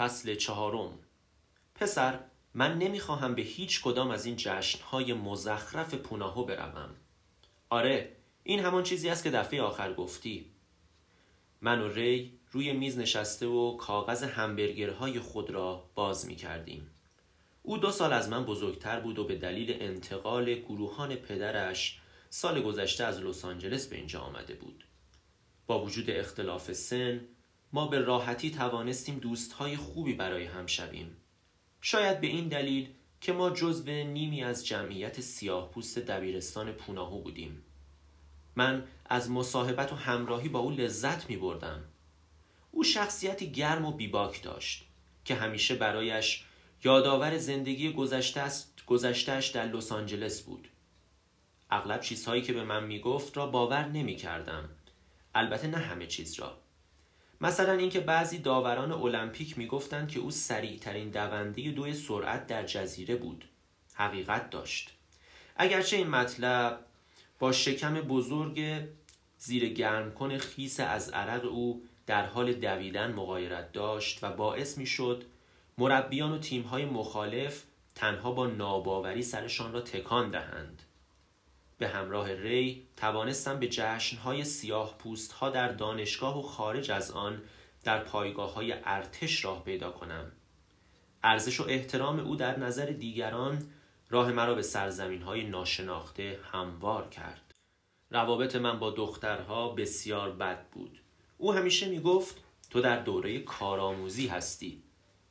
فصل 0.00 0.34
چهارم 0.34 0.98
پسر 1.74 2.20
من 2.54 2.78
نمی‌خواهم 2.78 3.34
به 3.34 3.42
هیچ 3.42 3.82
کدام 3.82 4.10
از 4.10 4.26
این 4.26 4.36
جشنهای 4.36 5.12
مزخرف 5.12 5.94
پوناهو 5.94 6.44
بروم 6.44 6.90
آره 7.70 8.16
این 8.42 8.60
همان 8.60 8.82
چیزی 8.82 9.08
است 9.08 9.24
که 9.24 9.30
دفعه 9.30 9.62
آخر 9.62 9.94
گفتی 9.94 10.46
من 11.60 11.80
و 11.80 11.88
ری 11.88 12.38
روی 12.50 12.72
میز 12.72 12.98
نشسته 12.98 13.46
و 13.46 13.76
کاغذ 13.76 14.22
همبرگرهای 14.22 15.20
خود 15.20 15.50
را 15.50 15.90
باز 15.94 16.26
می 16.26 16.36
کردیم. 16.36 16.90
او 17.62 17.78
دو 17.78 17.90
سال 17.90 18.12
از 18.12 18.28
من 18.28 18.44
بزرگتر 18.44 19.00
بود 19.00 19.18
و 19.18 19.24
به 19.24 19.36
دلیل 19.36 19.76
انتقال 19.82 20.54
گروهان 20.54 21.14
پدرش 21.14 22.00
سال 22.30 22.62
گذشته 22.62 23.04
از 23.04 23.20
لس 23.20 23.44
آنجلس 23.44 23.86
به 23.86 23.96
اینجا 23.96 24.20
آمده 24.20 24.54
بود. 24.54 24.84
با 25.66 25.84
وجود 25.84 26.10
اختلاف 26.10 26.72
سن 26.72 27.20
ما 27.72 27.86
به 27.86 27.98
راحتی 27.98 28.50
توانستیم 28.50 29.18
دوستهای 29.18 29.76
خوبی 29.76 30.14
برای 30.14 30.44
هم 30.44 30.66
شویم. 30.66 31.16
شاید 31.80 32.20
به 32.20 32.26
این 32.26 32.48
دلیل 32.48 32.88
که 33.20 33.32
ما 33.32 33.50
جزو 33.50 33.90
نیمی 33.90 34.44
از 34.44 34.66
جمعیت 34.66 35.20
سیاه 35.20 35.70
پوست 35.70 35.98
دبیرستان 35.98 36.72
پوناهو 36.72 37.22
بودیم. 37.22 37.62
من 38.56 38.84
از 39.06 39.30
مصاحبت 39.30 39.92
و 39.92 39.96
همراهی 39.96 40.48
با 40.48 40.58
او 40.58 40.70
لذت 40.70 41.30
می 41.30 41.36
بردم. 41.36 41.84
او 42.70 42.84
شخصیتی 42.84 43.52
گرم 43.52 43.84
و 43.84 43.92
بیباک 43.92 44.42
داشت 44.42 44.86
که 45.24 45.34
همیشه 45.34 45.74
برایش 45.74 46.44
یادآور 46.84 47.38
زندگی 47.38 47.92
گذشتهش 48.86 49.48
در 49.48 49.66
لس 49.66 49.92
آنجلس 49.92 50.42
بود. 50.42 50.68
اغلب 51.70 52.00
چیزهایی 52.00 52.42
که 52.42 52.52
به 52.52 52.64
من 52.64 52.84
می‌گفت 52.84 53.36
را 53.36 53.46
باور 53.46 53.88
نمی 53.88 54.16
کردم. 54.16 54.68
البته 55.34 55.66
نه 55.66 55.78
همه 55.78 56.06
چیز 56.06 56.34
را. 56.34 56.58
مثلا 57.40 57.72
اینکه 57.72 58.00
بعضی 58.00 58.38
داوران 58.38 58.92
المپیک 58.92 59.58
می‌گفتند 59.58 60.08
که 60.08 60.20
او 60.20 60.30
سریعترین 60.30 61.10
دونده 61.10 61.70
دوی 61.70 61.94
سرعت 61.94 62.46
در 62.46 62.66
جزیره 62.66 63.16
بود. 63.16 63.44
حقیقت 63.94 64.50
داشت. 64.50 64.90
اگرچه 65.56 65.96
این 65.96 66.08
مطلب 66.08 66.84
با 67.38 67.52
شکم 67.52 67.94
بزرگ 67.94 68.82
زیر 69.38 69.68
گرم 69.68 70.14
کن 70.14 70.38
خیس 70.38 70.80
از 70.80 71.10
عرق 71.10 71.44
او 71.44 71.82
در 72.06 72.26
حال 72.26 72.52
دویدن 72.52 73.12
مقایرت 73.12 73.72
داشت 73.72 74.24
و 74.24 74.32
باعث 74.32 74.78
می 74.78 74.86
شد 74.86 75.24
مربیان 75.78 76.32
و 76.32 76.38
تیمهای 76.38 76.84
مخالف 76.84 77.62
تنها 77.94 78.32
با 78.32 78.46
ناباوری 78.46 79.22
سرشان 79.22 79.72
را 79.72 79.80
تکان 79.80 80.28
دهند. 80.28 80.82
به 81.80 81.88
همراه 81.88 82.32
ری 82.32 82.86
توانستم 82.96 83.58
به 83.58 83.68
جشنهای 83.68 84.44
سیاه 84.44 84.98
پوست 84.98 85.32
ها 85.32 85.50
در 85.50 85.68
دانشگاه 85.68 86.38
و 86.38 86.42
خارج 86.42 86.90
از 86.90 87.10
آن 87.10 87.42
در 87.84 87.98
پایگاه 87.98 88.54
های 88.54 88.74
ارتش 88.84 89.44
راه 89.44 89.64
پیدا 89.64 89.90
کنم. 89.90 90.32
ارزش 91.22 91.60
و 91.60 91.64
احترام 91.68 92.20
او 92.20 92.36
در 92.36 92.58
نظر 92.58 92.86
دیگران 92.86 93.62
راه 94.10 94.32
مرا 94.32 94.54
به 94.54 94.62
سرزمین 94.62 95.22
های 95.22 95.44
ناشناخته 95.44 96.40
هموار 96.52 97.08
کرد. 97.08 97.54
روابط 98.10 98.56
من 98.56 98.78
با 98.78 98.90
دخترها 98.90 99.68
بسیار 99.68 100.30
بد 100.30 100.66
بود. 100.70 101.00
او 101.38 101.52
همیشه 101.52 101.88
می 101.88 102.00
گفت 102.00 102.44
تو 102.70 102.80
در 102.80 102.96
دوره 102.96 103.38
کارآموزی 103.38 104.26
هستی. 104.26 104.82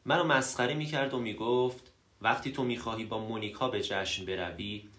مرا 0.05 0.23
مسخره 0.23 0.73
می 0.73 0.85
کرد 0.85 1.13
و 1.13 1.19
می 1.19 1.33
گفت 1.33 1.91
وقتی 2.21 2.51
تو 2.51 2.63
می 2.63 2.77
خواهی 2.77 3.05
با 3.05 3.19
مونیکا 3.19 3.69
به 3.69 3.81
جشن 3.83 4.25
بروی 4.25 4.89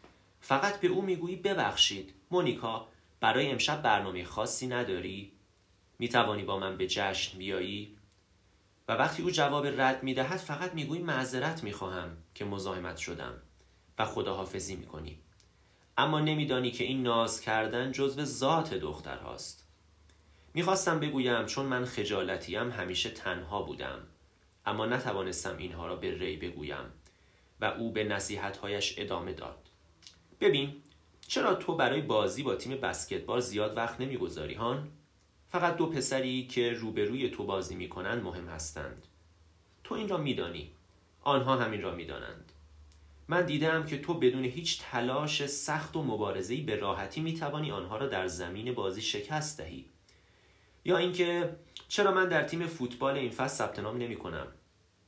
فقط 0.41 0.81
به 0.81 0.89
او 0.89 1.03
می‌گویی 1.03 1.37
ببخشید 1.37 2.15
مونیکا 2.31 2.89
برای 3.21 3.51
امشب 3.51 3.83
برنامه 3.83 4.25
خاصی 4.25 4.67
نداری؟ 4.67 5.33
می 5.99 6.09
توانی 6.09 6.43
با 6.43 6.59
من 6.59 6.77
به 6.77 6.87
جشن 6.87 7.39
بیایی؟ 7.39 7.97
و 8.89 8.93
وقتی 8.93 9.23
او 9.23 9.31
جواب 9.31 9.67
رد 9.67 10.03
می 10.03 10.15
دهد 10.15 10.37
فقط 10.37 10.75
می‌گویی 10.75 11.03
معذرت 11.03 11.65
می 11.65 11.73
خواهم 11.73 12.17
که 12.35 12.45
مزاحمت 12.45 12.97
شدم 12.97 13.43
و 13.99 14.05
خداحافظی 14.05 14.77
می 14.77 14.87
کنی. 14.87 15.19
اما 15.99 16.21
نمیدانی 16.21 16.71
که 16.71 16.85
این 16.85 17.03
ناز 17.03 17.41
کردن 17.41 17.93
جزو 17.93 18.25
ذات 18.25 18.75
دختر 18.75 19.19
هاست. 19.19 19.67
می‌خواستم 20.55 21.01
بگویم 21.01 21.47
چون 21.47 21.67
من 21.67 21.85
خجالتیم 21.85 22.71
همیشه 22.71 23.11
تنها 23.11 23.63
بودم 23.63 23.99
اما 24.67 24.87
نتوانستم 24.87 25.57
اینها 25.57 25.87
را 25.87 25.97
به 25.97 26.19
ری 26.19 26.37
بگویم 26.37 26.93
و 27.61 27.65
او 27.65 27.93
به 27.93 28.05
نصیحتهایش 28.05 28.95
ادامه 28.99 29.33
داد. 29.33 29.70
ببین 30.41 30.75
چرا 31.27 31.55
تو 31.55 31.77
برای 31.77 32.01
بازی 32.01 32.43
با 32.43 32.55
تیم 32.55 32.77
بسکتبال 32.77 33.41
زیاد 33.41 33.77
وقت 33.77 34.01
نمی‌گذاری 34.01 34.55
هان؟ 34.55 34.89
فقط 35.49 35.77
دو 35.77 35.87
پسری 35.87 36.47
که 36.47 36.73
روبروی 36.73 37.29
تو 37.29 37.45
بازی 37.45 37.75
می‌کنند 37.75 38.23
مهم 38.23 38.49
هستند. 38.49 39.07
تو 39.85 39.95
این 39.95 40.09
را 40.09 40.17
میدانی. 40.17 40.71
آنها 41.23 41.57
همین 41.57 41.83
را 41.83 41.95
می‌دانند. 41.95 42.53
من 43.29 43.47
دیدم 43.47 43.87
که 43.87 43.99
تو 43.99 44.15
بدون 44.15 44.45
هیچ 44.45 44.81
تلاش 44.83 45.47
سخت 45.47 45.97
و 45.97 46.03
مبارزه‌ای 46.03 46.61
به 46.61 46.77
راحتی 46.77 47.21
می‌توانی 47.21 47.71
آنها 47.71 47.97
را 47.97 48.07
در 48.07 48.27
زمین 48.27 48.73
بازی 48.75 49.03
شکست 49.03 49.59
دهی. 49.59 49.85
یا 50.85 50.97
اینکه 50.97 51.57
چرا 51.89 52.15
من 52.15 52.29
در 52.29 52.43
تیم 52.43 52.67
فوتبال 52.67 53.17
این 53.17 53.31
فصل 53.31 53.57
ثبت 53.57 53.79
نام 53.79 53.99
نمی 53.99 54.17
کنم؟ 54.17 54.47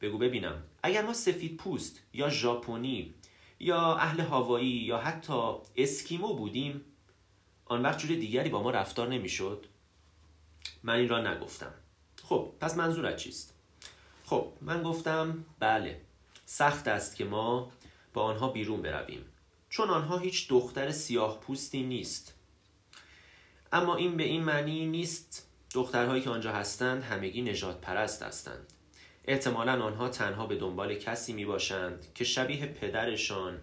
بگو 0.00 0.18
ببینم 0.18 0.62
اگر 0.82 1.02
ما 1.02 1.12
سفید 1.12 1.56
پوست 1.56 2.02
یا 2.12 2.28
ژاپنی 2.28 3.14
یا 3.62 3.96
اهل 3.96 4.20
هاوایی 4.20 4.68
یا 4.68 4.98
حتی 4.98 5.54
اسکیمو 5.76 6.34
بودیم 6.34 6.84
آن 7.64 7.82
وقت 7.82 7.98
جور 7.98 8.16
دیگری 8.16 8.48
با 8.48 8.62
ما 8.62 8.70
رفتار 8.70 9.08
نمی‌شد. 9.08 9.66
من 10.82 10.94
این 10.94 11.08
را 11.08 11.32
نگفتم. 11.32 11.74
خب 12.22 12.52
پس 12.60 12.76
منظورت 12.76 13.16
چیست؟ 13.16 13.54
خب 14.24 14.52
من 14.60 14.82
گفتم 14.82 15.44
بله 15.58 16.00
سخت 16.46 16.88
است 16.88 17.16
که 17.16 17.24
ما 17.24 17.72
با 18.14 18.22
آنها 18.22 18.48
بیرون 18.48 18.82
برویم. 18.82 19.24
چون 19.68 19.90
آنها 19.90 20.18
هیچ 20.18 20.48
دختر 20.48 20.90
سیاه 20.90 21.40
پوستی 21.40 21.82
نیست. 21.82 22.34
اما 23.72 23.96
این 23.96 24.16
به 24.16 24.24
این 24.24 24.44
معنی 24.44 24.86
نیست 24.86 25.48
دخترهایی 25.74 26.22
که 26.22 26.30
آنجا 26.30 26.52
هستند 26.52 27.02
همگی 27.02 27.42
نجات 27.42 27.80
پرست 27.80 28.22
هستند. 28.22 28.72
احتمالا 29.24 29.82
آنها 29.82 30.08
تنها 30.08 30.46
به 30.46 30.56
دنبال 30.56 30.94
کسی 30.94 31.32
می 31.32 31.44
باشند 31.44 32.06
که 32.14 32.24
شبیه 32.24 32.66
پدرشان 32.66 33.60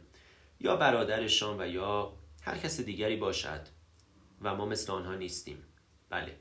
یا 0.60 0.76
برادرشان 0.76 1.62
و 1.62 1.68
یا 1.68 2.14
هر 2.42 2.58
کس 2.58 2.82
دیگری 2.82 3.16
باشد. 3.16 3.62
و 4.42 4.56
ما 4.56 4.66
مثل 4.66 4.92
آنها 4.92 5.16
نیستیم. 5.16 5.64
بله. 6.10 6.36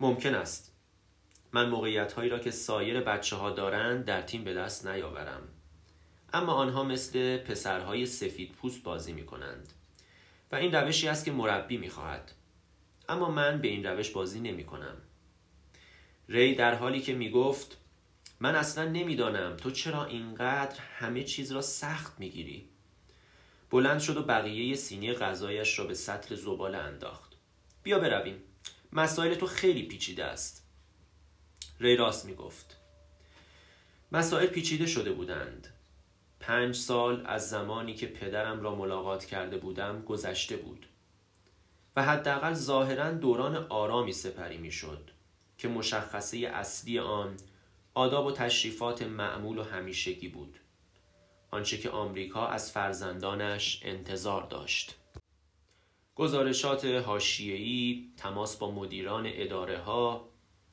ممکن 0.00 0.34
است. 0.34 0.76
من 1.52 1.68
موقعیت 1.68 2.12
هایی 2.12 2.30
را 2.30 2.38
که 2.38 2.50
سایر 2.50 3.00
بچه 3.00 3.36
ها 3.36 3.50
دارند 3.50 4.04
در 4.04 4.22
تیم 4.22 4.44
به 4.44 4.54
دست 4.54 4.86
نیاورم. 4.86 5.48
اما 6.32 6.52
آنها 6.52 6.84
مثل 6.84 7.36
پسرهای 7.36 8.06
سفید 8.06 8.52
پوست 8.52 8.82
بازی 8.82 9.12
می 9.12 9.26
کنند 9.26 9.72
و 10.52 10.56
این 10.56 10.74
روشی 10.74 11.08
است 11.08 11.24
که 11.24 11.32
مربی 11.32 11.76
می 11.76 11.88
خواهد 11.88 12.32
اما 13.08 13.30
من 13.30 13.60
به 13.60 13.68
این 13.68 13.86
روش 13.86 14.10
بازی 14.10 14.40
نمی 14.40 14.64
کنم 14.64 14.96
ری 16.28 16.54
در 16.54 16.74
حالی 16.74 17.00
که 17.00 17.14
می 17.14 17.30
گفت 17.30 17.78
من 18.42 18.54
اصلا 18.54 18.84
نمی‌دانم. 18.84 19.56
تو 19.56 19.70
چرا 19.70 20.04
اینقدر 20.04 20.80
همه 20.98 21.24
چیز 21.24 21.52
را 21.52 21.62
سخت 21.62 22.20
می‌گیری؟ 22.20 22.68
بلند 23.70 24.00
شد 24.00 24.16
و 24.16 24.22
بقیه 24.22 24.74
سینی 24.74 25.12
غذایش 25.12 25.78
را 25.78 25.84
به 25.84 25.94
سطل 25.94 26.34
زباله 26.34 26.78
انداخت. 26.78 27.32
بیا 27.82 27.98
برویم. 27.98 28.42
مسائل 28.92 29.34
تو 29.34 29.46
خیلی 29.46 29.82
پیچیده 29.82 30.24
است. 30.24 30.66
ری 31.80 31.96
راست 31.96 32.26
می‌گفت. 32.26 32.76
مسائل 34.12 34.46
پیچیده 34.46 34.86
شده 34.86 35.12
بودند. 35.12 35.68
پنج 36.40 36.74
سال 36.76 37.26
از 37.26 37.50
زمانی 37.50 37.94
که 37.94 38.06
پدرم 38.06 38.60
را 38.60 38.74
ملاقات 38.74 39.24
کرده 39.24 39.58
بودم 39.58 40.02
گذشته 40.02 40.56
بود. 40.56 40.86
و 41.96 42.02
حداقل 42.02 42.54
ظاهرا 42.54 43.10
دوران 43.10 43.56
آرامی 43.56 44.12
سپری 44.12 44.58
می‌شد 44.58 45.10
که 45.58 45.68
مشخصه 45.68 46.38
اصلی 46.38 46.98
آن 46.98 47.36
آداب 47.94 48.26
و 48.26 48.32
تشریفات 48.32 49.02
معمول 49.02 49.58
و 49.58 49.62
همیشگی 49.62 50.28
بود. 50.28 50.58
آنچه 51.50 51.78
که 51.78 51.90
آمریکا 51.90 52.46
از 52.46 52.72
فرزندانش 52.72 53.80
انتظار 53.82 54.42
داشت. 54.42 54.94
گزارشات 56.14 56.84
حاشیه‌ای 56.84 58.08
تماس 58.16 58.56
با 58.56 58.70
مدیران 58.70 59.24
اداره 59.26 59.78
ها 59.78 60.28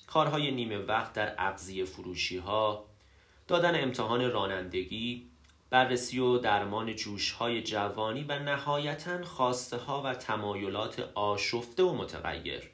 کارهای 0.08 0.52
نیمه 0.52 0.78
وقت 0.78 1.14
در 1.14 1.36
اغذیه 1.38 1.86
فروشی 1.86 2.38
ها 2.38 2.86
دادن 3.48 3.84
امتحان 3.84 4.32
رانندگی 4.32 5.30
بررسی 5.70 6.20
و 6.20 6.38
درمان 6.38 6.96
جوش 6.96 7.32
های 7.32 7.64
جوانی 7.64 8.24
و 8.24 8.40
نهایتا 8.40 9.24
خواسته 9.24 9.78
ها 9.78 10.02
و 10.02 10.14
تمایلات 10.14 11.00
آشفته 11.16 11.84
و 11.84 11.94
متغیر. 11.94 12.70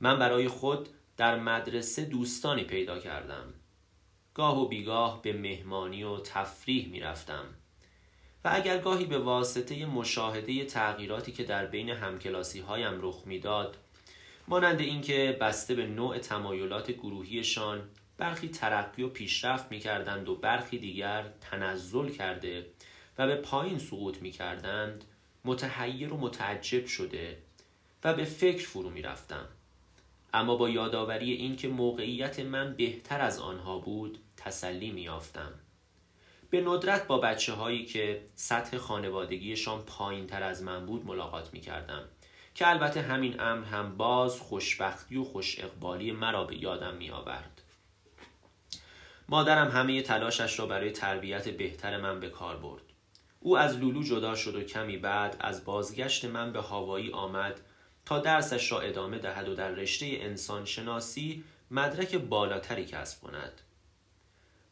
من 0.00 0.18
برای 0.18 0.48
خود 0.48 0.88
در 1.18 1.36
مدرسه 1.40 2.04
دوستانی 2.04 2.64
پیدا 2.64 2.98
کردم 2.98 3.54
گاه 4.34 4.60
و 4.60 4.68
بیگاه 4.68 5.22
به 5.22 5.32
مهمانی 5.32 6.04
و 6.04 6.18
تفریح 6.18 6.88
می 6.88 7.00
رفتم 7.00 7.44
و 8.44 8.50
اگر 8.52 8.78
گاهی 8.78 9.04
به 9.04 9.18
واسطه 9.18 9.86
مشاهده 9.86 10.64
تغییراتی 10.64 11.32
که 11.32 11.44
در 11.44 11.66
بین 11.66 11.90
همکلاسی 11.90 12.60
هایم 12.60 12.98
رخ 13.02 13.22
می‌داد 13.26 13.76
مانند 14.48 14.80
اینکه 14.80 15.38
بسته 15.40 15.74
به 15.74 15.86
نوع 15.86 16.18
تمایلات 16.18 16.90
گروهیشان 16.90 17.88
برخی 18.18 18.48
ترقی 18.48 19.02
و 19.02 19.08
پیشرفت 19.08 19.70
می 19.70 19.78
کردند 19.78 20.28
و 20.28 20.36
برخی 20.36 20.78
دیگر 20.78 21.24
تنزل 21.40 22.08
کرده 22.08 22.66
و 23.18 23.26
به 23.26 23.36
پایین 23.36 23.78
سقوط 23.78 24.22
می 24.22 24.30
کردند 24.30 25.04
متحیر 25.44 26.12
و 26.12 26.16
متعجب 26.16 26.86
شده 26.86 27.38
و 28.04 28.14
به 28.14 28.24
فکر 28.24 28.66
فرو 28.66 28.90
می 28.90 29.02
رفتم. 29.02 29.48
اما 30.32 30.56
با 30.56 30.68
یادآوری 30.68 31.32
اینکه 31.32 31.68
موقعیت 31.68 32.40
من 32.40 32.74
بهتر 32.74 33.20
از 33.20 33.38
آنها 33.38 33.78
بود 33.78 34.18
تسلی 34.36 34.90
می 34.90 35.00
یافتم. 35.00 35.52
به 36.50 36.60
ندرت 36.60 37.06
با 37.06 37.18
بچه 37.18 37.52
هایی 37.52 37.84
که 37.84 38.22
سطح 38.34 38.78
خانوادگیشان 38.78 39.82
پایین 39.82 40.26
تر 40.26 40.42
از 40.42 40.62
من 40.62 40.86
بود 40.86 41.06
ملاقات 41.06 41.52
می 41.52 41.60
کردم 41.60 42.02
که 42.54 42.68
البته 42.68 43.00
همین 43.00 43.40
امر 43.40 43.64
هم 43.64 43.96
باز 43.96 44.40
خوشبختی 44.40 45.16
و 45.16 45.24
خوش 45.24 45.60
اقبالی 45.60 46.12
مرا 46.12 46.44
به 46.44 46.62
یادم 46.62 46.94
می 46.94 47.10
آورد. 47.10 47.62
مادرم 49.28 49.70
همه 49.70 50.02
تلاشش 50.02 50.58
را 50.58 50.66
برای 50.66 50.90
تربیت 50.90 51.48
بهتر 51.48 51.96
من 51.96 52.20
به 52.20 52.30
کار 52.30 52.56
برد. 52.56 52.82
او 53.40 53.58
از 53.58 53.78
لولو 53.78 54.02
جدا 54.02 54.34
شد 54.34 54.54
و 54.54 54.62
کمی 54.62 54.96
بعد 54.96 55.36
از 55.40 55.64
بازگشت 55.64 56.24
من 56.24 56.52
به 56.52 56.62
هوایی 56.62 57.12
آمد 57.12 57.60
تا 58.08 58.18
درسش 58.18 58.72
را 58.72 58.80
ادامه 58.80 59.18
دهد 59.18 59.48
و 59.48 59.54
در 59.54 59.70
رشته 59.70 60.06
انسان 60.10 60.64
شناسی 60.64 61.44
مدرک 61.70 62.14
بالاتری 62.14 62.84
کسب 62.84 63.20
کند. 63.20 63.60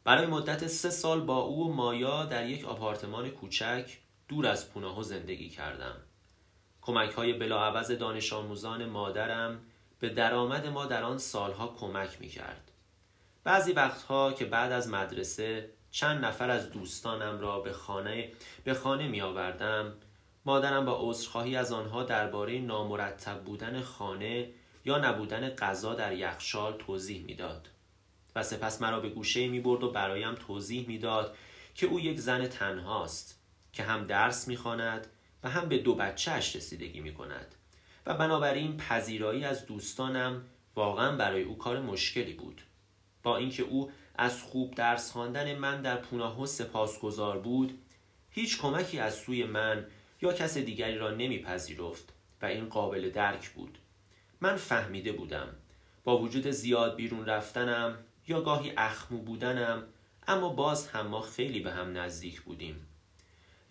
برای 0.03 0.25
مدت 0.25 0.67
سه 0.67 0.89
سال 0.89 1.21
با 1.21 1.37
او 1.37 1.69
و 1.69 1.73
مایا 1.73 2.25
در 2.25 2.49
یک 2.49 2.65
آپارتمان 2.65 3.29
کوچک 3.29 3.97
دور 4.27 4.47
از 4.47 4.69
پوناهو 4.69 5.03
زندگی 5.03 5.49
کردم. 5.49 5.95
کمک 6.81 7.11
های 7.11 7.33
بلاعوض 7.33 7.91
دانش 7.91 8.33
آموزان 8.33 8.85
مادرم 8.85 9.59
به 9.99 10.09
درآمد 10.09 10.67
ما 10.67 10.85
در 10.85 11.03
آن 11.03 11.17
سالها 11.17 11.75
کمک 11.79 12.21
می 12.21 12.27
کرد. 12.27 12.71
بعضی 13.43 13.71
وقتها 13.71 14.33
که 14.33 14.45
بعد 14.45 14.71
از 14.71 14.89
مدرسه 14.89 15.69
چند 15.91 16.25
نفر 16.25 16.49
از 16.49 16.71
دوستانم 16.71 17.39
را 17.39 17.59
به 17.59 17.71
خانه 17.71 18.31
به 18.63 18.73
خانه 18.73 19.07
می 19.07 19.21
آوردم 19.21 19.93
مادرم 20.47 20.85
با 20.85 20.97
عذرخواهی 21.01 21.55
از 21.55 21.71
آنها 21.71 22.03
درباره 22.03 22.59
نامرتب 22.59 23.43
بودن 23.43 23.81
خانه 23.81 24.49
یا 24.85 24.97
نبودن 24.97 25.49
غذا 25.49 25.93
در 25.93 26.13
یخشال 26.13 26.77
توضیح 26.77 27.23
می‌داد 27.23 27.69
و 28.35 28.43
سپس 28.43 28.81
مرا 28.81 28.99
به 28.99 29.09
گوشه 29.09 29.47
می 29.47 29.59
برد 29.59 29.83
و 29.83 29.91
برایم 29.91 30.35
توضیح 30.35 30.87
می‌داد 30.87 31.35
که 31.75 31.87
او 31.87 31.99
یک 31.99 32.19
زن 32.19 32.47
تنهاست 32.47 33.39
که 33.73 33.83
هم 33.83 34.05
درس 34.05 34.47
می‌خواند 34.47 35.07
و 35.43 35.49
هم 35.49 35.69
به 35.69 35.77
دو 35.77 35.95
بچهش 35.95 36.55
رسیدگی 36.55 36.99
می 36.99 37.13
کند 37.13 37.55
و 38.05 38.13
بنابراین 38.13 38.77
پذیرایی 38.77 39.43
از 39.43 39.65
دوستانم 39.65 40.45
واقعا 40.75 41.15
برای 41.15 41.43
او 41.43 41.57
کار 41.57 41.79
مشکلی 41.79 42.33
بود. 42.33 42.61
با 43.23 43.37
اینکه 43.37 43.63
او 43.63 43.91
از 44.15 44.43
خوب 44.43 44.75
درس 44.75 45.11
خواندن 45.11 45.55
من 45.55 45.81
در 45.81 45.97
پوناهو 45.97 46.45
سپاسگزار 46.45 47.39
بود 47.39 47.79
هیچ 48.29 48.61
کمکی 48.61 48.99
از 48.99 49.15
سوی 49.15 49.43
من 49.43 49.85
یا 50.21 50.33
کس 50.33 50.57
دیگری 50.57 50.97
را 50.97 51.11
نمیپذیرفت 51.11 52.13
و 52.41 52.45
این 52.45 52.69
قابل 52.69 53.09
درک 53.09 53.49
بود. 53.49 53.77
من 54.41 54.55
فهمیده 54.55 55.11
بودم. 55.11 55.47
با 56.03 56.17
وجود 56.17 56.51
زیاد 56.51 56.95
بیرون 56.95 57.25
رفتنم 57.25 57.97
یا 58.27 58.41
گاهی 58.41 58.73
اخمو 58.77 59.17
بودنم 59.17 59.83
اما 60.27 60.49
باز 60.49 60.87
هم 60.87 61.07
ما 61.07 61.21
خیلی 61.21 61.59
به 61.59 61.71
هم 61.71 61.97
نزدیک 61.97 62.41
بودیم. 62.41 62.87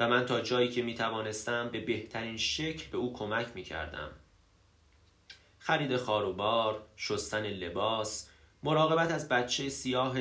و 0.00 0.08
من 0.08 0.26
تا 0.26 0.40
جایی 0.40 0.68
که 0.68 0.82
می 0.82 0.94
توانستم 0.94 1.68
به 1.68 1.80
بهترین 1.80 2.36
شکل 2.36 2.90
به 2.90 2.98
او 2.98 3.12
کمک 3.12 3.46
می 3.54 3.62
کردم. 3.62 4.10
خرید 5.58 5.96
خاروبار، 5.96 6.82
شستن 6.96 7.42
لباس، 7.42 8.28
مراقبت 8.62 9.10
از 9.10 9.28
بچه 9.28 9.68
سیاه 9.68 10.18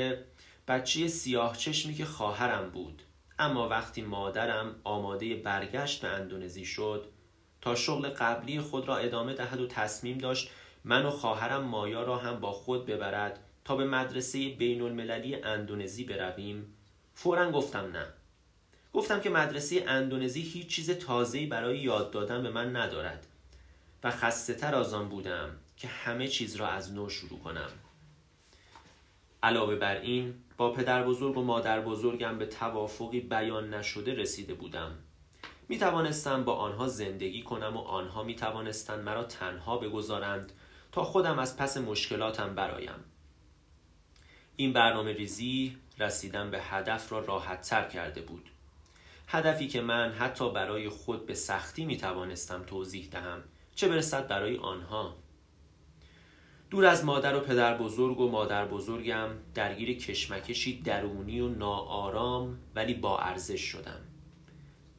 بچه 0.67 1.07
سیاه 1.07 1.57
چشمی 1.57 1.93
که 1.93 2.05
خواهرم 2.05 2.69
بود. 2.69 3.01
اما 3.39 3.69
وقتی 3.69 4.01
مادرم 4.01 4.75
آماده 4.83 5.35
برگشت 5.35 6.01
به 6.01 6.07
اندونزی 6.07 6.65
شد 6.65 7.05
تا 7.61 7.75
شغل 7.75 8.09
قبلی 8.09 8.61
خود 8.61 8.87
را 8.87 8.97
ادامه 8.97 9.33
دهد 9.33 9.61
و 9.61 9.67
تصمیم 9.67 10.17
داشت 10.17 10.49
من 10.83 11.05
و 11.05 11.09
خواهرم 11.09 11.63
مایا 11.63 12.03
را 12.03 12.17
هم 12.17 12.39
با 12.39 12.51
خود 12.51 12.85
ببرد 12.85 13.39
تا 13.65 13.75
به 13.75 13.85
مدرسه 13.85 14.49
بین 14.49 14.81
المللی 14.81 15.35
اندونزی 15.35 16.03
برویم. 16.03 16.73
فورا 17.13 17.51
گفتم 17.51 17.91
نه. 17.93 18.05
گفتم 18.93 19.19
که 19.19 19.29
مدرسه 19.29 19.83
اندونزی 19.87 20.41
هیچ 20.41 20.67
چیز 20.67 20.91
تازه‌ای 20.91 21.45
برای 21.45 21.79
یاد 21.79 22.11
دادن 22.11 22.43
به 22.43 22.49
من 22.49 22.75
ندارد 22.75 23.27
و 24.03 24.11
خسته 24.11 24.53
تر 24.53 24.75
از 24.75 24.93
آن 24.93 25.09
بودم 25.09 25.49
که 25.77 25.87
همه 25.87 26.27
چیز 26.27 26.55
را 26.55 26.67
از 26.67 26.93
نو 26.93 27.09
شروع 27.09 27.39
کنم. 27.39 27.69
علاوه 29.45 29.75
بر 29.75 29.95
این 29.95 30.33
با 30.57 30.71
پدر 30.71 31.03
بزرگ 31.03 31.37
و 31.37 31.43
مادر 31.43 31.81
بزرگم 31.81 32.37
به 32.37 32.45
توافقی 32.45 33.19
بیان 33.19 33.73
نشده 33.73 34.13
رسیده 34.13 34.53
بودم. 34.53 34.91
می 35.69 35.77
توانستم 35.77 36.43
با 36.43 36.55
آنها 36.55 36.87
زندگی 36.87 37.43
کنم 37.43 37.77
و 37.77 37.79
آنها 37.79 38.23
می 38.23 38.35
توانستند 38.35 39.03
مرا 39.03 39.23
تنها 39.23 39.77
بگذارند 39.77 40.51
تا 40.91 41.03
خودم 41.03 41.39
از 41.39 41.57
پس 41.57 41.77
مشکلاتم 41.77 42.55
برایم. 42.55 43.03
این 44.55 44.73
برنامه 44.73 45.13
ریزی 45.13 45.77
رسیدن 45.99 46.51
به 46.51 46.61
هدف 46.61 47.11
را 47.11 47.19
راحت 47.19 47.61
تر 47.61 47.89
کرده 47.89 48.21
بود. 48.21 48.49
هدفی 49.27 49.67
که 49.67 49.81
من 49.81 50.11
حتی 50.11 50.51
برای 50.51 50.89
خود 50.89 51.25
به 51.25 51.33
سختی 51.33 51.85
می 51.85 51.97
توانستم 51.97 52.63
توضیح 52.63 53.09
دهم 53.11 53.43
چه 53.75 53.87
برسد 53.87 54.27
برای 54.27 54.57
آنها. 54.57 55.24
دور 56.69 56.85
از 56.85 57.05
مادر 57.05 57.35
و 57.35 57.39
پدر 57.39 57.77
بزرگ 57.77 58.19
و 58.19 58.29
مادر 58.29 58.65
بزرگم 58.65 59.29
درگیر 59.53 59.97
کشمکشی 59.97 60.81
درونی 60.81 61.39
و 61.39 61.49
ناآرام 61.49 62.59
ولی 62.75 62.93
با 62.93 63.19
ارزش 63.19 63.61
شدم. 63.61 63.99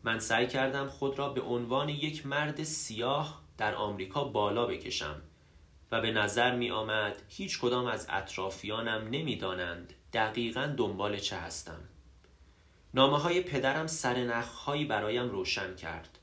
من 0.05 0.19
سعی 0.19 0.47
کردم 0.47 0.87
خود 0.87 1.19
را 1.19 1.29
به 1.29 1.41
عنوان 1.41 1.89
یک 1.89 2.27
مرد 2.27 2.63
سیاه 2.63 3.43
در 3.59 3.75
آمریکا 3.75 4.25
بالا 4.25 4.67
بکشم 4.67 5.23
و 5.93 6.01
به 6.01 6.11
نظر 6.11 6.57
می 6.57 6.71
آمد 6.71 7.23
هیچ 7.29 7.61
کدام 7.61 7.87
از 7.87 8.07
اطرافیانم 8.11 9.09
نمی‌دانند 9.11 9.93
دقیقا 10.13 10.75
دنبال 10.77 11.19
چه 11.19 11.37
هستم. 11.37 11.81
نامه 12.95 13.19
های 13.19 13.41
پدرم 13.41 13.87
سرنخهایی 13.87 14.85
برایم 14.85 15.29
روشن 15.29 15.75
کرد. 15.75 16.19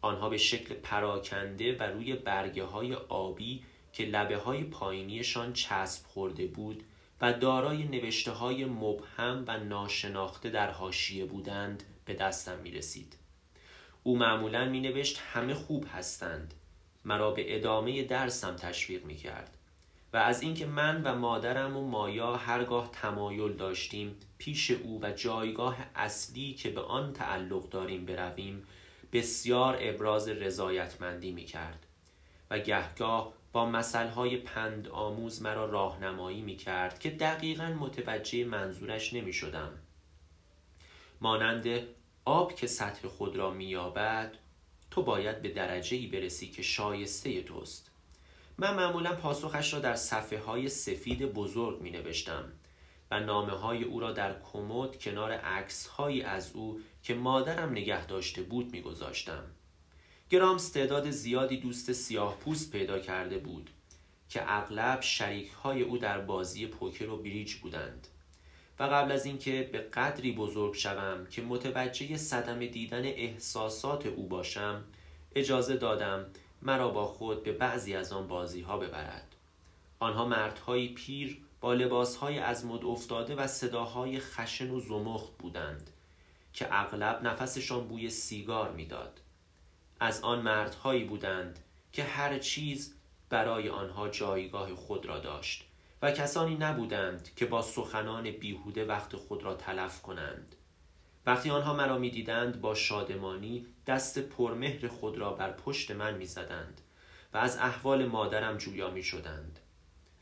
آنها 0.00 0.28
به 0.28 0.36
شکل 0.36 0.74
پراکنده 0.74 1.76
و 1.76 1.82
روی 1.82 2.14
برگه 2.14 2.64
های 2.64 2.94
آبی 2.94 3.64
که 3.98 4.04
لبه 4.04 4.36
های 4.36 4.64
پایینیشان 4.64 5.52
چسب 5.52 6.06
خورده 6.06 6.46
بود 6.46 6.82
و 7.20 7.32
دارای 7.32 7.84
نوشته 7.84 8.30
های 8.30 8.64
مبهم 8.64 9.44
و 9.46 9.58
ناشناخته 9.58 10.50
در 10.50 10.70
حاشیه 10.70 11.24
بودند 11.24 11.82
به 12.04 12.14
دستم 12.14 12.58
می 12.58 12.70
رسید. 12.70 13.16
او 14.02 14.18
معمولا 14.18 14.64
می 14.64 14.80
نوشت 14.80 15.18
همه 15.32 15.54
خوب 15.54 15.86
هستند 15.92 16.54
مرا 17.04 17.30
به 17.30 17.56
ادامه 17.56 18.02
درسم 18.02 18.56
تشویق 18.56 19.04
می 19.04 19.16
کرد 19.16 19.56
و 20.12 20.16
از 20.16 20.42
اینکه 20.42 20.66
من 20.66 21.02
و 21.02 21.14
مادرم 21.14 21.76
و 21.76 21.88
مایا 21.88 22.36
هرگاه 22.36 22.90
تمایل 22.92 23.52
داشتیم 23.52 24.16
پیش 24.38 24.70
او 24.70 25.00
و 25.02 25.10
جایگاه 25.10 25.76
اصلی 25.94 26.54
که 26.54 26.70
به 26.70 26.80
آن 26.80 27.12
تعلق 27.12 27.68
داریم 27.68 28.06
برویم 28.06 28.66
بسیار 29.12 29.78
ابراز 29.80 30.28
رضایتمندی 30.28 31.32
می 31.32 31.44
کرد 31.44 31.86
و 32.50 32.58
گهگاه 32.58 33.37
با 33.52 33.66
مسئله 33.66 34.36
پند 34.36 34.88
آموز 34.88 35.42
مرا 35.42 35.64
راهنمایی 35.64 36.40
می 36.40 36.56
کرد 36.56 36.98
که 36.98 37.10
دقیقا 37.10 37.66
متوجه 37.66 38.44
منظورش 38.44 39.12
نمی 39.12 39.32
شدم. 39.32 39.70
مانند 41.20 41.66
آب 42.24 42.54
که 42.54 42.66
سطح 42.66 43.08
خود 43.08 43.36
را 43.36 43.50
مییابد 43.50 44.34
تو 44.90 45.02
باید 45.02 45.42
به 45.42 45.48
درجه 45.48 46.08
برسی 46.08 46.50
که 46.50 46.62
شایسته 46.62 47.42
توست 47.42 47.90
من 48.58 48.74
معمولا 48.74 49.16
پاسخش 49.16 49.74
را 49.74 49.80
در 49.80 49.94
صفحه 49.94 50.38
های 50.38 50.68
سفید 50.68 51.32
بزرگ 51.32 51.80
می 51.80 51.90
نوشتم 51.90 52.52
و 53.10 53.20
نامه 53.20 53.52
های 53.52 53.84
او 53.84 54.00
را 54.00 54.12
در 54.12 54.40
کمد 54.52 54.98
کنار 54.98 55.32
عکس 55.32 55.86
هایی 55.86 56.22
از 56.22 56.52
او 56.52 56.80
که 57.02 57.14
مادرم 57.14 57.70
نگه 57.70 58.06
داشته 58.06 58.42
بود 58.42 58.72
می 58.72 58.82
گذاشتم. 58.82 59.44
گرامس 60.30 60.68
تعداد 60.68 61.10
زیادی 61.10 61.56
دوست 61.56 61.92
سیاه 61.92 62.36
پوست 62.36 62.72
پیدا 62.72 62.98
کرده 62.98 63.38
بود 63.38 63.70
که 64.28 64.42
اغلب 64.46 65.00
شریک 65.00 65.50
های 65.50 65.82
او 65.82 65.98
در 65.98 66.20
بازی 66.20 66.66
پوکر 66.66 67.10
و 67.10 67.16
بریج 67.16 67.54
بودند. 67.54 68.06
و 68.78 68.82
قبل 68.82 69.12
از 69.12 69.26
اینکه 69.26 69.68
به 69.72 69.78
قدری 69.78 70.32
بزرگ 70.32 70.74
شوم 70.74 71.26
که 71.30 71.42
متوجه 71.42 72.16
صدم 72.16 72.66
دیدن 72.66 73.04
احساسات 73.04 74.06
او 74.06 74.28
باشم 74.28 74.84
اجازه 75.34 75.76
دادم 75.76 76.26
مرا 76.62 76.88
با 76.88 77.06
خود 77.06 77.42
به 77.42 77.52
بعضی 77.52 77.94
از 77.94 78.12
آن 78.12 78.28
بازی 78.28 78.60
ها 78.60 78.78
ببرد. 78.78 79.34
آنها 79.98 80.24
مردهایی 80.24 80.88
پیر 80.88 81.38
با 81.60 81.74
لباسهای 81.74 82.38
از 82.38 82.66
مد 82.66 82.84
افتاده 82.84 83.34
و 83.34 83.46
صداهای 83.46 84.20
خشن 84.20 84.70
و 84.70 84.80
زمخت 84.80 85.38
بودند 85.38 85.90
که 86.52 86.68
اغلب 86.70 87.22
نفسشان 87.22 87.88
بوی 87.88 88.10
سیگار 88.10 88.72
می‌داد. 88.72 89.20
از 90.00 90.20
آن 90.20 90.42
مردهایی 90.42 91.04
بودند 91.04 91.58
که 91.92 92.04
هر 92.04 92.38
چیز 92.38 92.94
برای 93.30 93.68
آنها 93.68 94.08
جایگاه 94.08 94.74
خود 94.74 95.06
را 95.06 95.18
داشت 95.18 95.64
و 96.02 96.10
کسانی 96.10 96.54
نبودند 96.54 97.34
که 97.36 97.46
با 97.46 97.62
سخنان 97.62 98.30
بیهوده 98.30 98.84
وقت 98.84 99.16
خود 99.16 99.42
را 99.42 99.54
تلف 99.54 100.02
کنند 100.02 100.56
وقتی 101.26 101.50
آنها 101.50 101.74
مرا 101.74 101.98
می‌دیدند 101.98 102.60
با 102.60 102.74
شادمانی 102.74 103.66
دست 103.86 104.18
پرمهر 104.18 104.88
خود 104.88 105.18
را 105.18 105.32
بر 105.32 105.52
پشت 105.52 105.90
من 105.90 106.14
می‌زدند 106.14 106.80
و 107.34 107.38
از 107.38 107.56
احوال 107.56 108.06
مادرم 108.06 108.56
جویا 108.56 108.90
می 108.90 109.02
شدند. 109.02 109.58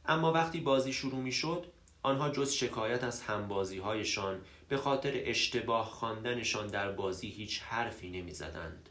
اما 0.07 0.33
وقتی 0.33 0.61
بازی 0.61 0.93
شروع 0.93 1.21
می 1.21 1.33
شد 1.33 1.67
آنها 2.03 2.31
جز 2.31 2.53
شکایت 2.53 3.05
از 3.05 3.23
همبازی 3.23 3.79
هایشان 3.79 4.41
به 4.69 4.77
خاطر 4.77 5.13
اشتباه 5.15 5.87
خواندنشان 5.87 6.67
در 6.67 6.93
بازی 6.93 7.29
هیچ 7.29 7.63
حرفی 7.63 8.11
نمی 8.11 8.33
زدند. 8.33 8.89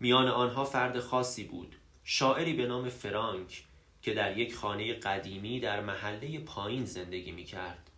میان 0.00 0.28
آنها 0.28 0.64
فرد 0.64 1.00
خاصی 1.00 1.44
بود 1.44 1.76
شاعری 2.04 2.52
به 2.52 2.66
نام 2.66 2.88
فرانک 2.88 3.64
که 4.02 4.14
در 4.14 4.38
یک 4.38 4.54
خانه 4.54 4.94
قدیمی 4.94 5.60
در 5.60 5.80
محله 5.80 6.38
پایین 6.38 6.84
زندگی 6.84 7.30
می 7.30 7.44
کرد. 7.44 7.90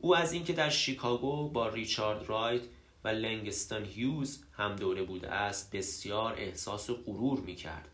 او 0.00 0.16
از 0.16 0.32
اینکه 0.32 0.52
در 0.52 0.70
شیکاگو 0.70 1.48
با 1.48 1.68
ریچارد 1.68 2.28
رایت 2.28 2.62
و 3.04 3.08
لنگستان 3.08 3.84
هیوز 3.84 4.44
هم 4.52 4.76
دوره 4.76 5.02
بوده 5.02 5.30
است 5.30 5.70
بسیار 5.76 6.34
احساس 6.34 6.90
غرور 6.90 7.40
می 7.40 7.54
کرد. 7.54 7.88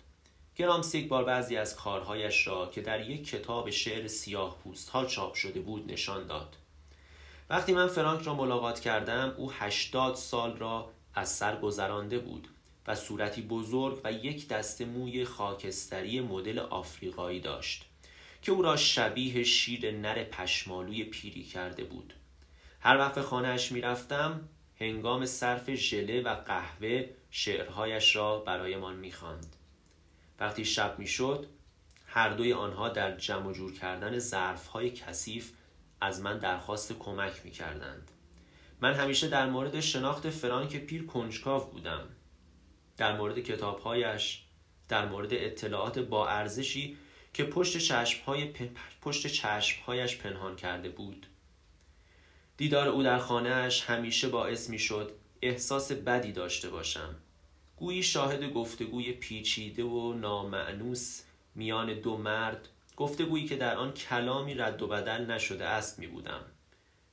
یک 0.59 1.09
بار 1.09 1.25
بعضی 1.25 1.57
از 1.57 1.77
کارهایش 1.77 2.47
را 2.47 2.67
که 2.67 2.81
در 2.81 3.11
یک 3.11 3.29
کتاب 3.29 3.71
شعر 3.71 4.07
سیاه 4.07 4.59
پوست 4.65 4.89
ها 4.89 5.05
چاپ 5.05 5.35
شده 5.35 5.61
بود 5.61 5.93
نشان 5.93 6.27
داد. 6.27 6.57
وقتی 7.51 7.73
من 7.73 7.87
فرانک 7.87 8.23
را 8.23 8.35
ملاقات 8.35 8.81
کردم 8.81 9.35
او 9.37 9.53
هشتاد 9.53 10.15
سال 10.15 10.57
را 10.57 10.91
از 11.15 11.29
سر 11.29 11.61
گذرانده 11.61 12.19
بود 12.19 12.49
و 12.87 12.95
صورتی 12.95 13.43
بزرگ 13.43 14.01
و 14.05 14.13
یک 14.13 14.49
دسته 14.49 14.85
موی 14.85 15.25
خاکستری 15.25 16.21
مدل 16.21 16.59
آفریقایی 16.59 17.41
داشت 17.41 17.85
که 18.43 18.53
او 18.53 18.63
را 18.63 18.77
شبیه 18.77 19.45
شیر 19.45 19.91
نر 19.91 20.25
پشمالوی 20.25 21.05
پیری 21.05 21.45
کرده 21.45 21.85
بود. 21.85 22.15
هر 22.81 22.99
وقت 22.99 23.21
خانهاش 23.21 23.73
می‌رفتم 23.73 24.49
هنگام 24.81 25.27
صرف 25.27 25.75
ژله 25.75 26.23
و 26.23 26.35
قهوه 26.35 27.09
شعرهایش 27.31 28.17
را 28.17 28.39
برایمان 28.39 28.97
می‌خواند. 28.97 29.57
وقتی 30.41 30.65
شب 30.65 30.99
می‌شد 30.99 31.47
هر 32.07 32.29
دوی 32.29 32.53
آنها 32.53 32.89
در 32.89 33.17
جمع 33.17 33.53
جور 33.53 33.73
کردن 33.73 34.19
ظرفهای 34.19 34.91
کثیف 34.91 35.53
از 36.01 36.21
من 36.21 36.39
درخواست 36.39 36.93
کمک 36.93 37.33
می‌کردند. 37.45 38.11
من 38.81 38.95
همیشه 38.95 39.29
در 39.29 39.47
مورد 39.47 39.81
شناخت 39.81 40.31
فرانک 40.31 40.77
پیر 40.77 41.07
کنجکاو 41.07 41.65
بودم. 41.65 42.09
در 42.97 43.17
مورد 43.17 43.39
کتابهایش 43.39 44.43
در 44.89 45.07
مورد 45.07 45.29
اطلاعات 45.33 45.99
با 45.99 46.29
ارزشی 46.29 46.97
که 47.35 47.45
پشت 47.45 47.79
چشمهای 47.79 48.53
پشت 49.03 49.27
چشمهایش 49.27 50.17
پنهان 50.17 50.57
کرده 50.57 50.89
بود. 50.89 51.27
دیدار 52.57 52.89
او 52.89 53.03
در 53.03 53.19
خانهاش 53.19 53.85
همیشه 53.85 54.29
باعث 54.29 54.71
می 54.71 54.79
شد 54.79 55.13
احساس 55.43 55.93
بدی 55.93 56.33
داشته 56.33 56.71
باشم. 56.71 57.15
گویی 57.77 58.03
شاهد 58.03 58.53
گفتگوی 58.53 59.13
پیچیده 59.13 59.85
و 59.85 60.13
نامعنوس 60.13 61.23
میان 61.55 62.01
دو 62.01 62.17
مرد 62.17 62.69
گفتگویی 62.97 63.47
که 63.47 63.57
در 63.57 63.77
آن 63.77 63.93
کلامی 63.93 64.55
رد 64.55 64.83
و 64.83 64.87
بدل 64.87 65.31
نشده 65.31 65.65
است 65.65 65.99
می 65.99 66.07
بودم 66.07 66.41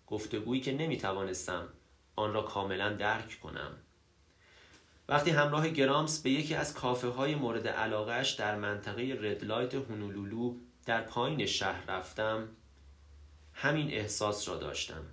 گفتگویی 0.07 0.61
که 0.61 0.71
نمی 0.71 0.97
توانستم 0.97 1.67
آن 2.15 2.33
را 2.33 2.41
کاملا 2.41 2.93
درک 2.93 3.39
کنم. 3.39 3.77
وقتی 5.09 5.31
همراه 5.31 5.69
گرامس 5.69 6.21
به 6.21 6.29
یکی 6.29 6.55
از 6.55 6.73
کافه 6.73 7.07
های 7.07 7.35
مورد 7.35 7.67
علاقهش 7.67 8.31
در 8.31 8.55
منطقه 8.55 9.17
ردلایت 9.21 9.75
هونولولو 9.75 10.55
در 10.85 11.01
پایین 11.01 11.45
شهر 11.45 11.85
رفتم 11.85 12.49
همین 13.53 13.91
احساس 13.91 14.49
را 14.49 14.57
داشتم. 14.57 15.05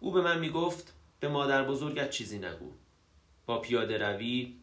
او 0.00 0.12
به 0.12 0.20
من 0.20 0.38
می 0.38 0.50
گفت 0.50 0.92
به 1.20 1.28
مادر 1.28 1.64
بزرگت 1.64 2.10
چیزی 2.10 2.38
نگو. 2.38 2.72
با 3.46 3.60
پیاده 3.60 3.98
روی 3.98 4.56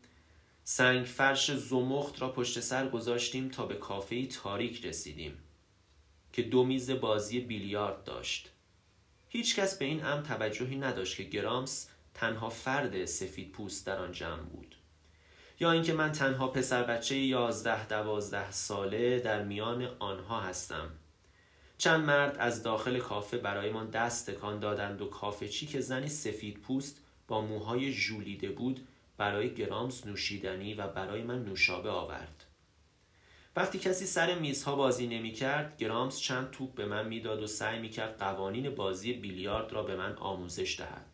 سنگ 0.64 1.06
فرش 1.06 1.52
زمخت 1.52 2.22
را 2.22 2.32
پشت 2.32 2.60
سر 2.60 2.90
گذاشتیم 2.90 3.50
تا 3.50 3.66
به 3.66 3.76
کافه 3.76 4.26
تاریک 4.26 4.86
رسیدیم 4.86 5.38
که 6.34 6.42
دو 6.42 6.66
میز 6.66 6.92
بازی 6.92 7.40
بیلیارد 7.40 8.04
داشت. 8.04 8.50
هیچکس 9.30 9.78
به 9.78 9.86
این 9.86 10.06
امر 10.06 10.22
توجهی 10.22 10.76
نداشت 10.76 11.18
که 11.18 11.24
گرامس 11.24 11.90
تنها 12.20 12.50
فرد 12.50 13.06
سفید 13.06 13.52
پوست 13.52 13.86
در 13.86 14.00
آن 14.00 14.12
جمع 14.12 14.44
بود. 14.44 14.76
یا 15.60 15.72
اینکه 15.72 15.94
من 15.94 16.12
تنها 16.12 16.48
پسر 16.48 16.84
بچه 16.84 17.18
یازده 17.18 17.88
دوازده 17.88 18.52
ساله 18.52 19.20
در 19.20 19.44
میان 19.44 19.90
آنها 20.00 20.42
هستم. 20.42 20.90
چند 21.78 22.06
مرد 22.06 22.38
از 22.40 22.64
داخل 22.64 23.00
کافه 23.00 23.38
برایمان 23.38 23.90
دست 23.90 24.30
تکان 24.30 24.60
دادند 24.60 25.02
و 25.02 25.06
کافه 25.06 25.48
چی 25.48 25.68
که 25.68 25.80
زنی 25.80 26.08
سفید 26.08 26.60
پوست 26.60 27.02
با 27.28 27.42
موهای 27.42 27.92
ژولیده 27.92 28.50
بود 28.50 28.88
برای 29.18 29.54
گرامس 29.54 30.06
نوشیدنی 30.06 30.74
و 30.74 30.88
برای 30.88 31.24
من 31.24 31.46
نوشابه 31.46 31.90
آورد. 31.90 32.44
وقتی 33.56 33.80
کسی 33.80 34.06
سر 34.06 34.40
میزها 34.40 34.76
بازی 34.76 35.08
نمی 35.08 35.32
کرد 35.32 35.78
گرامس 35.78 36.20
چند 36.20 36.52
توپ 36.52 36.76
به 36.76 36.86
من 36.86 37.08
می‌داد 37.08 37.44
و 37.44 37.48
سعی 37.48 37.80
می 37.80 37.90
کرد 37.90 38.18
قوانین 38.18 38.76
بازی 38.76 39.14
بیلیارد 39.14 39.74
را 39.74 39.84
به 39.84 39.96
من 39.96 40.16
آموزش 40.16 40.80
دهد. 40.80 41.09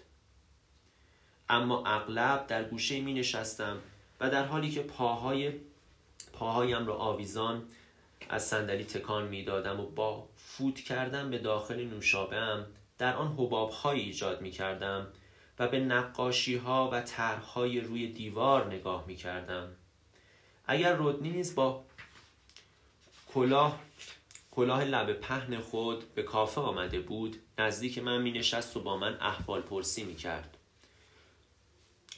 اما 1.50 1.84
اغلب 1.86 2.48
در 2.48 2.64
گوشه 2.64 3.02
می 3.02 3.14
نشستم 3.14 3.78
و 4.20 4.30
در 4.30 4.46
حالی 4.46 4.70
که 4.70 4.82
پاهای 4.82 5.52
پاهایم 6.34 6.88
را 6.88 6.96
آویزان 6.96 7.64
از 8.30 8.48
صندلی 8.48 8.84
تکان 8.84 9.28
می 9.28 9.44
دادم 9.44 9.80
و 9.80 9.86
با 9.86 10.28
فوت 10.38 10.80
کردن 10.80 11.30
به 11.30 11.38
داخل 11.38 11.86
نوشابم 11.86 12.66
در 12.98 13.16
آن 13.16 13.34
حباب 13.34 13.74
ایجاد 13.86 14.42
می 14.42 14.52
کردم 14.52 15.08
و 15.60 15.68
به 15.68 15.80
نقاشی 15.80 16.56
ها 16.56 16.90
و 16.94 17.02
طرحهای 17.02 17.80
روی 17.80 18.08
دیوار 18.08 18.74
نگاه 18.74 19.04
می 19.08 19.16
کردم. 19.16 19.68
اگر 20.66 20.96
رودنی 20.96 21.30
نیز 21.30 21.56
با 21.56 21.84
کلاه 23.34 23.80
کلاه 24.52 24.84
لب 24.84 25.14
پهن 25.14 25.60
خود 25.60 26.14
به 26.16 26.24
کافه 26.24 26.62
آمده 26.62 27.00
بود 27.00 27.36
نزدیک 27.58 27.98
من 27.98 28.22
می 28.22 28.32
نشست 28.32 28.78
و 28.78 28.80
با 28.80 28.98
من 28.98 29.18
احوال 29.22 29.62
پرسی 29.62 30.04
می 30.04 30.16
کرد. 30.16 30.55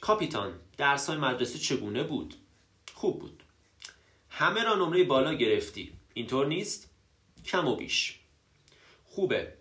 کاپیتان 0.00 0.52
درس 0.76 1.08
های 1.08 1.18
مدرسه 1.18 1.58
چگونه 1.58 2.02
بود؟ 2.02 2.34
خوب 2.94 3.20
بود. 3.20 3.42
همه 4.30 4.64
را 4.64 4.74
نمره 4.74 5.04
بالا 5.04 5.34
گرفتی. 5.34 5.92
اینطور 6.14 6.46
نیست؟ 6.46 6.90
کم 7.44 7.68
و 7.68 7.76
بیش. 7.76 8.18
خوبه. 9.04 9.52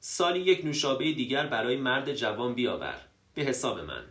سالی 0.00 0.40
یک 0.40 0.64
نوشابه 0.64 1.12
دیگر 1.12 1.46
برای 1.46 1.76
مرد 1.76 2.14
جوان 2.14 2.54
بیاور. 2.54 3.00
به 3.34 3.42
حساب 3.42 3.80
من. 3.80 4.04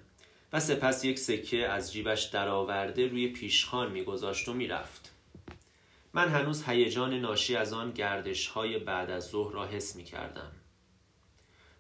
و 0.54 0.60
سپس 0.60 1.06
یک 1.06 1.20
سکه 1.20 1.68
از 1.68 1.94
جیبش 1.94 2.24
درآورده 2.24 3.08
روی 3.08 3.28
پیشخان 3.28 3.92
میگذاشت 3.92 4.50
و 4.50 4.54
می‌رفت. 4.54 5.12
من 6.14 6.30
هنوز 6.30 6.64
هیجان 6.64 7.14
ناشی 7.14 7.56
از 7.56 7.74
آن 7.74 7.92
گردش 7.92 8.48
های 8.48 8.80
بعد 8.80 9.10
از 9.10 9.30
ظهر 9.30 9.54
را 9.54 9.68
حس 9.68 9.96
می 9.96 10.04
کردم 10.04 10.52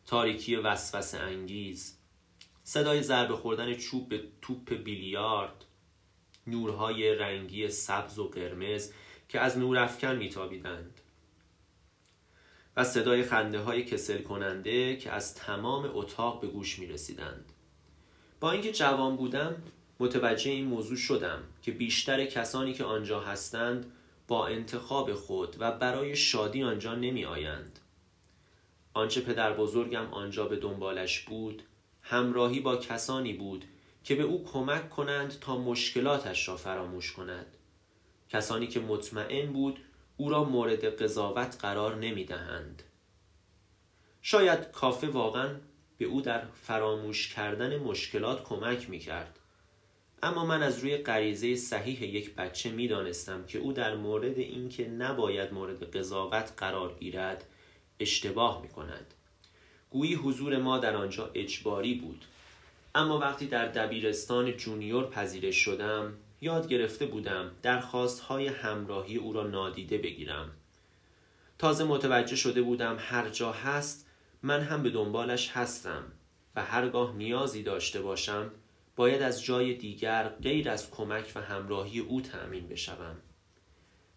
تاریکی 0.05 0.55
وسوسه 0.55 1.19
انگیز 1.19 1.97
صدای 2.63 3.03
ضربه 3.03 3.35
خوردن 3.35 3.73
چوب 3.73 4.09
به 4.09 4.23
توپ 4.41 4.73
بیلیارد 4.73 5.65
نورهای 6.47 7.15
رنگی 7.15 7.69
سبز 7.69 8.19
و 8.19 8.27
قرمز 8.27 8.91
که 9.29 9.39
از 9.39 9.57
نورافکن 9.57 10.15
میتابیدند 10.15 11.01
و 12.77 12.83
صدای 12.83 13.23
خنده 13.23 13.59
های 13.59 13.85
کسل 13.85 14.21
کننده 14.21 14.95
که 14.95 15.11
از 15.11 15.35
تمام 15.35 15.91
اتاق 15.93 16.41
به 16.41 16.47
گوش 16.47 16.79
می 16.79 16.87
رسیدند. 16.87 17.51
با 18.39 18.51
اینکه 18.51 18.71
جوان 18.71 19.15
بودم 19.15 19.55
متوجه 19.99 20.51
این 20.51 20.65
موضوع 20.65 20.97
شدم 20.97 21.43
که 21.61 21.71
بیشتر 21.71 22.25
کسانی 22.25 22.73
که 22.73 22.83
آنجا 22.83 23.19
هستند 23.19 23.91
با 24.27 24.47
انتخاب 24.47 25.13
خود 25.13 25.55
و 25.59 25.71
برای 25.71 26.15
شادی 26.15 26.63
آنجا 26.63 26.95
نمی 26.95 27.25
آیند. 27.25 27.79
آنچه 28.93 29.21
پدر 29.21 29.53
بزرگم 29.53 30.05
آنجا 30.13 30.45
به 30.45 30.55
دنبالش 30.55 31.19
بود 31.19 31.63
همراهی 32.01 32.59
با 32.59 32.75
کسانی 32.75 33.33
بود 33.33 33.65
که 34.03 34.15
به 34.15 34.23
او 34.23 34.45
کمک 34.45 34.89
کنند 34.89 35.39
تا 35.39 35.57
مشکلاتش 35.57 36.47
را 36.47 36.57
فراموش 36.57 37.11
کند 37.11 37.57
کسانی 38.29 38.67
که 38.67 38.79
مطمئن 38.79 39.53
بود 39.53 39.79
او 40.17 40.29
را 40.29 40.43
مورد 40.43 40.85
قضاوت 40.85 41.57
قرار 41.61 41.95
نمی 41.95 42.25
دهند. 42.25 42.83
شاید 44.21 44.71
کافه 44.71 45.07
واقعا 45.07 45.55
به 45.97 46.05
او 46.05 46.21
در 46.21 46.45
فراموش 46.45 47.33
کردن 47.33 47.77
مشکلات 47.77 48.43
کمک 48.43 48.89
می 48.89 48.99
کرد. 48.99 49.39
اما 50.23 50.45
من 50.45 50.63
از 50.63 50.79
روی 50.79 50.97
غریزه 50.97 51.55
صحیح 51.55 52.03
یک 52.03 52.35
بچه 52.35 52.71
می 52.71 52.87
دانستم 52.87 53.45
که 53.45 53.59
او 53.59 53.73
در 53.73 53.95
مورد 53.95 54.37
اینکه 54.37 54.87
نباید 54.87 55.53
مورد 55.53 55.97
قضاوت 55.97 56.53
قرار 56.57 56.93
گیرد 56.99 57.45
اشتباه 57.99 58.61
می 58.61 58.69
کند. 58.69 59.13
گویی 59.91 60.15
حضور 60.15 60.57
ما 60.57 60.77
در 60.77 60.95
آنجا 60.95 61.31
اجباری 61.33 61.93
بود. 61.93 62.25
اما 62.95 63.19
وقتی 63.19 63.47
در 63.47 63.67
دبیرستان 63.67 64.57
جونیور 64.57 65.09
پذیرش 65.09 65.55
شدم 65.55 66.13
یاد 66.41 66.67
گرفته 66.67 67.05
بودم 67.05 67.51
درخواست 67.61 68.19
های 68.19 68.47
همراهی 68.47 69.17
او 69.17 69.33
را 69.33 69.47
نادیده 69.47 69.97
بگیرم. 69.97 70.51
تازه 71.57 71.83
متوجه 71.83 72.35
شده 72.35 72.61
بودم 72.61 72.97
هر 72.99 73.29
جا 73.29 73.51
هست 73.51 74.07
من 74.43 74.61
هم 74.61 74.83
به 74.83 74.89
دنبالش 74.89 75.49
هستم 75.49 76.03
و 76.55 76.63
هرگاه 76.63 77.15
نیازی 77.15 77.63
داشته 77.63 78.01
باشم 78.01 78.51
باید 78.95 79.21
از 79.21 79.43
جای 79.43 79.73
دیگر 79.73 80.29
غیر 80.29 80.69
از 80.69 80.91
کمک 80.91 81.31
و 81.35 81.41
همراهی 81.41 81.99
او 81.99 82.21
تأمین 82.21 82.67
بشوم. 82.67 83.15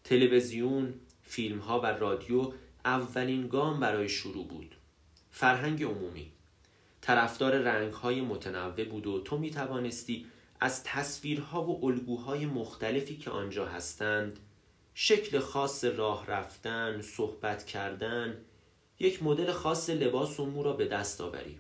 تلویزیون، 0.05 0.95
فیلم 1.23 1.59
ها 1.59 1.81
و 1.81 1.87
رادیو 1.87 2.53
اولین 2.85 3.49
گام 3.49 3.81
برای 3.81 4.09
شروع 4.09 4.49
بود. 4.49 4.75
فرهنگ 5.37 5.83
عمومی. 5.83 6.33
طرفدار 7.01 7.59
رنگ 7.59 7.93
های 7.93 8.21
متنوع 8.21 8.85
بود 8.85 9.07
و 9.07 9.21
تو 9.21 9.39
می 9.39 9.51
توانستی 9.51 10.27
از 10.61 10.85
تصویرها 10.85 11.63
و 11.63 11.87
الگوهای 11.87 12.47
مختلفی 12.47 13.17
که 13.17 13.31
آنجا 13.31 13.67
هستند 13.67 14.39
شکل 14.95 15.39
خاص 15.39 15.85
راه 15.85 16.27
رفتن، 16.27 17.01
صحبت 17.01 17.67
کردن، 17.67 18.37
یک 18.99 19.23
مدل 19.23 19.53
خاص 19.53 19.91
لباس 19.91 20.41
و 20.41 20.47
مو 20.47 20.63
را 20.63 20.73
به 20.73 20.89
دست 20.89 21.21
آوری. 21.21 21.59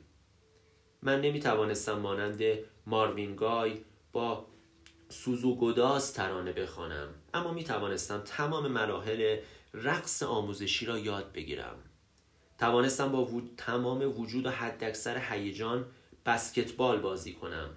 من 1.02 1.20
نمی 1.20 1.40
توانستم 1.40 1.98
مانند 1.98 2.42
ماروین 2.86 3.36
گای 3.36 3.80
با 4.12 4.46
سوزو 5.08 5.56
گداز 5.56 6.12
ترانه 6.12 6.52
بخوانم 6.52 7.08
اما 7.34 7.52
می 7.52 7.64
توانستم 7.64 8.22
تمام 8.24 8.68
مراحل 8.68 9.38
رقص 9.74 10.22
آموزشی 10.22 10.86
را 10.86 10.98
یاد 10.98 11.32
بگیرم. 11.32 11.76
توانستم 12.64 13.12
با 13.12 13.42
تمام 13.56 14.20
وجود 14.20 14.46
و 14.46 14.50
حداکثر 14.50 15.22
هیجان 15.30 15.84
بسکتبال 16.26 17.00
بازی 17.00 17.32
کنم 17.32 17.70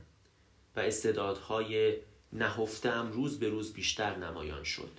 و 0.76 0.80
استعدادهای 0.80 1.94
نهفتم 2.34 3.12
روز 3.12 3.40
به 3.40 3.50
روز 3.50 3.74
بیشتر 3.74 4.16
نمایان 4.16 4.64
شد 4.64 4.92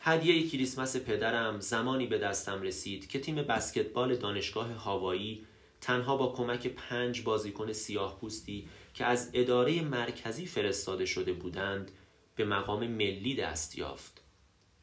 هدیه 0.00 0.48
کریسمس 0.48 0.96
پدرم 0.96 1.60
زمانی 1.60 2.06
به 2.06 2.18
دستم 2.18 2.62
رسید 2.62 3.08
که 3.08 3.20
تیم 3.20 3.34
بسکتبال 3.34 4.16
دانشگاه 4.16 4.72
هاوایی 4.72 5.46
تنها 5.80 6.16
با 6.16 6.32
کمک 6.32 6.66
پنج 6.66 7.22
بازیکن 7.22 7.72
سیاه 7.72 8.20
پوستی 8.20 8.68
که 8.94 9.04
از 9.04 9.30
اداره 9.34 9.82
مرکزی 9.82 10.46
فرستاده 10.46 11.06
شده 11.06 11.32
بودند 11.32 11.90
به 12.36 12.44
مقام 12.44 12.86
ملی 12.86 13.34
دست 13.34 13.78
یافت. 13.78 14.20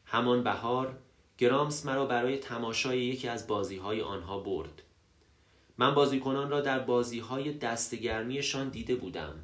همان 0.05 0.43
بهار 0.43 0.99
گرامس 1.41 1.85
مرا 1.85 2.05
برای 2.05 2.37
تماشای 2.37 2.99
یکی 2.99 3.27
از 3.27 3.47
بازی 3.47 3.77
های 3.77 4.01
آنها 4.01 4.39
برد. 4.39 4.81
من 5.77 5.95
بازیکنان 5.95 6.49
را 6.49 6.61
در 6.61 6.79
بازی 6.79 7.19
های 7.19 7.53
دستگرمیشان 7.53 8.69
دیده 8.69 8.95
بودم. 8.95 9.35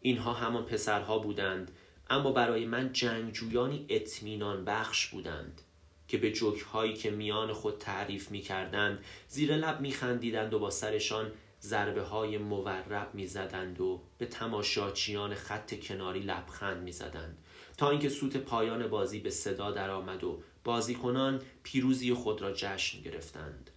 اینها 0.00 0.32
همان 0.32 0.64
پسرها 0.64 1.18
بودند 1.18 1.70
اما 2.10 2.32
برای 2.32 2.66
من 2.66 2.92
جنگجویانی 2.92 3.86
اطمینان 3.88 4.64
بخش 4.64 5.06
بودند 5.06 5.62
که 6.08 6.18
به 6.18 6.32
جوک 6.32 6.60
هایی 6.60 6.94
که 6.94 7.10
میان 7.10 7.52
خود 7.52 7.78
تعریف 7.78 8.30
می 8.30 8.40
کردند 8.40 9.04
زیر 9.28 9.56
لب 9.56 9.80
می 9.80 9.92
خندیدند 9.92 10.54
و 10.54 10.58
با 10.58 10.70
سرشان 10.70 11.32
ضربه 11.60 12.02
های 12.02 12.38
مورب 12.38 13.10
می 13.14 13.26
زدند 13.26 13.80
و 13.80 14.02
به 14.18 14.26
تماشاچیان 14.26 15.34
خط 15.34 15.80
کناری 15.80 16.20
لبخند 16.20 16.82
می 16.82 16.92
زدند 16.92 17.38
تا 17.76 17.90
اینکه 17.90 18.08
سوت 18.08 18.36
پایان 18.36 18.88
بازی 18.88 19.20
به 19.20 19.30
صدا 19.30 19.70
درآمد 19.70 20.24
و 20.24 20.42
بازیکنان 20.68 21.42
پیروزی 21.62 22.14
خود 22.14 22.42
را 22.42 22.52
جشن 22.52 23.02
گرفتند. 23.02 23.70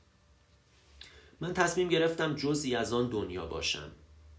من 1.42 1.54
تصمیم 1.54 1.88
گرفتم 1.88 2.36
جزی 2.36 2.76
از 2.76 2.94
آن 2.94 3.10
دنیا 3.10 3.46
باشم 3.46 3.92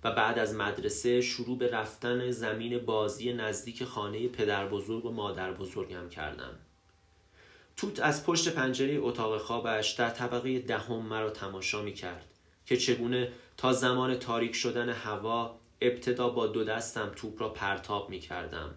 و 0.05 0.13
بعد 0.13 0.39
از 0.39 0.55
مدرسه 0.55 1.21
شروع 1.21 1.59
به 1.59 1.71
رفتن 1.71 2.31
زمین 2.31 2.79
بازی 2.79 3.33
نزدیک 3.33 3.85
خانه 3.85 4.29
پدر 4.29 4.69
بزرگ 4.69 5.05
و 5.05 5.13
مادر 5.13 5.53
بزرگم 5.53 6.09
کردم. 6.09 6.59
توت 7.77 8.01
از 8.01 8.27
پشت 8.27 8.49
پنجره 8.49 8.99
اتاق 9.01 9.39
خوابش 9.39 9.91
در 9.91 10.11
طبقه 10.11 10.59
دهم 10.59 11.03
مرا 11.03 11.31
تماشا 11.31 11.83
می 11.83 11.95
کرد 11.95 12.27
که 12.67 12.77
چگونه 12.77 13.33
تا 13.57 13.73
زمان 13.73 14.15
تاریک 14.15 14.55
شدن 14.55 14.89
هوا 14.89 15.59
ابتدا 15.81 16.29
با 16.29 16.47
دو 16.47 16.65
دستم 16.65 17.13
توپ 17.17 17.41
را 17.41 17.49
پرتاب 17.49 18.11
می 18.11 18.21
کردم 18.21 18.75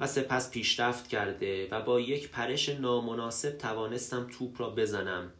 و 0.00 0.06
سپس 0.06 0.50
پیشرفت 0.50 1.08
کرده 1.08 1.68
و 1.70 1.80
با 1.82 2.00
یک 2.00 2.28
پرش 2.28 2.68
نامناسب 2.68 3.58
توانستم 3.58 4.26
توپ 4.38 4.60
را 4.60 4.70
بزنم. 4.70 5.32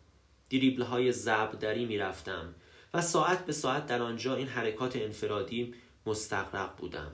دریبل 0.50 0.82
های 0.82 1.12
زبدری 1.12 1.84
می 1.84 1.98
رفتم 1.98 2.54
و 2.94 3.02
ساعت 3.02 3.46
به 3.46 3.52
ساعت 3.52 3.86
در 3.86 4.02
آنجا 4.02 4.34
این 4.34 4.48
حرکات 4.48 4.96
انفرادی 4.96 5.74
مستقرق 6.06 6.76
بودم. 6.76 7.10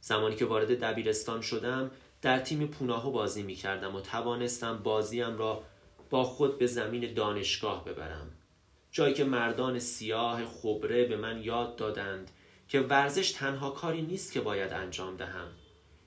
زمانی 0.00 0.36
که 0.36 0.44
وارد 0.44 0.80
دبیرستان 0.80 1.40
شدم 1.40 1.90
در 2.22 2.38
تیم 2.38 2.66
پوناهو 2.66 3.10
بازی 3.10 3.42
می 3.42 3.54
کردم 3.54 3.94
و 3.94 4.00
توانستم 4.00 4.78
بازیم 4.78 5.38
را 5.38 5.62
با 6.10 6.24
خود 6.24 6.58
به 6.58 6.66
زمین 6.66 7.14
دانشگاه 7.14 7.84
ببرم. 7.84 8.30
جایی 8.90 9.14
که 9.14 9.24
مردان 9.24 9.78
سیاه 9.78 10.44
خبره 10.46 11.04
به 11.04 11.16
من 11.16 11.42
یاد 11.42 11.76
دادند 11.76 12.30
که 12.68 12.80
ورزش 12.80 13.32
تنها 13.32 13.70
کاری 13.70 14.02
نیست 14.02 14.32
که 14.32 14.40
باید 14.40 14.72
انجام 14.72 15.16
دهم. 15.16 15.48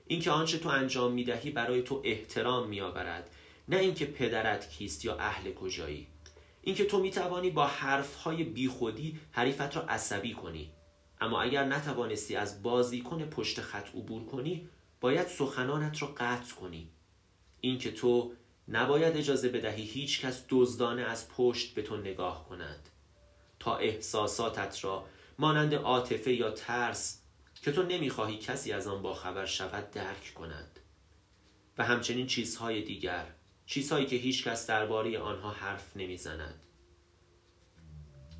اینکه 0.06 0.30
آنچه 0.30 0.58
تو 0.58 0.68
انجام 0.68 1.12
می 1.12 1.24
دهی 1.24 1.50
برای 1.50 1.82
تو 1.82 2.02
احترام 2.04 2.68
می 2.68 2.80
آورد 2.80 3.30
نه 3.68 3.76
اینکه 3.76 4.06
پدرت 4.06 4.70
کیست 4.70 5.04
یا 5.04 5.16
اهل 5.16 5.52
کجایی. 5.52 6.06
اینکه 6.62 6.84
تو 6.84 7.00
می 7.00 7.10
توانی 7.10 7.50
با 7.50 7.66
حرفهای 7.66 8.44
بیخودی 8.44 9.20
حریفت 9.32 9.76
را 9.76 9.82
عصبی 9.82 10.32
کنی. 10.32 10.72
اما 11.20 11.42
اگر 11.42 11.64
نتوانستی 11.64 12.36
از 12.36 12.62
بازیکن 12.62 13.24
پشت 13.24 13.60
خط 13.60 13.88
عبور 13.88 14.24
کنی 14.24 14.68
باید 15.00 15.26
سخنانت 15.26 16.02
را 16.02 16.08
قطع 16.16 16.54
کنی. 16.54 16.90
اینکه 17.60 17.92
تو 17.92 18.32
نباید 18.68 19.16
اجازه 19.16 19.48
بدهی 19.48 19.82
هیچ 19.82 20.20
کس 20.20 20.44
دزدانه 20.48 21.02
از 21.02 21.28
پشت 21.28 21.74
به 21.74 21.82
تو 21.82 21.96
نگاه 21.96 22.48
کند. 22.48 22.88
تا 23.58 23.76
احساساتت 23.76 24.84
را 24.84 25.04
مانند 25.38 25.74
عاطفه 25.74 26.32
یا 26.32 26.50
ترس 26.50 27.15
که 27.66 27.72
تو 27.72 27.82
نمی‌خواهی 27.82 28.38
کسی 28.38 28.72
از 28.72 28.86
آن 28.86 29.02
باخبر 29.02 29.46
شود 29.46 29.90
درک 29.90 30.32
کند. 30.34 30.80
و 31.78 31.84
همچنین 31.84 32.26
چیزهای 32.26 32.82
دیگر 32.82 33.26
چیزهایی 33.66 34.06
که 34.06 34.16
هیچ 34.16 34.44
کس 34.44 34.66
درباره 34.66 35.18
آنها 35.18 35.50
حرف 35.50 35.96
نمی‌زند. 35.96 36.62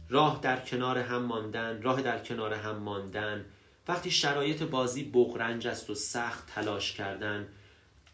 راه 0.09 0.41
در 0.43 0.61
کنار 0.61 0.99
هم 0.99 1.23
ماندن 1.23 1.83
راه 1.83 2.03
در 2.03 2.19
کنار 2.19 2.55
هم 2.55 2.77
ماندن 2.77 3.45
وقتی 3.89 4.11
شرایط 4.11 4.63
بازی 4.63 5.05
بغرنج 5.05 5.67
است 5.67 5.91
و 5.91 5.95
سخت 5.95 6.47
تلاش 6.47 6.93
کردن 6.93 7.49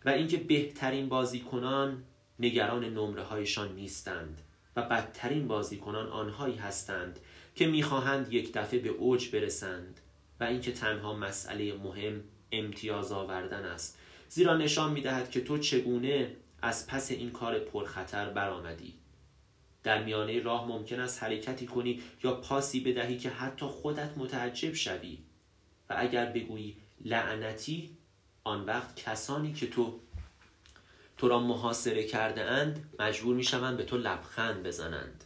و 0.05 0.09
اینکه 0.09 0.37
بهترین 0.37 1.09
بازیکنان 1.09 2.05
نگران 2.38 2.85
نمره 2.85 3.22
هایشان 3.22 3.75
نیستند 3.75 4.42
و 4.77 4.83
بدترین 4.83 5.48
بازیکنان 5.48 6.09
آنهایی 6.09 6.57
هستند 6.57 7.20
که 7.55 7.66
می‌خواهند 7.66 8.33
یک 8.33 8.53
دفعه 8.53 8.79
به 8.81 8.88
اوج 8.88 9.31
برسند. 9.31 10.01
و 10.40 10.45
اینکه 10.45 10.73
تنها 10.73 11.14
مسئله 11.14 11.75
مهم 11.75 12.25
امتیاز 12.53 13.12
آوردن 13.12 13.64
است. 13.64 13.99
زیرا 14.29 14.57
نشان 14.57 14.92
می‌دهد 14.92 15.31
که 15.31 15.40
تو 15.40 15.59
چگونه 15.59 16.37
از 16.62 16.87
پس 16.87 17.11
این 17.11 17.31
کار 17.31 17.59
پرخطر 17.59 18.31
برآمدی. 18.31 18.95
در 19.83 20.05
میانه 20.05 20.40
راه 20.40 20.68
ممکن 20.68 21.01
است 21.01 21.23
حرکتی 21.23 21.66
کنی 21.66 22.03
یا 22.25 22.35
پاسی 22.35 22.81
بدهی 22.81 23.18
که 23.18 23.31
حتی 23.31 23.66
خودت 23.66 24.11
متعجب 24.16 24.75
شوی. 24.75 25.18
و 25.90 25.95
اگر 25.99 26.27
بگویی 26.27 26.77
لعنتی 27.05 27.97
آن 28.45 28.64
وقت 28.64 28.97
کسانی 28.97 29.53
که 29.53 29.66
تو 29.66 30.01
تو 31.16 31.29
را 31.29 31.40
محاصره 31.40 32.05
کرده 32.05 32.45
اند 32.45 32.95
مجبور 32.99 33.37
می 33.37 33.45
شوند 33.45 33.77
به 33.77 33.85
تو 33.85 33.97
لبخند 33.97 34.62
بزنند. 34.62 35.25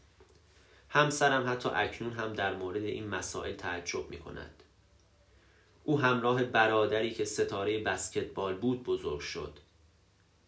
همسرم 0.89 1.51
حتی 1.51 1.69
اکنون 1.69 2.13
هم 2.13 2.33
در 2.33 2.57
مورد 2.57 2.83
این 2.83 3.09
مسائل 3.09 3.53
تعجب 3.53 4.11
می 4.11 4.19
کند 4.19 4.63
او 5.89 6.01
همراه 6.01 6.45
برادری 6.45 7.11
که 7.11 7.25
ستاره 7.25 7.79
بسکتبال 7.79 8.55
بود 8.55 8.83
بزرگ 8.83 9.21
شد 9.21 9.59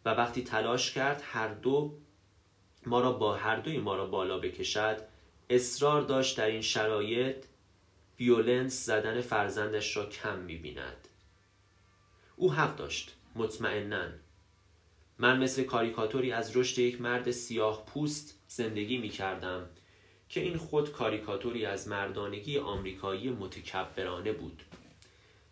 و 0.04 0.10
وقتی 0.10 0.44
تلاش 0.44 0.92
کرد 0.92 1.22
هر 1.24 1.48
دو 1.48 1.98
ما 2.86 3.00
را 3.00 3.12
با 3.12 3.34
هر 3.34 3.56
دوی 3.56 3.78
ما 3.78 3.96
را 3.96 4.06
بالا 4.06 4.38
بکشد 4.38 4.96
اصرار 5.50 6.02
داشت 6.02 6.38
در 6.38 6.46
این 6.46 6.60
شرایط 6.60 7.36
ویولنس 8.20 8.86
زدن 8.86 9.20
فرزندش 9.20 9.96
را 9.96 10.06
کم 10.06 10.38
می‌بیند. 10.38 11.08
او 12.36 12.52
حق 12.52 12.76
داشت 12.76 13.16
مطمئنا. 13.34 14.08
من 15.18 15.42
مثل 15.42 15.64
کاریکاتوری 15.64 16.32
از 16.32 16.56
رشد 16.56 16.78
یک 16.78 17.00
مرد 17.00 17.30
سیاه 17.30 17.86
پوست 17.86 18.38
زندگی 18.48 18.98
می 18.98 19.08
کردم 19.08 19.68
که 20.28 20.40
این 20.40 20.56
خود 20.56 20.92
کاریکاتوری 20.92 21.66
از 21.66 21.88
مردانگی 21.88 22.58
آمریکایی 22.58 23.30
متکبرانه 23.30 24.32
بود. 24.32 24.62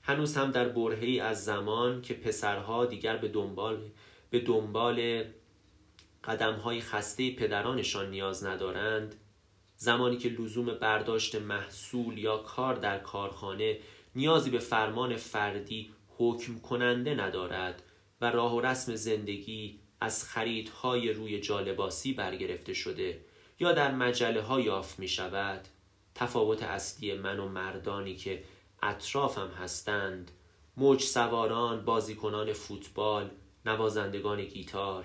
هنوز 0.07 0.37
هم 0.37 0.51
در 0.51 0.69
برهی 0.69 1.21
از 1.21 1.45
زمان 1.45 2.03
که 2.03 2.15
پسرها 2.15 2.87
دیگر 2.87 3.17
به 3.17 3.29
دنبال 3.29 3.91
به 4.31 4.41
دنبال 4.41 5.25
قدم 6.25 6.55
های 6.55 6.81
خسته 6.81 7.31
پدرانشان 7.31 8.11
نیاز 8.11 8.45
ندارند 8.45 9.15
زمانی 9.77 10.17
که 10.17 10.29
لزوم 10.29 10.67
برداشت 10.67 11.35
محصول 11.35 12.19
یا 12.19 12.37
کار 12.39 12.75
در 12.75 12.99
کارخانه 12.99 13.79
نیازی 14.15 14.51
به 14.51 14.59
فرمان 14.59 15.17
فردی 15.17 15.91
حکم 16.19 16.59
کننده 16.59 17.15
ندارد 17.15 17.83
و 18.21 18.31
راه 18.31 18.55
و 18.55 18.61
رسم 18.61 18.95
زندگی 18.95 19.81
از 20.01 20.25
خریدهای 20.25 21.13
روی 21.13 21.41
جالباسی 21.41 22.13
برگرفته 22.13 22.75
شده 22.75 23.21
یا 23.61 23.73
در 23.73 23.95
مجله 23.95 24.41
ها 24.41 24.61
یافت 24.61 24.99
می 24.99 25.09
شود 25.09 25.69
تفاوت 26.15 26.63
اصلی 26.63 27.15
من 27.15 27.39
و 27.39 27.49
مردانی 27.49 28.15
که 28.15 28.43
اطرافم 28.83 29.49
هستند 29.49 30.31
موج 30.77 31.03
سواران، 31.03 31.85
بازیکنان 31.85 32.53
فوتبال، 32.53 33.31
نوازندگان 33.67 34.45
گیتار 34.45 35.05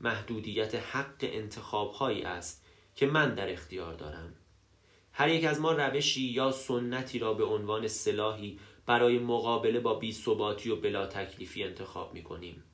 محدودیت 0.00 0.74
حق 0.74 1.16
انتخاب 1.22 1.92
هایی 1.92 2.22
است 2.22 2.64
که 2.94 3.06
من 3.06 3.34
در 3.34 3.52
اختیار 3.52 3.94
دارم 3.94 4.34
هر 5.12 5.28
یک 5.28 5.44
از 5.44 5.60
ما 5.60 5.72
روشی 5.72 6.22
یا 6.22 6.50
سنتی 6.50 7.18
را 7.18 7.34
به 7.34 7.44
عنوان 7.44 7.88
سلاحی 7.88 8.58
برای 8.86 9.18
مقابله 9.18 9.80
با 9.80 9.94
بیثباتی 9.94 10.70
و 10.70 10.76
بلا 10.76 11.06
تکلیفی 11.06 11.64
انتخاب 11.64 12.14
می 12.14 12.22
کنیم. 12.22 12.64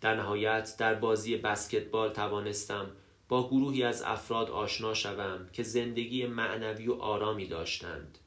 در 0.00 0.16
نهایت 0.16 0.76
در 0.78 0.94
بازی 0.94 1.36
بسکتبال 1.36 2.12
توانستم 2.12 2.90
با 3.28 3.48
گروهی 3.48 3.82
از 3.82 4.02
افراد 4.02 4.50
آشنا 4.50 4.94
شوم 4.94 5.48
که 5.52 5.62
زندگی 5.62 6.26
معنوی 6.26 6.88
و 6.88 6.94
آرامی 6.94 7.46
داشتند. 7.46 8.18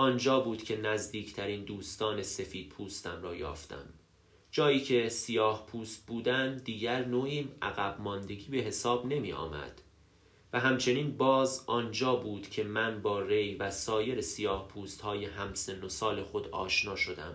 آنجا 0.00 0.40
بود 0.40 0.62
که 0.62 0.76
نزدیکترین 0.76 1.64
دوستان 1.64 2.22
سفید 2.22 2.68
پوستم 2.68 3.22
را 3.22 3.34
یافتم. 3.34 3.84
جایی 4.50 4.80
که 4.80 5.08
سیاه 5.08 5.66
پوست 5.66 6.06
بودن 6.06 6.56
دیگر 6.56 7.04
نوعی 7.04 7.48
عقب 7.62 8.00
ماندگی 8.00 8.48
به 8.50 8.58
حساب 8.58 9.06
نمی 9.06 9.32
آمد. 9.32 9.82
و 10.52 10.60
همچنین 10.60 11.16
باز 11.16 11.64
آنجا 11.66 12.16
بود 12.16 12.50
که 12.50 12.64
من 12.64 13.02
با 13.02 13.20
ری 13.20 13.54
و 13.54 13.70
سایر 13.70 14.20
سیاه 14.20 14.68
پوست 14.68 15.00
های 15.00 15.24
همسن 15.24 15.84
و 15.84 15.88
سال 15.88 16.22
خود 16.22 16.48
آشنا 16.48 16.96
شدم 16.96 17.34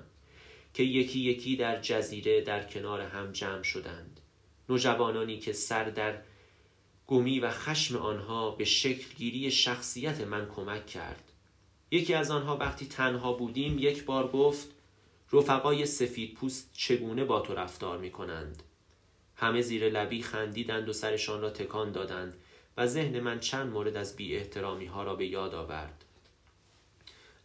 که 0.73 0.83
یکی 0.83 1.19
یکی 1.19 1.55
در 1.55 1.81
جزیره 1.81 2.41
در 2.41 2.63
کنار 2.63 3.01
هم 3.01 3.31
جمع 3.31 3.63
شدند 3.63 4.19
نوجوانانی 4.69 5.39
که 5.39 5.53
سر 5.53 5.83
در 5.83 6.21
گمی 7.07 7.39
و 7.39 7.51
خشم 7.51 7.97
آنها 7.97 8.51
به 8.51 8.65
شکل 8.65 9.15
گیری 9.17 9.51
شخصیت 9.51 10.21
من 10.21 10.47
کمک 10.55 10.87
کرد 10.87 11.24
یکی 11.91 12.13
از 12.13 12.31
آنها 12.31 12.57
وقتی 12.57 12.85
تنها 12.85 13.33
بودیم 13.33 13.79
یک 13.79 14.05
بار 14.05 14.27
گفت 14.27 14.67
رفقای 15.31 15.85
سفید 15.85 16.33
پوست 16.33 16.69
چگونه 16.73 17.25
با 17.25 17.39
تو 17.39 17.53
رفتار 17.53 17.97
می 17.97 18.11
کنند 18.11 18.63
همه 19.35 19.61
زیر 19.61 19.89
لبی 19.89 20.21
خندیدند 20.21 20.89
و 20.89 20.93
سرشان 20.93 21.41
را 21.41 21.49
تکان 21.49 21.91
دادند 21.91 22.33
و 22.77 22.87
ذهن 22.87 23.19
من 23.19 23.39
چند 23.39 23.71
مورد 23.71 23.97
از 23.97 24.15
بی 24.15 24.35
احترامی 24.35 24.85
ها 24.85 25.03
را 25.03 25.15
به 25.15 25.25
یاد 25.25 25.55
آورد. 25.55 26.05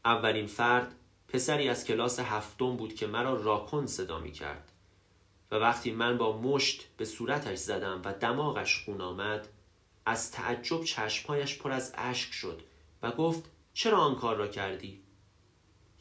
اولین 0.05 0.47
فرد 0.47 0.95
پسری 1.29 1.69
از 1.69 1.85
کلاس 1.85 2.21
هفتم 2.21 2.77
بود 2.77 2.95
که 2.95 3.07
مرا 3.07 3.43
راکن 3.43 3.87
صدا 3.87 4.19
می 4.19 4.33
کرد 4.33 4.73
و 5.51 5.57
وقتی 5.57 5.93
من 5.93 6.19
با 6.19 6.41
مشت 6.41 6.89
به 6.97 7.05
صورتش 7.05 7.59
زدم 7.59 8.03
و 8.05 8.13
دماغش 8.13 8.85
خون 8.85 9.01
آمد 9.01 9.49
از 10.07 10.33
تعجب 10.33 10.85
چشمهایش 10.85 11.59
پر 11.59 11.73
از 11.73 11.93
اشک 11.97 12.33
شد 12.33 12.63
و 13.03 13.11
گفت 13.11 13.51
چرا 13.81 13.99
آن 13.99 14.15
کار 14.15 14.37
را 14.37 14.49
کردی؟ 14.49 15.01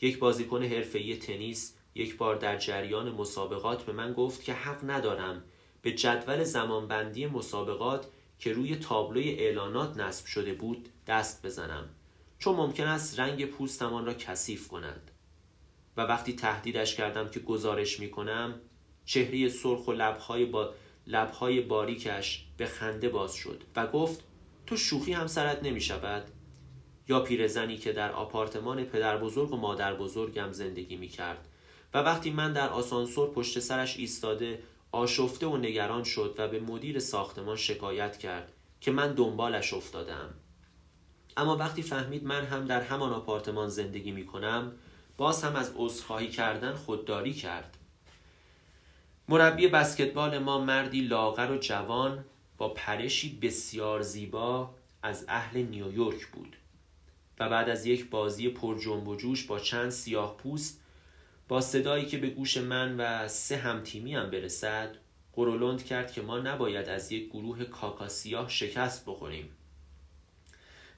یک 0.01 0.19
بازیکن 0.19 0.63
حرفه‌ای 0.63 1.17
تنیس 1.17 1.75
یک 1.95 2.17
بار 2.17 2.35
در 2.35 2.57
جریان 2.57 3.11
مسابقات 3.11 3.83
به 3.83 3.93
من 3.93 4.13
گفت 4.13 4.43
که 4.43 4.53
حق 4.53 4.89
ندارم 4.89 5.43
به 5.81 5.91
جدول 5.91 6.43
زمانبندی 6.43 7.25
مسابقات 7.25 8.07
که 8.39 8.53
روی 8.53 8.75
تابلوی 8.75 9.29
اعلانات 9.29 9.97
نصب 9.97 10.25
شده 10.25 10.53
بود 10.53 10.89
دست 11.07 11.45
بزنم 11.45 11.89
چون 12.39 12.55
ممکن 12.55 12.87
است 12.87 13.19
رنگ 13.19 13.45
پوستمان 13.45 14.05
را 14.05 14.13
کثیف 14.13 14.67
کنند 14.67 15.11
و 15.97 16.01
وقتی 16.01 16.33
تهدیدش 16.33 16.95
کردم 16.95 17.29
که 17.29 17.39
گزارش 17.39 17.99
می 17.99 18.11
کنم 18.11 18.61
چهره 19.05 19.49
سرخ 19.49 19.87
و 19.87 19.91
لبهای, 19.91 20.45
با 20.45 20.73
لبهای 21.07 21.61
باریکش 21.61 22.45
به 22.57 22.65
خنده 22.65 23.09
باز 23.09 23.33
شد 23.33 23.63
و 23.75 23.87
گفت 23.87 24.23
تو 24.65 24.77
شوخی 24.77 25.13
هم 25.13 25.27
سرت 25.27 25.63
نمی 25.63 25.81
شود 25.81 26.31
یا 27.09 27.19
پیرزنی 27.19 27.77
که 27.77 27.93
در 27.93 28.11
آپارتمان 28.11 28.83
پدر 28.83 29.17
بزرگ 29.17 29.53
و 29.53 29.57
مادر 29.57 29.93
بزرگم 29.93 30.51
زندگی 30.51 30.95
می 30.95 31.07
کرد 31.07 31.47
و 31.93 31.97
وقتی 31.97 32.31
من 32.31 32.53
در 32.53 32.69
آسانسور 32.69 33.31
پشت 33.31 33.59
سرش 33.59 33.97
ایستاده 33.97 34.59
آشفته 34.91 35.47
و 35.47 35.57
نگران 35.57 36.03
شد 36.03 36.35
و 36.37 36.47
به 36.47 36.59
مدیر 36.59 36.99
ساختمان 36.99 37.55
شکایت 37.55 38.17
کرد 38.17 38.51
که 38.81 38.91
من 38.91 39.13
دنبالش 39.13 39.73
افتادم. 39.73 40.33
اما 41.37 41.57
وقتی 41.57 41.81
فهمید 41.81 42.23
من 42.23 42.45
هم 42.45 42.65
در 42.65 42.81
همان 42.81 43.13
آپارتمان 43.13 43.69
زندگی 43.69 44.11
می 44.11 44.25
کنم 44.25 44.71
باز 45.17 45.43
هم 45.43 45.55
از 45.55 45.71
عذرخواهی 45.75 46.27
کردن 46.27 46.73
خودداری 46.73 47.33
کرد. 47.33 47.77
مربی 49.29 49.67
بسکتبال 49.67 50.37
ما 50.37 50.59
مردی 50.59 51.01
لاغر 51.01 51.51
و 51.51 51.57
جوان 51.57 52.25
با 52.57 52.69
پرشی 52.69 53.39
بسیار 53.41 54.01
زیبا 54.01 54.69
از 55.03 55.25
اهل 55.27 55.61
نیویورک 55.61 56.27
بود. 56.27 56.55
و 57.39 57.49
بعد 57.49 57.69
از 57.69 57.85
یک 57.85 58.09
بازی 58.09 58.49
پر 58.49 58.79
جنب 58.79 59.07
و 59.07 59.15
جوش 59.15 59.45
با 59.45 59.59
چند 59.59 59.89
سیاه 59.89 60.37
پوست 60.37 60.81
با 61.47 61.61
صدایی 61.61 62.05
که 62.05 62.17
به 62.17 62.29
گوش 62.29 62.57
من 62.57 62.95
و 62.99 63.27
سه 63.27 63.57
هم 63.57 63.83
تیمی 63.83 64.15
هم 64.15 64.31
برسد 64.31 64.95
قرولند 65.33 65.85
کرد 65.85 66.11
که 66.11 66.21
ما 66.21 66.39
نباید 66.39 66.89
از 66.89 67.11
یک 67.11 67.29
گروه 67.29 67.63
کاکاسیاه 67.63 68.49
شکست 68.49 69.05
بخوریم. 69.05 69.49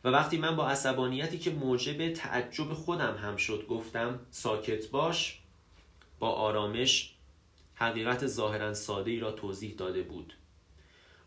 و 0.04 0.10
وقتی 0.10 0.38
من 0.38 0.56
با 0.56 0.70
عصبانیتی 0.70 1.40
که 1.40 1.52
موجب 1.52 2.14
تعجب 2.14 2.74
خودم 2.74 3.16
هم 3.16 3.36
شد 3.36 3.66
گفتم 3.70 4.20
ساکت 4.32 4.88
باش 4.88 5.40
با 6.20 6.30
آرامش 6.30 7.16
حقیقت 7.76 8.28
ظاهرا 8.28 8.74
ساده 8.74 9.12
ای 9.12 9.20
را 9.20 9.32
توضیح 9.32 9.76
داده 9.76 10.04
بود. 10.04 10.34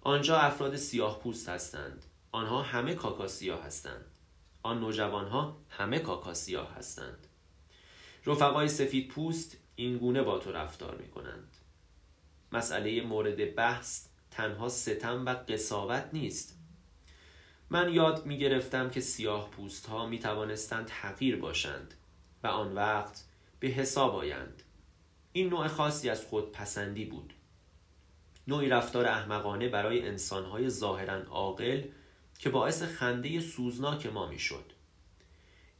آنجا 0.02 0.38
افراد 0.38 0.76
سیاه 0.76 1.20
پوست 1.20 1.48
هستند. 1.48 2.04
آنها 2.32 2.62
همه 2.62 2.94
کاکاسیاه 2.94 3.64
هستند. 3.64 4.04
آن 4.64 4.80
نوجوانها 4.80 5.56
همه 5.68 5.98
کاکاسیاه 5.98 6.74
هستند. 6.74 7.26
رفقای 8.26 8.68
سفید 8.68 9.08
پوست 9.08 9.56
این 9.76 9.98
گونه 9.98 10.22
با 10.22 10.38
تو 10.38 10.52
رفتار 10.52 10.96
می 10.96 11.08
کنند 11.08 11.56
مسئله 12.52 13.02
مورد 13.02 13.54
بحث 13.54 14.06
تنها 14.30 14.68
ستم 14.68 15.26
و 15.26 15.28
قصاوت 15.28 16.08
نیست. 16.12 16.58
من 17.70 17.92
یاد 17.92 18.26
می 18.26 18.38
گرفتم 18.38 18.90
که 18.90 19.00
سیاه 19.00 19.50
پوست 19.50 19.86
ها 19.86 20.06
می 20.06 20.18
توانستند 20.18 20.90
حقیر 20.90 21.36
باشند 21.36 21.94
و 22.42 22.46
آن 22.46 22.74
وقت 22.74 23.24
به 23.60 23.68
حساب 23.68 24.14
آیند. 24.14 24.62
این 25.32 25.48
نوع 25.48 25.68
خاصی 25.68 26.10
از 26.10 26.24
خود 26.24 26.52
پسندی 26.52 27.04
بود. 27.04 27.34
نوعی 28.48 28.68
رفتار 28.68 29.06
احمقانه 29.06 29.68
برای 29.68 30.08
انسانهای 30.08 30.68
ظاهرا 30.68 31.22
عاقل 31.22 31.82
که 32.38 32.50
باعث 32.50 32.82
خنده 32.82 33.40
سوزناک 33.40 34.06
ما 34.06 34.26
می‌شد. 34.28 34.72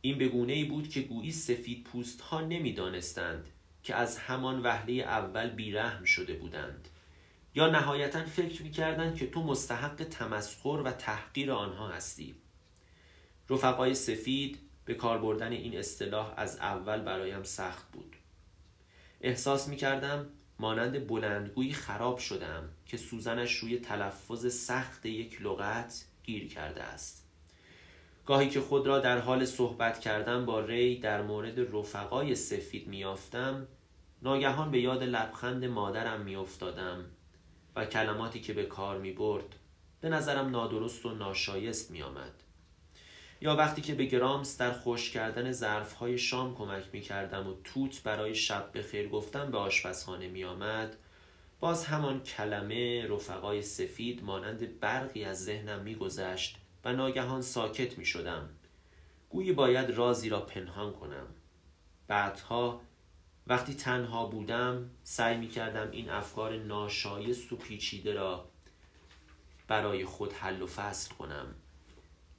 این 0.01 0.19
بگونه 0.19 0.53
ای 0.53 0.64
بود 0.64 0.88
که 0.88 1.01
گویی 1.01 1.33
سفید 1.33 1.85
پوست 1.85 2.21
ها 2.21 2.40
نمی 2.40 2.73
دانستند 2.73 3.47
که 3.83 3.95
از 3.95 4.19
همان 4.19 4.62
وهله 4.62 4.93
اول 4.93 5.51
بیرحم 5.51 6.05
شده 6.05 6.35
بودند 6.35 6.88
یا 7.55 7.71
نهایتا 7.71 8.25
فکر 8.25 8.62
می 8.62 8.71
کردند 8.71 9.17
که 9.17 9.31
تو 9.31 9.43
مستحق 9.43 10.05
تمسخر 10.05 10.83
و 10.85 10.90
تحقیر 10.90 11.53
آنها 11.53 11.88
هستی 11.88 12.35
رفقای 13.51 13.95
سفید 13.95 14.59
به 14.85 14.95
کار 14.95 15.19
بردن 15.19 15.53
این 15.53 15.79
اصطلاح 15.79 16.35
از 16.37 16.57
اول 16.57 17.01
برایم 17.01 17.43
سخت 17.43 17.93
بود 17.93 18.17
احساس 19.21 19.69
می 19.69 19.77
کردم 19.77 20.27
مانند 20.59 21.07
بلندگویی 21.07 21.73
خراب 21.73 22.19
شدم 22.19 22.69
که 22.87 22.97
سوزنش 22.97 23.57
روی 23.57 23.79
تلفظ 23.79 24.55
سخت 24.55 25.07
یک 25.07 25.43
لغت 25.43 26.05
گیر 26.25 26.49
کرده 26.49 26.83
است 26.83 27.25
گاهی 28.27 28.49
که 28.49 28.61
خود 28.61 28.87
را 28.87 28.99
در 28.99 29.19
حال 29.19 29.45
صحبت 29.45 30.01
کردن 30.01 30.47
با 30.47 30.61
ری 30.61 30.99
در 30.99 31.23
مورد 31.23 31.77
رفقای 31.77 32.35
سفید 32.35 32.89
میافتم 32.89 33.67
ناگهان 34.23 34.71
به 34.71 34.81
یاد 34.81 35.03
لبخند 35.03 35.65
مادرم 35.65 36.21
میافتادم 36.21 37.05
و 37.77 37.85
کلماتی 37.85 38.41
که 38.41 38.53
به 38.53 38.65
کار 38.65 38.99
می 38.99 39.13
برد 39.13 39.57
به 40.01 40.09
نظرم 40.09 40.51
نادرست 40.51 41.07
و 41.07 41.15
ناشایست 41.15 41.91
می 41.91 42.03
آمد. 42.03 42.43
یا 43.41 43.57
وقتی 43.57 43.83
که 43.83 43.95
به 43.95 44.05
گرامس 44.05 44.59
در 44.59 44.73
خوش 44.73 45.11
کردن 45.11 45.53
ظرفهای 45.53 46.19
شام 46.19 46.55
کمک 46.55 46.85
می 46.93 47.01
کردم 47.01 47.49
و 47.49 47.55
توت 47.65 48.03
برای 48.03 48.35
شب 48.35 48.73
به 48.73 48.83
خیر 48.83 49.09
گفتن 49.09 49.51
به 49.51 49.59
آشپزخانه 49.59 50.29
می 50.29 50.45
آمد 50.45 50.97
باز 51.64 51.85
همان 51.85 52.20
کلمه 52.22 53.07
رفقای 53.07 53.62
سفید 53.62 54.24
مانند 54.24 54.81
برقی 54.81 55.24
از 55.24 55.44
ذهنم 55.44 55.83
می 55.83 55.94
گذشت 55.94 56.57
و 56.85 56.92
ناگهان 56.92 57.42
ساکت 57.42 57.98
می 57.98 58.05
شدم 58.05 58.48
گویی 59.31 59.53
باید 59.53 59.90
رازی 59.90 60.29
را 60.29 60.40
پنهان 60.40 60.92
کنم. 60.92 61.27
بعدها 62.09 62.81
وقتی 63.46 63.74
تنها 63.74 64.27
بودم 64.27 64.90
سعی 65.03 65.37
می 65.37 65.48
کردم 65.48 65.90
این 65.90 66.11
افکار 66.11 66.57
ناشایست 66.57 67.53
و 67.53 67.57
پیچیده 67.57 68.14
را 68.14 68.48
برای 69.68 70.05
خود 70.05 70.33
حل 70.33 70.62
و 70.62 70.66
فصل 70.66 71.14
کنم. 71.14 71.55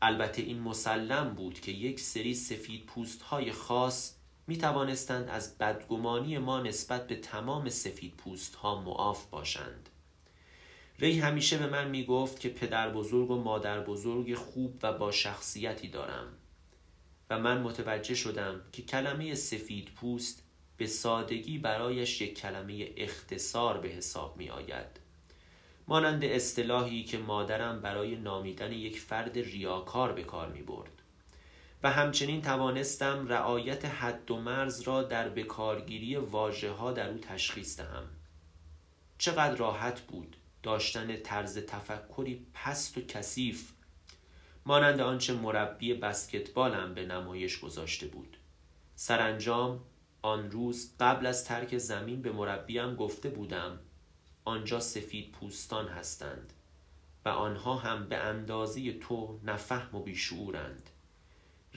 البته 0.02 0.42
این 0.42 0.60
مسلم 0.60 1.34
بود 1.34 1.60
که 1.60 1.72
یک 1.72 2.00
سری 2.00 2.34
سفید 2.34 2.86
پوست 2.86 3.22
های 3.22 3.52
خاص 3.52 4.15
می 4.48 4.58
توانستند 4.58 5.30
از 5.30 5.58
بدگمانی 5.58 6.38
ما 6.38 6.60
نسبت 6.60 7.08
به 7.08 7.16
تمام 7.16 7.70
سفید 7.70 8.14
پوست 8.18 8.56
ها 8.56 8.82
معاف 8.82 9.26
باشند. 9.26 9.90
ری 11.00 11.20
همیشه 11.20 11.58
به 11.58 11.68
من 11.68 11.90
می‌گفت 11.90 12.40
که 12.40 12.50
پدر 12.50 12.90
بزرگ 12.90 13.32
و 13.32 13.36
مادر 13.36 13.80
بزرگ 13.80 14.36
خوب 14.36 14.80
و 14.84 14.94
با 14.94 15.12
شخصیتی 15.12 15.88
دارم 15.88 16.28
و 17.30 17.40
من 17.40 17.62
متوجه 17.62 18.16
شدم 18.16 18.62
که 18.72 18.82
کلمه 18.82 19.36
سفید 19.36 19.90
پوست 19.96 20.44
به 20.78 20.88
سادگی 20.88 21.58
برایش 21.58 22.22
یک 22.22 22.40
کلمه 22.40 22.94
اختصار 22.98 23.78
به 23.78 23.88
حساب 23.88 24.38
می 24.38 24.50
آید 24.50 25.00
مانند 25.88 26.24
اصطلاحی 26.24 27.04
که 27.04 27.18
مادرم 27.18 27.82
برای 27.82 28.16
نامیدن 28.16 28.72
یک 28.72 29.00
فرد 29.00 29.38
ریاکار 29.38 30.12
به 30.12 30.24
کار 30.24 30.52
می 30.52 30.62
برد 30.62 30.95
و 31.86 31.88
همچنین 31.88 32.42
توانستم 32.42 33.28
رعایت 33.28 33.86
حد 33.86 34.32
و 34.32 34.38
مرز 34.38 34.82
را 34.82 35.04
در 35.04 35.30
بکارگیری 35.30 36.16
واجه 36.16 36.72
ها 36.72 36.92
در 36.92 37.10
او 37.10 37.18
تشخیص 37.18 37.78
دهم. 37.78 38.04
چقدر 39.18 39.56
راحت 39.56 40.02
بود 40.02 40.38
داشتن 40.64 41.16
طرز 41.16 41.58
تفکری 41.58 42.46
پست 42.54 42.98
و 42.98 43.02
کثیف 43.02 43.72
مانند 44.66 45.02
آنچه 45.02 45.34
مربی 45.34 45.94
بسکتبالم 45.94 46.94
به 46.94 47.06
نمایش 47.06 47.60
گذاشته 47.60 48.08
بود. 48.08 48.38
سرانجام 48.96 49.80
آن 50.22 50.52
روز 50.52 50.94
قبل 51.00 51.26
از 51.26 51.46
ترک 51.46 51.78
زمین 51.78 52.22
به 52.22 52.32
مربیم 52.32 52.96
گفته 52.96 53.30
بودم 53.30 53.80
آنجا 54.46 54.80
سفید 54.80 55.32
پوستان 55.32 55.88
هستند 55.88 56.54
و 57.26 57.30
آنها 57.30 57.76
هم 57.76 58.10
به 58.10 58.18
اندازه 58.18 58.94
تو 58.94 59.40
نفهم 59.44 59.96
و 59.96 60.04
بیشعورند. 60.04 60.90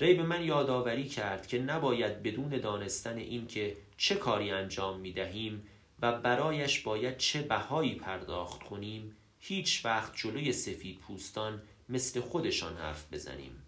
ری 0.01 0.15
به 0.15 0.23
من 0.23 0.45
یادآوری 0.45 1.09
کرد 1.09 1.47
که 1.47 1.59
نباید 1.59 2.23
بدون 2.23 2.49
دانستن 2.49 3.17
این 3.17 3.47
که 3.47 3.77
چه 3.97 4.15
کاری 4.15 4.51
انجام 4.51 5.01
می 5.01 5.13
دهیم 5.13 5.67
و 6.03 6.21
برایش 6.21 6.81
باید 6.81 7.17
چه 7.17 7.43
بهایی 7.43 7.95
پرداخت 7.95 8.63
کنیم 8.63 9.17
هیچ 9.39 9.85
وقت 9.85 10.17
جلوی 10.17 10.53
سفید 10.53 10.99
پوستان 10.99 11.63
مثل 11.89 12.21
خودشان 12.21 12.77
حرف 12.77 13.13
بزنیم 13.13 13.63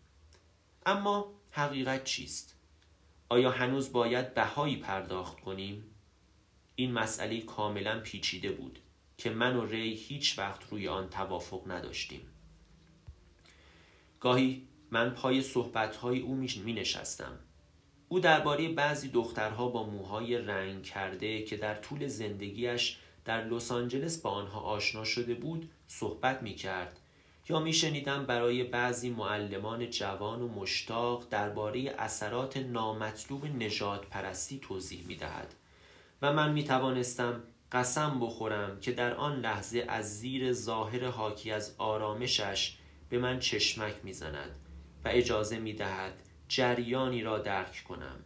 اما 0.86 1.32
حقیقت 1.50 2.04
چیست؟ 2.04 2.54
آیا 3.28 3.50
هنوز 3.50 3.92
باید 3.92 4.34
بهایی 4.34 4.76
پرداخت 4.76 5.40
کنیم؟ 5.40 5.84
این 6.76 6.92
مسئله 6.92 7.40
کاملا 7.40 8.00
پیچیده 8.00 8.52
بود 8.52 8.78
که 9.18 9.30
من 9.30 9.56
و 9.56 9.66
ری 9.66 9.94
هیچ 9.94 10.38
وقت 10.38 10.70
روی 10.70 10.88
آن 10.88 11.08
توافق 11.08 11.70
نداشتیم 11.70 12.20
گاهی 14.20 14.66
من 14.90 15.11
پای 15.11 15.42
صحبتهای 15.42 16.20
او 16.20 16.35
می 16.35 16.72
نشستم 16.72 17.38
او 18.09 18.20
درباره 18.20 18.68
بعضی 18.68 19.09
دخترها 19.09 19.68
با 19.68 19.87
موهای 19.87 20.38
رنگ 20.38 20.83
کرده 20.83 21.42
که 21.42 21.57
در 21.57 21.74
طول 21.74 22.07
زندگیش 22.07 22.98
در 23.24 23.44
لس 23.44 23.72
آنجلس 23.72 24.20
با 24.20 24.31
آنها 24.31 24.61
آشنا 24.61 25.05
شده 25.05 25.35
بود 25.35 25.70
صحبت 25.87 26.42
می 26.42 26.55
کرد. 26.55 27.00
یا 27.48 27.61
می 27.61 27.72
شنیدم 27.72 28.26
برای 28.26 28.64
بعضی 28.64 29.11
معلمان 29.11 29.90
جوان 29.90 30.42
و 30.42 30.48
مشتاق 30.48 31.29
درباره 31.29 31.94
اثرات 31.98 32.57
نامطلوب 32.57 33.46
نجات 33.46 34.07
پرستی 34.07 34.59
توضیح 34.59 35.05
می 35.07 35.16
دهد. 35.16 35.55
و 36.22 36.33
من 36.33 36.53
می 36.53 36.64
توانستم 36.64 37.42
قسم 37.72 38.20
بخورم 38.20 38.81
که 38.81 38.92
در 38.92 39.14
آن 39.14 39.40
لحظه 39.40 39.85
از 39.88 40.18
زیر 40.18 40.53
ظاهر 40.53 41.05
حاکی 41.05 41.50
از 41.50 41.74
آرامشش 41.79 42.76
به 43.09 43.18
من 43.18 43.38
چشمک 43.38 43.94
می‌زند 44.05 44.60
و 45.04 45.08
اجازه 45.08 45.58
می 45.58 45.72
دهد 45.72 46.22
جریانی 46.48 47.22
را 47.22 47.38
درک 47.38 47.84
کنم. 47.88 48.24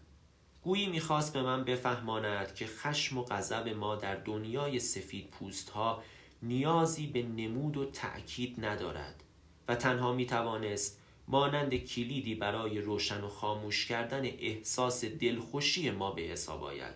گویی 0.63 0.87
می‌خواست 0.87 1.33
به 1.33 1.43
من 1.43 1.65
بفهماند 1.65 2.55
که 2.55 2.67
خشم 2.67 3.19
و 3.19 3.23
غضب 3.23 3.69
ما 3.69 3.97
در 3.97 4.15
دنیای 4.15 4.79
سفید 4.79 5.31
پوست 5.31 5.71
ها 5.71 6.03
نیازی 6.43 7.07
به 7.07 7.23
نمود 7.23 7.77
و 7.77 7.91
تأکید 7.91 8.65
ندارد 8.65 9.25
و 9.69 9.75
تنها 9.75 10.13
می‌توانست 10.13 11.01
مانند 11.29 11.75
کلیدی 11.75 12.35
برای 12.35 12.81
روشن 12.81 13.25
و 13.25 13.29
خاموش 13.29 13.87
کردن 13.87 14.25
احساس 14.25 15.05
دلخوشی 15.05 15.91
ما 15.91 16.11
به 16.11 16.23
حساب 16.23 16.65
آید. 16.65 16.95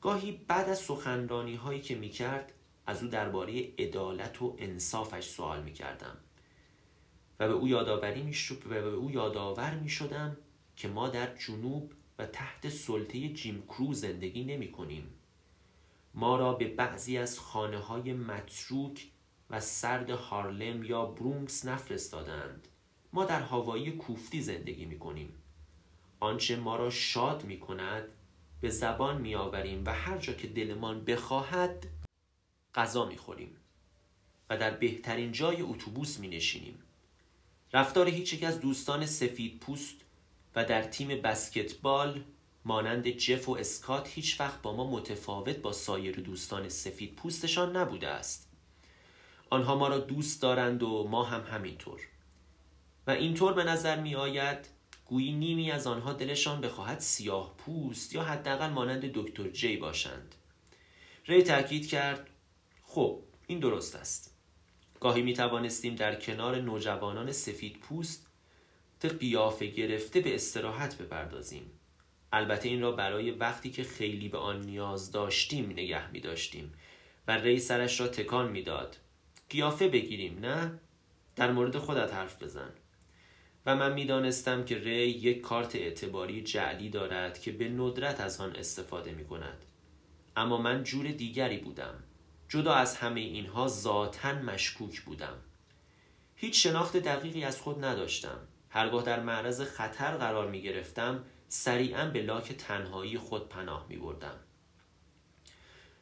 گاهی 0.00 0.32
بعد 0.48 0.68
از 0.68 0.78
سخنرانی 0.78 1.54
هایی 1.54 1.80
که 1.80 1.94
می‌کرد 1.94 2.52
از 2.86 3.02
او 3.02 3.08
درباره 3.08 3.68
عدالت 3.78 4.42
و 4.42 4.56
انصافش 4.58 5.28
سوال 5.28 5.62
می‌کردم. 5.62 6.16
و 7.40 7.48
به 7.48 7.54
او 7.54 7.68
یادآوری 7.68 8.22
می‌شد 8.22 8.66
و 8.66 8.68
به 8.68 8.88
او 8.88 9.10
یادآور 9.10 9.74
می‌شدم 9.74 10.36
که 10.76 10.88
ما 10.88 11.08
در 11.08 11.36
جنوب 11.36 11.92
و 12.18 12.26
تحت 12.26 12.68
سلطه 12.68 13.28
جیم 13.28 13.62
کرو 13.62 13.92
زندگی 13.92 14.44
نمی 14.44 14.72
کنیم. 14.72 15.08
ما 16.14 16.36
را 16.36 16.52
به 16.52 16.68
بعضی 16.68 17.18
از 17.18 17.38
خانه 17.38 17.78
های 17.78 18.12
متروک 18.12 19.10
و 19.50 19.60
سرد 19.60 20.10
هارلم 20.10 20.84
یا 20.84 21.06
برونکس 21.06 21.66
نفرستادند. 21.66 22.68
ما 23.12 23.24
در 23.24 23.42
هوایی 23.42 23.92
کوفتی 23.92 24.40
زندگی 24.40 24.84
می 24.84 24.98
کنیم 24.98 25.34
آنچه 26.20 26.56
ما 26.56 26.76
را 26.76 26.90
شاد 26.90 27.44
می 27.44 27.60
کند 27.60 28.08
به 28.60 28.68
زبان 28.68 29.20
می 29.20 29.34
آوریم 29.34 29.82
و 29.86 29.94
هر 29.94 30.18
جا 30.18 30.32
که 30.32 30.48
دلمان 30.48 31.04
بخواهد 31.04 31.86
غذا 32.74 33.06
می 33.06 33.16
خوریم 33.16 33.56
و 34.50 34.58
در 34.58 34.70
بهترین 34.70 35.32
جای 35.32 35.62
اتوبوس 35.62 36.18
می 36.20 36.28
نشینیم 36.28 36.81
رفتار 37.72 38.08
هیچ 38.08 38.32
یک 38.32 38.44
از 38.44 38.60
دوستان 38.60 39.06
سفید 39.06 39.60
پوست 39.60 39.96
و 40.56 40.64
در 40.64 40.82
تیم 40.82 41.08
بسکتبال 41.08 42.24
مانند 42.64 43.08
جف 43.08 43.48
و 43.48 43.52
اسکات 43.52 44.08
هیچ 44.08 44.40
وقت 44.40 44.62
با 44.62 44.76
ما 44.76 44.90
متفاوت 44.90 45.56
با 45.56 45.72
سایر 45.72 46.20
دوستان 46.20 46.68
سفید 46.68 47.16
پوستشان 47.16 47.76
نبوده 47.76 48.08
است. 48.08 48.48
آنها 49.50 49.76
ما 49.76 49.88
را 49.88 49.98
دوست 49.98 50.42
دارند 50.42 50.82
و 50.82 51.08
ما 51.08 51.24
هم 51.24 51.56
همینطور. 51.56 52.00
و 53.06 53.10
اینطور 53.10 53.52
به 53.52 53.64
نظر 53.64 54.00
می 54.00 54.14
آید 54.14 54.68
گویی 55.06 55.32
نیمی 55.32 55.70
از 55.70 55.86
آنها 55.86 56.12
دلشان 56.12 56.60
بخواهد 56.60 57.00
سیاه 57.00 57.54
پوست 57.56 58.14
یا 58.14 58.22
حداقل 58.22 58.70
مانند 58.70 59.00
دکتر 59.00 59.48
جی 59.48 59.76
باشند. 59.76 60.34
ری 61.26 61.42
تاکید 61.42 61.88
کرد 61.88 62.30
خب 62.82 63.22
این 63.46 63.60
درست 63.60 63.96
است. 63.96 64.31
گاهی 65.02 65.22
می 65.22 65.34
توانستیم 65.34 65.94
در 65.94 66.14
کنار 66.14 66.60
نوجوانان 66.60 67.32
سفید 67.32 67.78
پوست 67.78 68.26
قیافه 69.20 69.66
گرفته 69.66 70.20
به 70.20 70.34
استراحت 70.34 70.98
بپردازیم. 70.98 71.70
البته 72.32 72.68
این 72.68 72.80
را 72.80 72.92
برای 72.92 73.30
وقتی 73.30 73.70
که 73.70 73.82
خیلی 73.82 74.28
به 74.28 74.38
آن 74.38 74.60
نیاز 74.60 75.12
داشتیم 75.12 75.70
نگه 75.70 76.10
می 76.10 76.20
داشتیم 76.20 76.72
و 77.28 77.38
ری 77.38 77.58
سرش 77.58 78.00
را 78.00 78.08
تکان 78.08 78.50
می‌داد 78.50 78.96
قیافه 79.50 79.88
بگیریم 79.88 80.38
نه؟ 80.38 80.78
در 81.36 81.52
مورد 81.52 81.78
خودت 81.78 82.14
حرف 82.14 82.42
بزن. 82.42 82.70
و 83.66 83.76
من 83.76 83.92
می‌دانستم 83.92 84.64
که 84.64 84.78
ری 84.78 85.08
یک 85.08 85.40
کارت 85.40 85.76
اعتباری 85.76 86.42
جعلی 86.42 86.88
دارد 86.88 87.38
که 87.38 87.52
به 87.52 87.68
ندرت 87.68 88.20
از 88.20 88.40
آن 88.40 88.56
استفاده 88.56 89.12
می 89.12 89.24
کند. 89.24 89.64
اما 90.36 90.58
من 90.58 90.82
جور 90.82 91.06
دیگری 91.06 91.58
بودم. 91.58 92.04
جدا 92.52 92.74
از 92.74 92.96
همه 92.96 93.20
اینها 93.20 93.68
ذاتا 93.68 94.32
مشکوک 94.32 95.00
بودم. 95.00 95.34
هیچ 96.36 96.62
شناخت 96.62 96.96
دقیقی 96.96 97.44
از 97.44 97.60
خود 97.60 97.84
نداشتم. 97.84 98.38
هرگاه 98.68 99.02
در 99.02 99.20
معرض 99.20 99.60
خطر 99.60 100.16
قرار 100.16 100.50
می 100.50 100.62
گرفتم 100.62 101.24
سریعا 101.48 102.10
به 102.10 102.22
لاک 102.22 102.52
تنهایی 102.52 103.18
خود 103.18 103.48
پناه 103.48 103.86
می 103.88 103.96
بردم. 103.96 104.34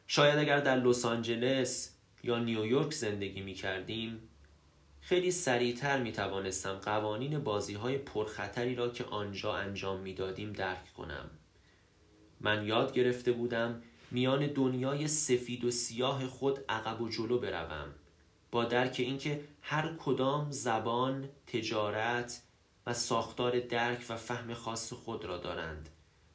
شاید 0.07 0.39
اگر 0.39 0.59
در 0.59 0.75
لس 0.75 1.05
آنجلس 1.05 1.95
یا 2.23 2.39
نیویورک 2.39 2.93
زندگی 2.93 3.41
می 3.41 3.53
کردیم 3.53 4.29
خیلی 5.01 5.31
سریعتر 5.31 6.01
می 6.01 6.11
توانستم 6.11 6.73
قوانین 6.73 7.39
بازی 7.39 7.73
های 7.73 7.97
پرخطری 7.97 8.75
را 8.75 8.89
که 8.89 9.03
آنجا 9.03 9.55
انجام 9.55 9.99
می 9.99 10.13
دادیم 10.13 10.53
درک 10.53 10.93
کنم. 10.93 11.29
من 12.39 12.67
یاد 12.67 12.93
گرفته 12.93 13.31
بودم 13.31 13.81
میان 14.11 14.47
دنیای 14.47 15.07
سفید 15.07 15.65
و 15.65 15.71
سیاه 15.71 16.27
خود 16.27 16.59
عقب 16.69 17.01
و 17.01 17.09
جلو 17.09 17.39
بروم. 17.39 17.87
با 18.51 18.65
درک 18.65 18.95
اینکه 18.99 19.41
هر 19.61 19.93
کدام 19.99 20.51
زبان، 20.51 21.29
تجارت 21.47 22.41
و 22.87 22.93
ساختار 22.93 23.59
درک 23.59 24.05
و 24.09 24.17
فهم 24.17 24.53
خاص 24.53 24.93
خود 24.93 25.25
را 25.25 25.37
دارند 25.37 25.89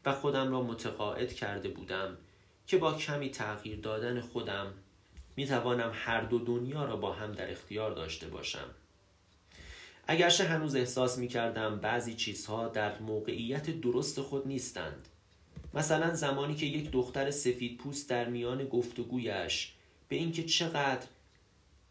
و 0.04 0.12
خودم 0.12 0.50
را 0.50 0.62
متقاعد 0.62 1.32
کرده 1.32 1.68
بودم 1.68 2.16
که 2.66 2.78
با 2.78 2.94
کمی 2.94 3.30
تغییر 3.30 3.80
دادن 3.80 4.20
خودم 4.20 4.72
می 5.36 5.46
توانم 5.46 5.90
هر 5.94 6.20
دو 6.20 6.38
دنیا 6.38 6.84
را 6.84 6.96
با 6.96 7.12
هم 7.12 7.32
در 7.32 7.50
اختیار 7.50 7.90
داشته 7.90 8.28
باشم. 8.28 8.70
اگرچه 10.06 10.44
هنوز 10.44 10.76
احساس 10.76 11.18
می 11.18 11.28
کردم 11.28 11.78
بعضی 11.78 12.14
چیزها 12.14 12.68
در 12.68 12.98
موقعیت 12.98 13.80
درست 13.80 14.20
خود 14.20 14.46
نیستند 14.46 15.08
مثلا 15.74 16.14
زمانی 16.14 16.54
که 16.54 16.66
یک 16.66 16.90
دختر 16.90 17.30
سفید 17.30 17.78
پوست 17.78 18.10
در 18.10 18.28
میان 18.28 18.64
گفتگویش 18.64 19.72
به 20.08 20.16
اینکه 20.16 20.42
چقدر 20.42 21.06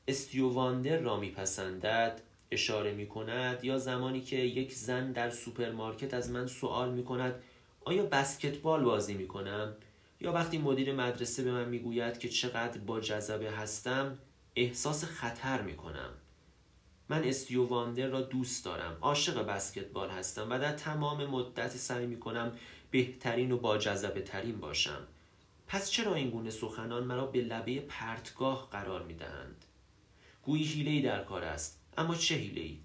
استیوی 0.08 0.58
واندر 0.58 0.98
را 0.98 1.18
میپسندد 1.18 2.22
اشاره 2.52 2.94
می 2.94 3.08
کند 3.08 3.64
یا 3.64 3.78
زمانی 3.78 4.22
که 4.22 4.36
یک 4.36 4.74
زن 4.74 5.12
در 5.12 5.30
سوپرمارکت 5.30 6.14
از 6.14 6.30
من 6.30 6.48
سوال 6.48 6.92
می 6.92 7.04
کند 7.04 7.36
آیا 7.86 8.06
بسکتبال 8.06 8.84
بازی 8.84 9.14
می 9.14 9.28
کنم 9.28 9.76
یا 10.22 10.34
وقتی 10.34 10.58
مدیر 10.58 10.94
مدرسه 10.94 11.44
به 11.44 11.52
من 11.52 11.70
می‌گوید 11.70 12.20
که 12.20 12.30
چقدر 12.30 12.78
با 12.78 13.00
جذبه 13.00 13.52
هستم 13.52 14.18
احساس 14.56 15.04
خطر 15.04 15.62
می 15.62 15.76
کنم 15.76 16.10
من 17.10 17.24
استیو 17.24 17.66
واندر 17.66 18.08
را 18.08 18.22
دوست 18.22 18.66
دارم 18.66 18.98
عاشق 19.02 19.46
بسکتبال 19.46 20.10
هستم 20.10 20.48
و 20.50 20.60
در 20.60 20.72
تمام 20.72 21.26
مدت 21.26 21.72
سعی 21.72 22.06
می 22.06 22.20
کنم 22.20 22.52
بهترین 22.96 23.52
و 23.52 23.58
با 23.58 23.78
جذبه 23.78 24.22
ترین 24.22 24.60
باشم. 24.60 25.08
پس 25.68 25.92
چرا 25.92 26.16
این 26.16 26.30
گونه 26.30 26.50
سخنان 26.50 27.04
مرا 27.04 27.26
به 27.26 27.42
لبه 27.42 27.80
پرتگاه 27.80 28.70
قرار 28.72 29.04
می 29.04 29.14
دهند؟ 29.14 29.66
گویی 30.44 30.64
حیله 30.64 31.10
در 31.10 31.24
کار 31.24 31.44
است 31.44 31.82
اما 31.98 32.16
چه 32.16 32.36
حیله 32.36 32.78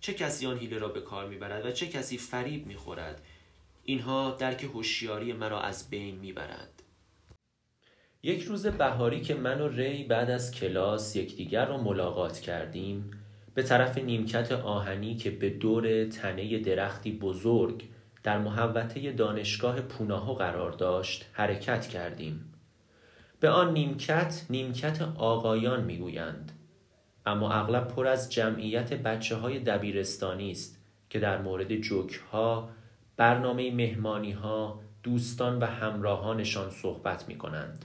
چه 0.00 0.14
کسی 0.14 0.46
آن 0.46 0.58
حیله 0.58 0.78
را 0.78 0.88
به 0.88 1.00
کار 1.00 1.28
می‌برد 1.28 1.66
و 1.66 1.70
چه 1.70 1.86
کسی 1.86 2.18
فریب 2.18 2.66
می‌خورد؟ 2.66 3.22
اینها 3.84 4.30
درک 4.30 4.64
هوشیاری 4.64 5.32
مرا 5.32 5.60
از 5.60 5.90
بین 5.90 6.14
می‌برد 6.14 6.82
یک 8.22 8.42
روز 8.42 8.66
بهاری 8.66 9.20
که 9.20 9.34
من 9.34 9.60
و 9.60 9.68
ری 9.68 10.04
بعد 10.04 10.30
از 10.30 10.52
کلاس 10.52 11.16
یکدیگر 11.16 11.66
را 11.66 11.82
ملاقات 11.82 12.40
کردیم 12.40 13.10
به 13.54 13.62
طرف 13.62 13.98
نیمکت 13.98 14.52
آهنی 14.52 15.16
که 15.16 15.30
به 15.30 15.50
دور 15.50 16.04
تنه 16.04 16.58
درختی 16.58 17.12
بزرگ 17.12 17.84
در 18.26 18.38
محوطه 18.38 19.12
دانشگاه 19.12 19.80
پوناهو 19.80 20.34
قرار 20.34 20.72
داشت 20.72 21.26
حرکت 21.32 21.86
کردیم. 21.86 22.52
به 23.40 23.50
آن 23.50 23.72
نیمکت 23.72 24.46
نیمکت 24.50 25.02
آقایان 25.16 25.84
می‌گویند. 25.84 26.52
اما 27.26 27.52
اغلب 27.52 27.88
پر 27.88 28.06
از 28.06 28.32
جمعیت 28.32 28.92
بچه 28.92 29.36
های 29.36 29.58
دبیرستانی 29.58 30.50
است 30.50 30.82
که 31.10 31.18
در 31.18 31.42
مورد 31.42 31.76
جوک 31.76 32.20
ها 32.32 32.68
برنامه 33.16 33.74
مهمانی 33.74 34.32
ها 34.32 34.80
دوستان 35.02 35.58
و 35.58 35.66
همراهانشان 35.66 36.70
صحبت 36.70 37.28
می 37.28 37.38
کنند. 37.38 37.84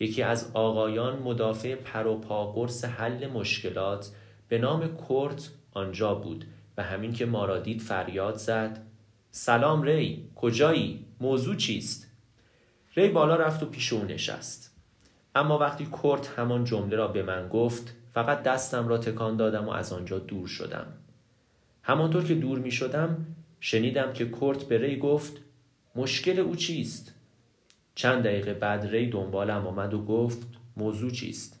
یکی 0.00 0.22
از 0.22 0.50
آقایان 0.54 1.18
مدافع 1.18 1.74
پروپا 1.74 2.52
قرص 2.52 2.84
حل 2.84 3.26
مشکلات 3.26 4.10
به 4.48 4.58
نام 4.58 4.88
کورت 4.88 5.50
آنجا 5.72 6.14
بود 6.14 6.44
و 6.76 6.82
همین 6.82 7.12
که 7.12 7.26
ما 7.26 7.60
فریاد 7.78 8.36
زد. 8.36 8.87
سلام 9.30 9.82
ری 9.82 10.28
کجایی؟ 10.36 11.04
موضوع 11.20 11.56
چیست؟ 11.56 12.06
ری 12.96 13.08
بالا 13.08 13.36
رفت 13.36 13.62
و 13.62 13.66
پیش 13.66 13.92
او 13.92 14.04
نشست. 14.04 14.76
اما 15.34 15.58
وقتی 15.58 15.86
کورت 15.86 16.28
همان 16.36 16.64
جمله 16.64 16.96
را 16.96 17.08
به 17.08 17.22
من 17.22 17.48
گفت 17.48 17.94
فقط 18.14 18.42
دستم 18.42 18.88
را 18.88 18.98
تکان 18.98 19.36
دادم 19.36 19.68
و 19.68 19.70
از 19.70 19.92
آنجا 19.92 20.18
دور 20.18 20.46
شدم. 20.46 20.86
همانطور 21.82 22.24
که 22.24 22.34
دور 22.34 22.58
می 22.58 22.70
شدم 22.70 23.26
شنیدم 23.60 24.12
که 24.12 24.24
کورت 24.24 24.64
به 24.64 24.78
ری 24.78 24.98
گفت 24.98 25.36
مشکل 25.94 26.38
او 26.38 26.56
چیست؟ 26.56 27.14
چند 27.94 28.22
دقیقه 28.22 28.54
بعد 28.54 28.86
ری 28.86 29.10
دنبالم 29.10 29.66
آمد 29.66 29.94
و 29.94 30.04
گفت 30.04 30.46
موضوع 30.76 31.10
چیست؟ 31.10 31.60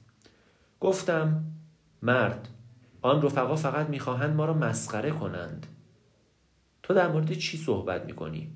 گفتم 0.80 1.44
مرد 2.02 2.48
آن 3.02 3.22
رفقا 3.22 3.56
فقط 3.56 3.88
می‌خواهند 3.88 4.36
ما 4.36 4.44
را 4.44 4.54
مسخره 4.54 5.10
کنند. 5.10 5.66
تو 6.88 6.94
در 6.94 7.08
مورد 7.08 7.32
چی 7.32 7.56
صحبت 7.56 8.04
می‌کنی؟ 8.04 8.50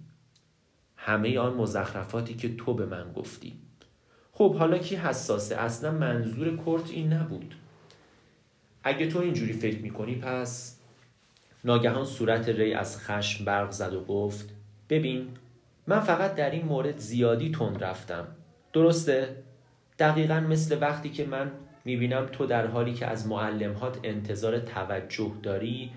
همه 0.96 1.38
آن 1.38 1.54
مزخرفاتی 1.54 2.34
که 2.34 2.56
تو 2.56 2.74
به 2.74 2.86
من 2.86 3.12
گفتی 3.12 3.58
خب 4.32 4.54
حالا 4.54 4.78
کی 4.78 4.96
حساسه 4.96 5.56
اصلا 5.56 5.90
منظور 5.90 6.56
کورت 6.56 6.90
این 6.90 7.12
نبود 7.12 7.54
اگه 8.84 9.06
تو 9.06 9.18
اینجوری 9.18 9.52
فکر 9.52 9.78
می‌کنی 9.78 10.14
پس 10.14 10.78
ناگهان 11.64 12.04
صورت 12.04 12.48
ری 12.48 12.74
از 12.74 12.98
خشم 12.98 13.44
برق 13.44 13.70
زد 13.70 13.94
و 13.94 14.04
گفت 14.04 14.54
ببین 14.88 15.28
من 15.86 16.00
فقط 16.00 16.34
در 16.34 16.50
این 16.50 16.64
مورد 16.64 16.98
زیادی 16.98 17.50
تند 17.50 17.84
رفتم 17.84 18.28
درسته؟ 18.72 19.36
دقیقا 19.98 20.40
مثل 20.40 20.78
وقتی 20.80 21.10
که 21.10 21.26
من 21.26 21.52
می‌بینم 21.84 22.26
تو 22.26 22.46
در 22.46 22.66
حالی 22.66 22.94
که 22.94 23.06
از 23.06 23.26
معلمهات 23.26 23.98
انتظار 24.02 24.58
توجه 24.58 25.32
داری 25.42 25.92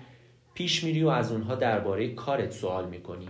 پیش 0.56 0.84
میری 0.84 1.02
و 1.02 1.08
از 1.08 1.32
اونها 1.32 1.54
درباره 1.54 2.14
کارت 2.14 2.50
سوال 2.50 2.88
می‌کنی. 2.88 3.28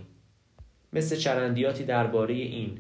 مثل 0.92 1.16
چرندیاتی 1.16 1.84
درباره 1.84 2.34
این. 2.34 2.78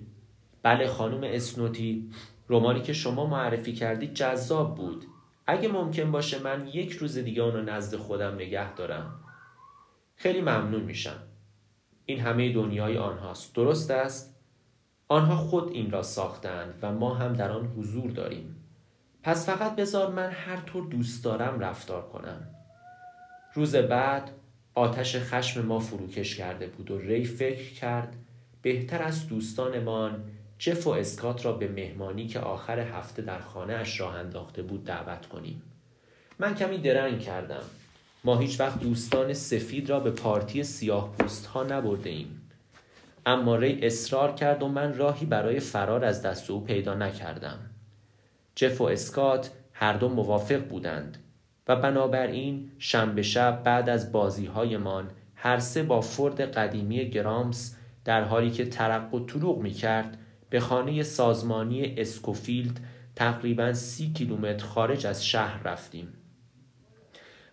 بله 0.62 0.86
خانم 0.86 1.20
اسنوتی 1.24 2.10
رومانی 2.48 2.82
که 2.82 2.92
شما 2.92 3.26
معرفی 3.26 3.72
کردید 3.72 4.14
جذاب 4.14 4.74
بود. 4.74 5.04
اگه 5.46 5.68
ممکن 5.68 6.12
باشه 6.12 6.42
من 6.42 6.66
یک 6.66 6.92
روز 6.92 7.18
دیگه 7.18 7.42
اونو 7.42 7.62
نزد 7.62 7.96
خودم 7.96 8.34
نگه 8.34 8.74
دارم. 8.74 9.20
خیلی 10.16 10.40
ممنون 10.40 10.82
میشم. 10.82 11.22
این 12.04 12.20
همه 12.20 12.52
دنیای 12.52 12.98
آنهاست. 12.98 13.54
درست 13.54 13.90
است؟ 13.90 14.36
آنها 15.08 15.36
خود 15.36 15.70
این 15.70 15.90
را 15.90 16.02
ساختند 16.02 16.78
و 16.82 16.92
ما 16.92 17.14
هم 17.14 17.32
در 17.32 17.50
آن 17.52 17.66
حضور 17.66 18.10
داریم. 18.10 18.56
پس 19.22 19.50
فقط 19.50 19.76
بذار 19.76 20.12
من 20.12 20.30
هر 20.30 20.56
طور 20.56 20.86
دوست 20.86 21.24
دارم 21.24 21.60
رفتار 21.60 22.08
کنم. 22.08 22.55
روز 23.56 23.76
بعد 23.76 24.30
آتش 24.74 25.16
خشم 25.16 25.66
ما 25.66 25.78
فروکش 25.78 26.36
کرده 26.36 26.66
بود 26.66 26.90
و 26.90 26.98
ری 26.98 27.24
فکر 27.24 27.72
کرد 27.72 28.16
بهتر 28.62 29.02
از 29.02 29.28
دوستانمان 29.28 30.24
جف 30.58 30.86
و 30.86 30.90
اسکات 30.90 31.44
را 31.44 31.52
به 31.52 31.68
مهمانی 31.68 32.26
که 32.26 32.40
آخر 32.40 32.78
هفته 32.78 33.22
در 33.22 33.38
خانه 33.38 33.72
اش 33.72 34.00
راه 34.00 34.14
انداخته 34.14 34.62
بود 34.62 34.84
دعوت 34.84 35.26
کنیم. 35.26 35.62
من 36.38 36.54
کمی 36.54 36.78
درنگ 36.78 37.20
کردم. 37.20 37.62
ما 38.24 38.38
هیچ 38.38 38.60
وقت 38.60 38.80
دوستان 38.80 39.32
سفید 39.32 39.90
را 39.90 40.00
به 40.00 40.10
پارتی 40.10 40.64
سیاه 40.64 41.14
پوست 41.18 41.46
ها 41.46 41.62
نبرده 41.62 42.10
ایم. 42.10 42.50
اما 43.26 43.56
ری 43.56 43.86
اصرار 43.86 44.34
کرد 44.34 44.62
و 44.62 44.68
من 44.68 44.96
راهی 44.96 45.26
برای 45.26 45.60
فرار 45.60 46.04
از 46.04 46.22
دست 46.22 46.50
او 46.50 46.64
پیدا 46.64 46.94
نکردم. 46.94 47.58
جف 48.54 48.80
و 48.80 48.84
اسکات 48.84 49.50
هر 49.72 49.92
دو 49.92 50.08
موافق 50.08 50.68
بودند. 50.68 51.18
و 51.68 51.76
بنابراین 51.76 52.70
شنبه 52.78 53.22
شب 53.22 53.62
بعد 53.62 53.88
از 53.88 54.12
بازی 54.12 54.46
هایمان 54.46 55.10
هر 55.34 55.58
سه 55.58 55.82
با 55.82 56.00
فورد 56.00 56.40
قدیمی 56.40 57.10
گرامپس 57.10 57.76
در 58.04 58.24
حالی 58.24 58.50
که 58.50 58.66
ترق 58.66 59.14
و 59.14 59.26
طروق 59.26 59.58
می 59.62 59.70
کرد 59.70 60.18
به 60.50 60.60
خانه 60.60 61.02
سازمانی 61.02 61.94
اسکوفیلد 61.98 62.80
تقریبا 63.16 63.72
سی 63.72 64.12
کیلومتر 64.12 64.64
خارج 64.64 65.06
از 65.06 65.26
شهر 65.26 65.62
رفتیم. 65.62 66.08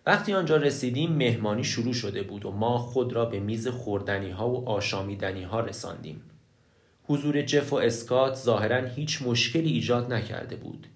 وقتی 0.06 0.32
آنجا 0.32 0.56
رسیدیم 0.56 1.12
مهمانی 1.12 1.64
شروع 1.64 1.92
شده 1.92 2.22
بود 2.22 2.46
و 2.46 2.50
ما 2.50 2.78
خود 2.78 3.12
را 3.12 3.24
به 3.24 3.40
میز 3.40 3.68
خوردنی 3.68 4.30
ها 4.30 4.50
و 4.50 4.68
آشامیدنی 4.68 5.42
ها 5.42 5.60
رساندیم. 5.60 6.22
حضور 7.04 7.42
جف 7.42 7.72
و 7.72 7.76
اسکات 7.76 8.34
ظاهرا 8.34 8.86
هیچ 8.86 9.22
مشکلی 9.22 9.70
ایجاد 9.70 10.12
نکرده 10.12 10.56
بود. 10.56 10.86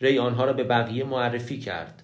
ری 0.00 0.18
آنها 0.18 0.44
را 0.44 0.52
به 0.52 0.64
بقیه 0.64 1.04
معرفی 1.04 1.58
کرد. 1.58 2.02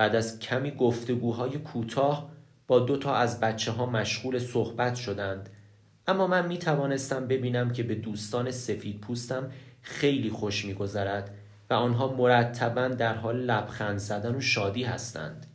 بعد 0.00 0.16
از 0.16 0.38
کمی 0.38 0.70
گفتگوهای 0.70 1.58
کوتاه 1.58 2.30
با 2.66 2.78
دو 2.78 2.96
تا 2.96 3.14
از 3.14 3.40
بچه 3.40 3.72
ها 3.72 3.86
مشغول 3.86 4.38
صحبت 4.38 4.94
شدند 4.94 5.50
اما 6.06 6.26
من 6.26 6.46
می 6.46 6.58
توانستم 6.58 7.26
ببینم 7.26 7.72
که 7.72 7.82
به 7.82 7.94
دوستان 7.94 8.50
سفید 8.50 9.00
پوستم 9.00 9.50
خیلی 9.82 10.30
خوش 10.30 10.64
می 10.64 10.74
گذرد 10.74 11.30
و 11.70 11.74
آنها 11.74 12.12
مرتبا 12.12 12.88
در 12.88 13.14
حال 13.14 13.36
لبخند 13.36 13.98
زدن 13.98 14.34
و 14.34 14.40
شادی 14.40 14.84
هستند. 14.84 15.46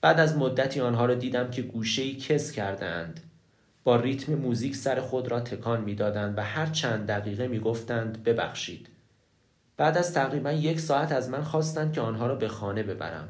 بعد 0.00 0.20
از 0.20 0.36
مدتی 0.36 0.80
آنها 0.80 1.06
را 1.06 1.14
دیدم 1.14 1.50
که 1.50 1.62
گوشه 1.62 2.14
کس 2.14 2.52
کردند. 2.52 3.20
با 3.84 3.96
ریتم 3.96 4.34
موزیک 4.34 4.76
سر 4.76 5.00
خود 5.00 5.28
را 5.28 5.40
تکان 5.40 5.80
می‌دادند 5.80 6.38
و 6.38 6.42
هر 6.42 6.66
چند 6.66 7.06
دقیقه 7.06 7.48
می 7.48 7.60
گفتند 7.60 8.24
ببخشید. 8.24 8.88
بعد 9.76 9.98
از 9.98 10.14
تقریبا 10.14 10.52
یک 10.52 10.80
ساعت 10.80 11.12
از 11.12 11.30
من 11.30 11.42
خواستند 11.42 11.92
که 11.92 12.00
آنها 12.00 12.26
را 12.26 12.34
به 12.34 12.48
خانه 12.48 12.82
ببرم. 12.82 13.28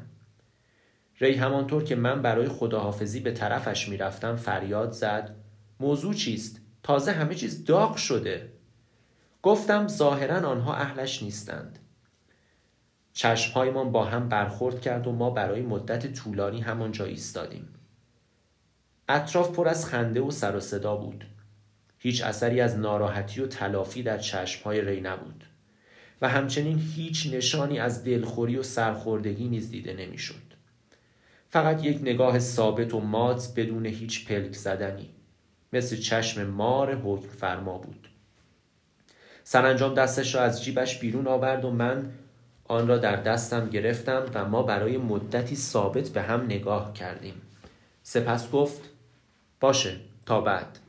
ری 1.19 1.35
همانطور 1.35 1.83
که 1.83 1.95
من 1.95 2.21
برای 2.21 2.47
خداحافظی 2.47 3.19
به 3.19 3.31
طرفش 3.31 3.89
می‌رفتم 3.89 4.35
فریاد 4.35 4.91
زد 4.91 5.35
موضوع 5.79 6.13
چیست؟ 6.13 6.61
تازه 6.83 7.11
همه 7.11 7.35
چیز 7.35 7.65
داغ 7.65 7.95
شده. 7.95 8.51
گفتم 9.43 9.87
ظاهرا 9.87 10.49
آنها 10.49 10.75
اهلش 10.75 11.23
نیستند. 11.23 11.79
چشمهایمان 13.13 13.91
با 13.91 14.05
هم 14.05 14.29
برخورد 14.29 14.81
کرد 14.81 15.07
و 15.07 15.11
ما 15.11 15.29
برای 15.29 15.61
مدت 15.61 16.13
طولانی 16.13 16.61
همانجا 16.61 17.05
ایستادیم. 17.05 17.67
اطراف 19.09 19.51
پر 19.51 19.67
از 19.67 19.85
خنده 19.85 20.21
و 20.21 20.31
سر 20.31 20.55
و 20.55 20.59
صدا 20.59 20.95
بود. 20.95 21.25
هیچ 21.97 22.23
اثری 22.23 22.61
از 22.61 22.77
ناراحتی 22.77 23.41
و 23.41 23.47
تلافی 23.47 24.03
در 24.03 24.17
چشمهای 24.17 24.81
ری 24.81 25.01
نبود. 25.01 25.43
و 26.21 26.29
همچنین 26.29 26.79
هیچ 26.95 27.33
نشانی 27.33 27.79
از 27.79 28.03
دلخوری 28.03 28.57
و 28.57 28.63
سرخوردگی 28.63 29.47
نیز 29.47 29.71
دیده 29.71 29.93
نمی‌شد. 29.93 30.48
فقط 31.49 31.85
یک 31.85 32.01
نگاه 32.01 32.39
ثابت 32.39 32.93
و 32.93 32.99
مات 32.99 33.53
بدون 33.55 33.85
هیچ 33.85 34.27
پلک 34.27 34.53
زدنی. 34.53 35.09
مثل 35.73 35.95
چشم 35.95 36.43
مار 36.43 36.95
حکم 36.95 37.27
فرما 37.27 37.77
بود. 37.77 38.07
سرانجام 39.43 39.93
دستش 39.93 40.35
را 40.35 40.41
از 40.41 40.63
جیبش 40.63 40.99
بیرون 40.99 41.27
آورد 41.27 41.65
و 41.65 41.71
من 41.71 42.11
آن 42.67 42.87
را 42.87 42.97
در 42.97 43.15
دستم 43.15 43.69
گرفتم 43.69 44.25
و 44.33 44.45
ما 44.45 44.63
برای 44.63 44.97
مدتی 44.97 45.55
ثابت 45.55 46.09
به 46.09 46.21
هم 46.21 46.45
نگاه 46.45 46.93
کردیم. 46.93 47.41
سپس 48.03 48.51
گفت 48.51 48.81
باشه 49.59 49.95
تا 50.25 50.41
بعد. 50.41 50.79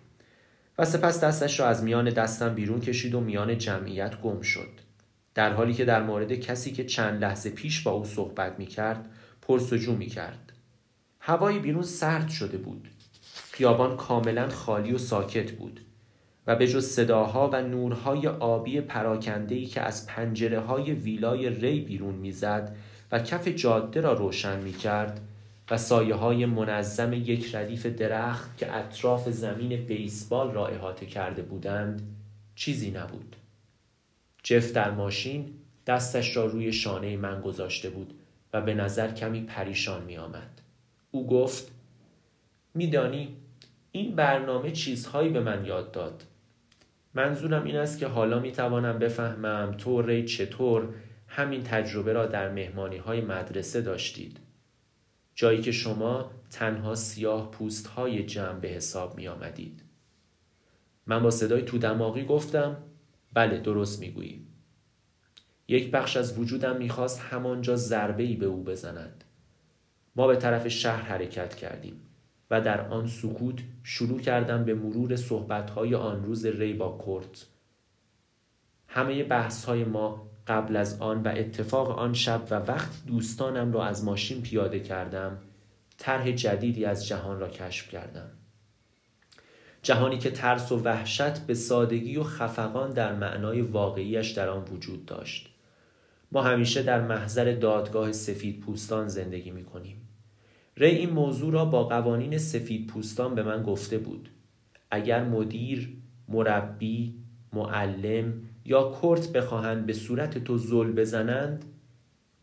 و 0.79 0.85
سپس 0.85 1.25
دستش 1.25 1.61
را 1.61 1.67
از 1.67 1.83
میان 1.83 2.11
دستم 2.11 2.55
بیرون 2.55 2.81
کشید 2.81 3.15
و 3.15 3.21
میان 3.21 3.59
جمعیت 3.59 4.21
گم 4.21 4.41
شد. 4.41 4.71
در 5.35 5.53
حالی 5.53 5.75
که 5.75 5.85
در 5.85 6.03
مورد 6.03 6.33
کسی 6.33 6.73
که 6.73 6.85
چند 6.85 7.25
لحظه 7.25 7.51
پیش 7.51 7.83
با 7.83 7.91
او 7.91 8.05
صحبت 8.05 8.59
می 8.59 8.67
کرد 8.67 9.11
پرسجو 9.43 9.97
می 9.97 10.07
کرد. 10.07 10.50
هوای 11.21 11.59
بیرون 11.59 11.83
سرد 11.83 12.29
شده 12.29 12.59
بود. 12.59 12.89
خیابان 13.53 13.97
کاملا 13.97 14.49
خالی 14.49 14.93
و 14.93 14.99
ساکت 14.99 15.53
بود 15.53 15.81
و 16.47 16.57
به 16.57 16.69
جز 16.69 16.87
صداها 16.87 17.51
و 17.53 17.63
نورهای 17.63 18.29
آبی 18.29 18.81
پراکندهی 18.81 19.67
که 19.67 19.81
از 19.81 20.07
پنجره 20.07 20.61
های 20.61 20.93
ویلای 20.93 21.51
ری 21.51 21.81
بیرون 21.81 22.15
می‌زد 22.15 22.77
و 23.13 23.19
کف 23.19 23.49
جاده 23.49 24.01
را 24.01 24.13
روشن 24.13 24.61
می 24.61 24.73
کرد 24.73 25.21
و 25.71 25.77
سایه 25.77 26.15
های 26.15 26.47
منظم 26.47 27.13
یک 27.13 27.55
ردیف 27.55 27.87
درخت 27.87 28.57
که 28.57 28.77
اطراف 28.77 29.29
زمین 29.29 29.87
بیسبال 29.87 30.53
را 30.53 30.67
احاطه 30.67 31.07
کرده 31.07 31.43
بودند 31.43 32.03
چیزی 32.55 32.91
نبود. 32.91 33.37
جف 34.43 34.73
در 34.73 34.91
ماشین 34.91 35.51
دستش 35.87 36.37
را 36.37 36.47
روی 36.47 36.73
شانه 36.73 37.17
من 37.17 37.41
گذاشته 37.41 37.91
بود 37.91 38.15
و 38.53 38.61
به 38.61 38.75
نظر 38.75 39.13
کمی 39.13 39.41
پریشان 39.41 40.05
می 40.05 40.17
آمد. 40.17 40.61
او 41.11 41.27
گفت 41.27 41.73
میدانی 42.75 43.37
این 43.93 44.17
برنامه 44.17 44.71
چیزهایی 44.71 45.29
به 45.29 45.41
من 45.41 45.65
یاد 45.65 45.93
داد. 45.93 46.23
منظورم 47.15 47.65
این 47.65 47.77
است 47.77 47.99
که 47.99 48.07
حالا 48.07 48.39
می 48.39 48.53
توانم 48.53 48.99
بفهمم 48.99 49.75
تو 49.79 50.03
ری 50.03 50.25
چطور 50.25 50.95
همین 51.27 51.63
تجربه 51.63 52.13
را 52.13 52.27
در 52.27 52.53
مهمانی 52.53 52.97
های 52.97 53.21
مدرسه 53.21 53.81
داشتید. 53.81 54.41
جایی 55.35 55.61
که 55.61 55.73
شما 55.73 56.31
تنها 56.51 56.95
سیاه 56.95 57.51
پوست 57.51 57.87
های 57.87 58.23
جمع 58.23 58.59
به 58.59 58.69
حساب 58.69 59.17
می 59.17 59.29
آمدید. 59.29 59.83
من 61.07 61.23
با 61.23 61.31
صدای 61.31 61.63
تو 61.63 61.79
دماغی 61.79 62.25
گفتم 62.25 62.77
بله 63.35 63.59
درست 63.59 64.01
می‌گویی 64.01 64.47
یک 65.69 65.91
بخش 65.91 66.17
از 66.17 66.39
وجودم 66.39 66.77
می‌خواست 66.77 67.21
همانجا 67.21 67.77
ضربه 67.77 68.23
ای 68.23 68.37
به 68.37 68.47
او 68.47 68.65
بزند 68.65 69.25
ما 70.17 70.27
به 70.27 70.37
طرف 70.37 70.69
شهر 70.69 71.03
حرکت 71.03 71.55
کردیم 71.55 72.01
و 72.51 72.61
در 72.61 72.89
آن 72.89 73.07
سکوت 73.07 73.59
شروع 73.83 74.21
کردم 74.21 74.65
به 74.65 74.75
مرور 74.75 75.17
صحبتهای 75.17 75.95
آن 75.95 76.25
روز 76.25 76.47
ری 76.47 76.73
با 76.73 76.89
کورت 76.89 77.47
همه 78.89 79.25
بحث 79.25 79.65
های 79.65 79.85
ما 79.85 80.31
قبل 80.47 80.77
از 80.77 81.01
آن 81.01 81.23
و 81.23 81.33
اتفاق 81.37 81.99
آن 81.99 82.15
شب 82.15 82.43
و 82.51 82.55
وقت 82.55 83.07
دوستانم 83.07 83.73
را 83.73 83.85
از 83.85 84.05
ماشین 84.05 84.43
پیاده 84.43 84.81
کردم 84.81 85.39
طرح 85.99 86.31
جدیدی 86.31 86.85
از 86.85 87.07
جهان 87.07 87.41
را 87.41 87.49
کشف 87.49 87.89
کردم. 87.89 88.31
جهانی 89.83 90.19
که 90.19 90.31
ترس 90.31 90.73
و 90.73 90.83
وحشت 90.83 91.39
به 91.39 91.55
سادگی 91.55 92.17
و 92.17 92.23
خفقان 92.23 92.91
در 92.91 93.15
معنای 93.15 93.61
واقعیش 93.61 94.31
در 94.31 94.49
آن 94.49 94.65
وجود 94.65 95.07
داشت. 95.07 95.49
ما 96.33 96.43
همیشه 96.43 96.83
در 96.83 97.01
محضر 97.01 97.53
دادگاه 97.53 98.13
سفید 98.13 98.61
پوستان 98.61 99.09
زندگی 99.09 99.51
می 99.51 99.65
کنیم 99.65 100.00
ری 100.77 100.87
این 100.87 101.11
موضوع 101.11 101.53
را 101.53 101.65
با 101.65 101.85
قوانین 101.85 102.39
سفید 102.39 102.87
پوستان 102.87 103.35
به 103.35 103.43
من 103.43 103.63
گفته 103.63 103.99
بود. 103.99 104.29
اگر 104.91 105.25
مدیر، 105.25 105.97
مربی، 106.29 107.15
معلم 107.53 108.35
یا 108.65 108.93
کرت 109.03 109.33
بخواهند 109.33 109.87
به 109.87 109.93
صورت 109.93 110.39
تو 110.39 110.59
زل 110.59 110.93
بزنند 110.93 111.65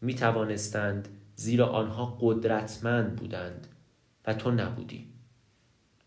می 0.02 0.16
توانستند 0.16 1.08
زیرا 1.36 1.68
آنها 1.68 2.18
قدرتمند 2.22 3.16
بودند 3.16 3.68
و 4.26 4.34
تو 4.34 4.52
نبودی. 4.52 5.08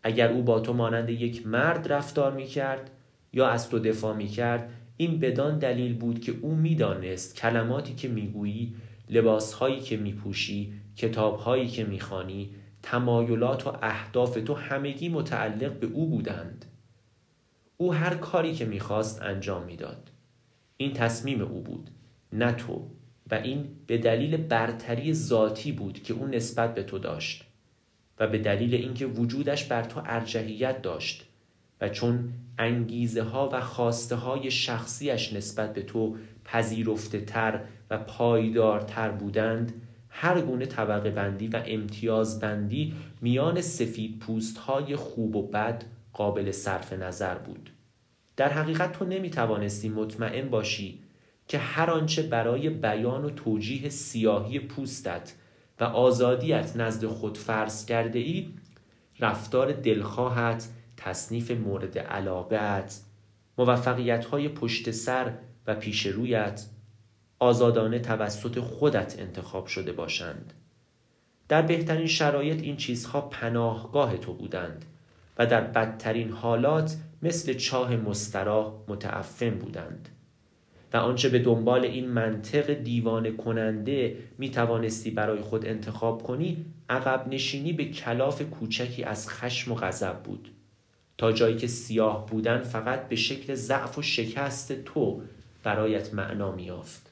اگر 0.03 0.31
او 0.31 0.43
با 0.43 0.59
تو 0.59 0.73
مانند 0.73 1.09
یک 1.09 1.47
مرد 1.47 1.93
رفتار 1.93 2.33
می 2.33 2.45
کرد 2.45 2.91
یا 3.33 3.47
از 3.47 3.69
تو 3.69 3.79
دفاع 3.79 4.15
می 4.15 4.27
کرد 4.27 4.69
این 4.97 5.19
بدان 5.19 5.59
دلیل 5.59 5.93
بود 5.93 6.19
که 6.19 6.33
او 6.41 6.55
می‌دانست 6.55 7.35
کلماتی 7.35 7.93
که 7.93 8.07
می‌گویی 8.07 8.75
لباسهایی 9.09 9.79
که 9.79 9.97
میپوشی 9.97 10.73
کتابهایی 10.95 11.67
که 11.67 11.83
می‌خوانی 11.83 12.55
تمایلات 12.83 13.67
و 13.67 13.77
اهداف 13.81 14.37
تو 14.45 14.53
همگی 14.53 15.09
متعلق 15.09 15.79
به 15.79 15.87
او 15.87 16.09
بودند. 16.09 16.65
او 17.77 17.93
هر 17.93 18.15
کاری 18.15 18.53
که 18.53 18.65
می‌خواست 18.65 19.21
انجام 19.21 19.63
می‌داد. 19.63 20.11
این 20.77 20.93
تصمیم 20.93 21.41
او 21.41 21.61
بود 21.61 21.89
نه 22.33 22.51
تو 22.51 22.87
و 23.31 23.35
این 23.35 23.67
به 23.87 23.97
دلیل 23.97 24.37
برتری 24.37 25.13
ذاتی 25.13 25.71
بود 25.71 26.03
که 26.03 26.13
او 26.13 26.27
نسبت 26.27 26.75
به 26.75 26.83
تو 26.83 26.99
داشت 26.99 27.43
و 28.19 28.27
به 28.27 28.37
دلیل 28.37 28.75
اینکه 28.75 29.05
وجودش 29.05 29.63
بر 29.63 29.83
تو 29.83 30.01
ارجحیت 30.05 30.81
داشت 30.81 31.25
و 31.81 31.89
چون 31.89 32.33
انگیزه 32.57 33.23
ها 33.23 33.49
و 33.53 33.61
خواسته 33.61 34.15
های 34.15 34.51
شخصیش 34.51 35.33
نسبت 35.33 35.73
به 35.73 35.81
تو 35.83 36.17
پذیرفته 36.45 37.21
تر 37.21 37.59
و 37.89 37.97
پایدارتر 37.97 39.11
بودند 39.11 39.73
هر 40.13 40.41
گونه 40.41 40.65
طبقه 40.65 41.09
بندی 41.09 41.47
و 41.47 41.63
امتیاز 41.65 42.39
بندی 42.39 42.93
میان 43.21 43.61
سفید 43.61 44.19
پوست 44.19 44.57
های 44.57 44.95
خوب 44.95 45.35
و 45.35 45.47
بد 45.47 45.83
قابل 46.13 46.51
صرف 46.51 46.93
نظر 46.93 47.35
بود. 47.35 47.69
در 48.37 48.53
حقیقت 48.53 48.91
تو 48.91 49.05
نمی 49.05 49.29
توانستی 49.29 49.89
مطمئن 49.89 50.49
باشی 50.49 50.99
که 51.47 51.57
هر 51.57 51.89
آنچه 51.91 52.21
برای 52.21 52.69
بیان 52.69 53.25
و 53.25 53.29
توجیه 53.29 53.89
سیاهی 53.89 54.59
پوستت 54.59 55.33
و 55.79 55.83
آزادیت 55.83 56.75
نزد 56.75 57.05
خود 57.05 57.37
فرض 57.37 57.85
کرده 57.85 58.19
ای 58.19 58.49
رفتار 59.19 59.71
دلخواهت 59.71 60.67
تصنیف 60.97 61.51
مورد 61.51 61.99
علاقت 61.99 63.01
موفقیت 63.57 64.25
های 64.25 64.49
پشت 64.49 64.91
سر 64.91 65.33
و 65.67 65.75
پیش 65.75 66.05
رویت 66.05 66.65
آزادانه 67.41 67.99
توسط 67.99 68.59
خودت 68.59 69.19
انتخاب 69.19 69.65
شده 69.65 69.91
باشند. 69.91 70.53
در 71.49 71.61
بهترین 71.61 72.07
شرایط 72.07 72.61
این 72.61 72.77
چیزها 72.77 73.21
پناهگاه 73.21 74.17
تو 74.17 74.33
بودند 74.33 74.85
و 75.37 75.45
در 75.45 75.61
بدترین 75.61 76.29
حالات 76.29 76.95
مثل 77.21 77.53
چاه 77.53 77.95
مستراح 77.95 78.73
متعفن 78.87 79.49
بودند. 79.49 80.09
و 80.93 80.97
آنچه 80.97 81.29
به 81.29 81.39
دنبال 81.39 81.85
این 81.85 82.07
منطق 82.09 82.73
دیوانه 82.73 83.31
کننده 83.31 84.17
می 84.37 84.51
توانستی 84.51 85.11
برای 85.11 85.41
خود 85.41 85.65
انتخاب 85.65 86.23
کنی 86.23 86.65
عقب 86.89 87.27
نشینی 87.27 87.73
به 87.73 87.85
کلاف 87.85 88.41
کوچکی 88.41 89.03
از 89.03 89.29
خشم 89.29 89.71
و 89.71 89.75
غضب 89.75 90.23
بود. 90.23 90.49
تا 91.17 91.31
جایی 91.31 91.57
که 91.57 91.67
سیاه 91.67 92.25
بودن 92.25 92.61
فقط 92.61 93.07
به 93.07 93.15
شکل 93.15 93.55
ضعف 93.55 93.97
و 93.97 94.01
شکست 94.01 94.83
تو 94.83 95.21
برایت 95.63 96.13
معنا 96.13 96.51
میافت 96.51 97.10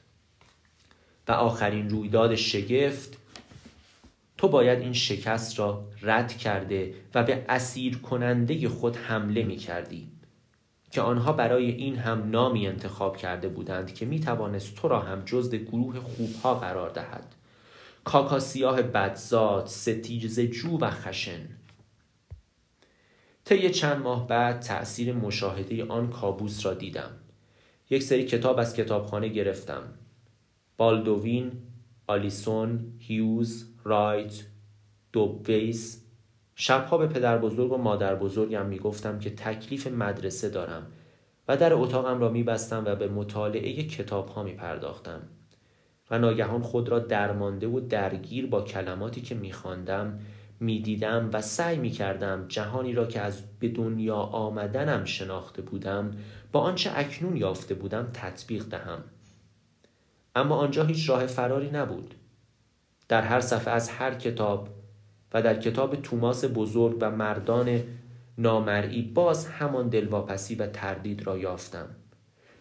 و 1.30 1.32
آخرین 1.32 1.90
رویداد 1.90 2.34
شگفت 2.34 3.16
تو 4.38 4.48
باید 4.48 4.78
این 4.78 4.92
شکست 4.92 5.58
را 5.58 5.84
رد 6.02 6.38
کرده 6.38 6.94
و 7.14 7.22
به 7.22 7.44
اسیر 7.48 7.98
کننده 7.98 8.68
خود 8.68 8.96
حمله 8.96 9.42
می 9.42 9.56
کردی 9.56 10.08
که 10.90 11.00
آنها 11.00 11.32
برای 11.32 11.70
این 11.70 11.96
هم 11.96 12.30
نامی 12.30 12.66
انتخاب 12.66 13.16
کرده 13.16 13.48
بودند 13.48 13.94
که 13.94 14.06
می 14.06 14.20
توانست 14.20 14.74
تو 14.74 14.88
را 14.88 15.00
هم 15.00 15.22
جزد 15.24 15.54
گروه 15.54 16.00
خوبها 16.00 16.54
قرار 16.54 16.90
دهد. 16.90 17.34
کاکا 18.04 18.38
سیاه 18.38 18.82
بدزاد 18.82 19.70
جو 20.50 20.78
و 20.78 20.90
خشن. 20.90 21.48
طی 23.44 23.70
چند 23.70 24.02
ماه 24.02 24.26
بعد 24.26 24.60
تأثیر 24.60 25.12
مشاهده 25.12 25.84
آن 25.84 26.10
کابوس 26.10 26.66
را 26.66 26.74
دیدم. 26.74 27.10
یک 27.90 28.02
سری 28.02 28.24
کتاب 28.24 28.58
از 28.58 28.76
کتابخانه 28.76 29.28
گرفتم. 29.28 29.82
بالدوین 30.80 31.52
آلیسون 32.06 32.92
هیوز 32.98 33.68
رایت 33.84 34.42
دوبویس. 35.12 36.04
شبها 36.54 36.98
به 36.98 37.06
پدر 37.06 37.38
بزرگ 37.38 37.72
و 37.72 37.76
مادر 37.76 38.14
بزرگم 38.14 38.66
می 38.66 38.78
گفتم 38.78 39.18
که 39.18 39.30
تکلیف 39.30 39.86
مدرسه 39.86 40.48
دارم 40.48 40.86
و 41.48 41.56
در 41.56 41.74
اتاقم 41.74 42.20
را 42.20 42.28
می 42.28 42.42
بستم 42.42 42.84
و 42.86 42.94
به 42.94 43.08
مطالعه 43.08 43.82
کتاب 43.82 44.28
ها 44.28 44.42
می 44.42 44.52
پرداختم 44.52 45.20
و 46.10 46.18
ناگهان 46.18 46.62
خود 46.62 46.88
را 46.88 46.98
درمانده 46.98 47.66
و 47.66 47.80
درگیر 47.80 48.46
با 48.46 48.62
کلماتی 48.62 49.20
که 49.20 49.34
می 49.34 49.52
خواندم 49.52 50.18
می 50.60 50.80
دیدم 50.80 51.30
و 51.32 51.42
سعی 51.42 51.78
می 51.78 51.90
کردم 51.90 52.44
جهانی 52.48 52.92
را 52.92 53.06
که 53.06 53.20
از 53.20 53.42
به 53.58 53.68
دنیا 53.68 54.16
آمدنم 54.16 55.04
شناخته 55.04 55.62
بودم 55.62 56.10
با 56.52 56.60
آنچه 56.60 56.90
اکنون 56.94 57.36
یافته 57.36 57.74
بودم 57.74 58.10
تطبیق 58.12 58.64
دهم. 58.64 59.04
اما 60.34 60.56
آنجا 60.56 60.84
هیچ 60.84 61.10
راه 61.10 61.26
فراری 61.26 61.70
نبود. 61.70 62.14
در 63.08 63.22
هر 63.22 63.40
صفحه 63.40 63.74
از 63.74 63.90
هر 63.90 64.14
کتاب 64.14 64.68
و 65.34 65.42
در 65.42 65.58
کتاب 65.58 65.96
توماس 65.96 66.44
بزرگ 66.44 66.96
و 67.00 67.10
مردان 67.10 67.80
نامرئی 68.38 69.02
باز 69.02 69.46
همان 69.46 69.88
دلواپسی 69.88 70.54
و 70.54 70.66
تردید 70.66 71.26
را 71.26 71.38
یافتم. 71.38 71.88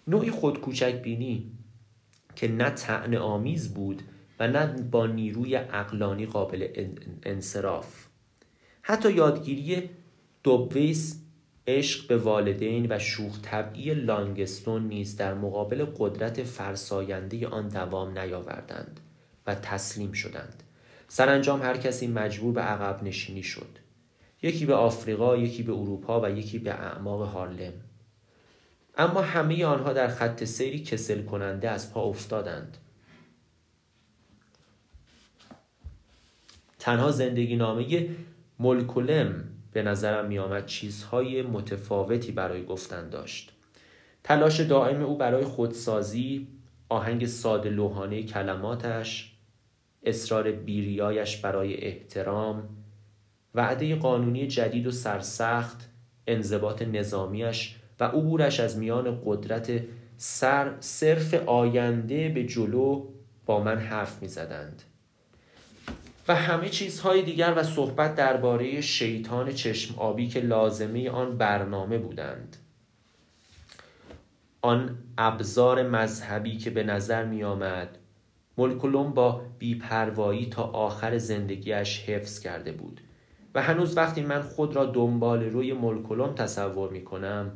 نوعی 0.07 0.31
خود 0.31 0.61
کوچک 0.61 1.01
بینی 1.01 1.51
که 2.35 2.47
نه 2.47 2.69
تعنی 2.69 3.17
آمیز 3.17 3.73
بود 3.73 4.01
و 4.39 4.47
نه 4.47 4.65
با 4.91 5.07
نیروی 5.07 5.55
اقلانی 5.55 6.25
قابل 6.25 6.67
انصراف. 7.23 8.05
حتی 8.81 9.11
یادگیری 9.11 9.89
دوبویس 10.43 11.21
عشق 11.69 12.07
به 12.07 12.17
والدین 12.17 12.87
و 12.89 12.99
شوخ 12.99 13.39
طبعی 13.41 13.93
لانگستون 13.93 14.87
نیز 14.87 15.15
در 15.15 15.33
مقابل 15.33 15.85
قدرت 15.97 16.43
فرساینده 16.43 17.47
آن 17.47 17.67
دوام 17.67 18.17
نیاوردند 18.17 18.99
و 19.47 19.55
تسلیم 19.55 20.11
شدند. 20.11 20.63
سرانجام 21.07 21.61
هر 21.61 21.77
کسی 21.77 22.07
مجبور 22.07 22.53
به 22.53 22.61
عقب 22.61 23.03
نشینی 23.03 23.43
شد. 23.43 23.77
یکی 24.41 24.65
به 24.65 24.73
آفریقا 24.73 25.37
یکی 25.37 25.63
به 25.63 25.73
اروپا 25.73 26.21
و 26.21 26.29
یکی 26.29 26.59
به 26.59 26.71
اعماق 26.71 27.21
هارلم. 27.21 27.73
اما 28.97 29.21
همه 29.21 29.65
آنها 29.65 29.93
در 29.93 30.07
خط 30.07 30.43
سیری 30.43 30.83
کسل 30.83 31.23
کننده 31.23 31.69
از 31.69 31.93
پا 31.93 32.01
افتادند. 32.01 32.77
تنها 36.79 37.11
زندگی 37.11 37.55
نامه 37.55 38.09
ملکولم 38.59 39.48
به 39.73 39.83
نظرم 39.83 40.25
می 40.25 40.39
آمد 40.39 40.65
چیزهای 40.65 41.41
متفاوتی 41.41 42.31
برای 42.31 42.65
گفتن 42.65 43.09
داشت 43.09 43.51
تلاش 44.23 44.59
دائم 44.59 45.03
او 45.03 45.17
برای 45.17 45.43
خودسازی 45.43 46.47
آهنگ 46.89 47.25
ساده 47.25 47.69
لوحانه 47.69 48.23
کلماتش 48.23 49.33
اصرار 50.03 50.51
بیریایش 50.51 51.37
برای 51.37 51.85
احترام 51.85 52.69
وعده 53.55 53.95
قانونی 53.95 54.47
جدید 54.47 54.87
و 54.87 54.91
سرسخت 54.91 55.89
انضباط 56.27 56.81
نظامیش 56.81 57.75
و 57.99 58.03
عبورش 58.03 58.59
از 58.59 58.77
میان 58.77 59.21
قدرت 59.25 59.83
سر 60.17 60.75
صرف 60.79 61.33
آینده 61.33 62.29
به 62.29 62.43
جلو 62.43 63.05
با 63.45 63.63
من 63.63 63.77
حرف 63.77 64.21
می 64.21 64.27
زدند. 64.27 64.83
و 66.29 66.35
همه 66.35 66.69
چیزهای 66.69 67.21
دیگر 67.21 67.53
و 67.57 67.63
صحبت 67.63 68.15
درباره 68.15 68.81
شیطان 68.81 69.51
چشم 69.51 69.99
آبی 69.99 70.27
که 70.27 70.39
لازمه 70.39 71.09
آن 71.09 71.37
برنامه 71.37 71.97
بودند. 71.97 72.57
آن 74.61 74.97
ابزار 75.17 75.83
مذهبی 75.83 76.57
که 76.57 76.69
به 76.69 76.83
نظر 76.83 77.25
می 77.25 77.43
آمد 77.43 77.97
ملکلوم 78.57 79.13
با 79.13 79.41
بیپروایی 79.59 80.45
تا 80.45 80.63
آخر 80.63 81.17
زندگیش 81.17 81.99
حفظ 81.99 82.39
کرده 82.39 82.71
بود 82.71 83.01
و 83.55 83.61
هنوز 83.61 83.97
وقتی 83.97 84.21
من 84.21 84.41
خود 84.41 84.75
را 84.75 84.85
دنبال 84.85 85.43
روی 85.43 85.73
ملکلوم 85.73 86.35
تصور 86.35 86.89
می 86.89 87.03
کنم 87.03 87.51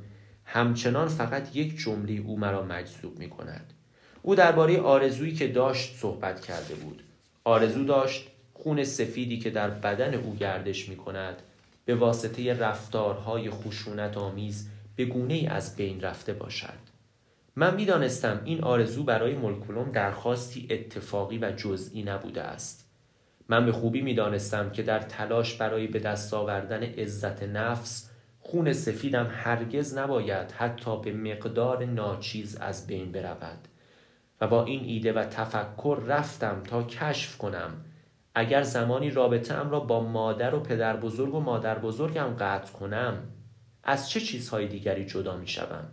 همچنان 0.46 1.08
فقط 1.08 1.56
یک 1.56 1.78
جمله 1.78 2.14
او 2.14 2.40
مرا 2.40 2.64
مجذوب 2.64 3.20
می 3.20 3.30
کند 3.30 3.74
او 4.22 4.36
درباره 4.36 4.82
آرزویی 4.82 5.34
که 5.34 5.48
داشت 5.48 5.96
صحبت 5.96 6.42
کرده 6.42 6.76
بود. 6.76 7.04
آرزو 7.44 7.84
داشت 7.84 8.33
خون 8.64 8.84
سفیدی 8.84 9.40
که 9.40 9.50
در 9.50 9.70
بدن 9.70 10.14
او 10.14 10.36
گردش 10.36 10.90
می 10.90 10.96
کند 10.96 11.42
به 11.86 11.96
واسطه 11.96 12.54
رفتارهای 12.54 13.50
خشونت 13.50 14.18
آمیز 14.18 14.70
به 14.96 15.06
گونه 15.06 15.34
ای 15.34 15.48
از 15.48 15.76
بین 15.76 16.02
رفته 16.02 16.34
باشد. 16.34 16.94
من 17.56 17.76
می 17.76 17.86
دانستم 17.86 18.42
این 18.46 18.64
آرزو 18.64 19.04
برای 19.04 19.36
ملکولوم 19.36 19.92
درخواستی 19.92 20.68
اتفاقی 20.70 21.38
و 21.38 21.52
جزئی 21.52 22.04
نبوده 22.04 22.42
است. 22.42 22.90
من 23.50 23.66
به 23.66 23.72
خوبی 23.72 24.02
می 24.02 24.14
دانستم 24.14 24.70
که 24.70 24.84
در 24.84 25.00
تلاش 25.00 25.56
برای 25.56 25.88
به 25.88 26.00
دست 26.00 26.34
آوردن 26.34 26.84
عزت 26.84 27.44
نفس 27.44 28.10
خون 28.40 28.74
سفیدم 28.74 29.28
هرگز 29.32 29.98
نباید 29.98 30.52
حتی 30.52 31.02
به 31.02 31.14
مقدار 31.14 31.86
ناچیز 31.86 32.56
از 32.56 32.88
بین 32.88 33.12
برود. 33.12 33.68
و 34.42 34.48
با 34.48 34.64
این 34.66 34.84
ایده 34.84 35.14
و 35.14 35.24
تفکر 35.24 36.00
رفتم 36.08 36.64
تا 36.64 36.84
کشف 36.84 37.38
کنم 37.38 37.74
اگر 38.36 38.64
زمانی 38.64 39.10
رابطه 39.10 39.54
ام 39.54 39.70
را 39.70 39.80
با 39.80 40.04
مادر 40.04 40.56
و 40.56 40.60
پدر 40.60 40.98
بزرگ 40.98 41.36
و 41.36 41.40
مادر 41.40 41.80
بزرگم 41.80 42.36
قطع 42.40 42.74
کنم 42.74 43.18
از 43.84 44.10
چه 44.10 44.20
چیزهای 44.20 44.68
دیگری 44.68 45.06
جدا 45.06 45.38
می 45.38 45.48
شدم؟ 45.48 45.90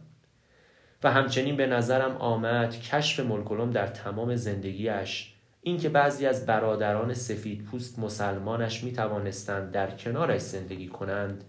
و 1.02 1.10
همچنین 1.10 1.56
به 1.56 1.66
نظرم 1.66 2.16
آمد 2.16 2.80
کشف 2.80 3.20
ملکلوم 3.20 3.70
در 3.70 3.86
تمام 3.86 4.36
زندگیش 4.36 5.34
اینکه 5.62 5.88
بعضی 5.88 6.26
از 6.26 6.46
برادران 6.46 7.14
سفید 7.14 7.64
پوست 7.64 7.98
مسلمانش 7.98 8.84
می 8.84 8.92
توانستند 8.92 9.70
در 9.70 9.90
کنارش 9.90 10.40
زندگی 10.40 10.88
کنند 10.88 11.44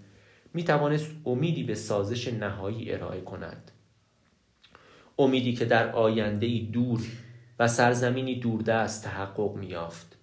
می 0.53 0.63
توانست 0.63 1.11
امیدی 1.25 1.63
به 1.63 1.75
سازش 1.75 2.27
نهایی 2.27 2.91
ارائه 2.91 3.21
کند 3.21 3.71
امیدی 5.19 5.53
که 5.53 5.65
در 5.65 5.91
آینده 5.91 6.59
دور 6.59 7.01
و 7.59 7.67
سرزمینی 7.67 8.39
دوردست 8.39 9.03
تحقق 9.03 9.55
می 9.55 9.67
یافت 9.67 10.17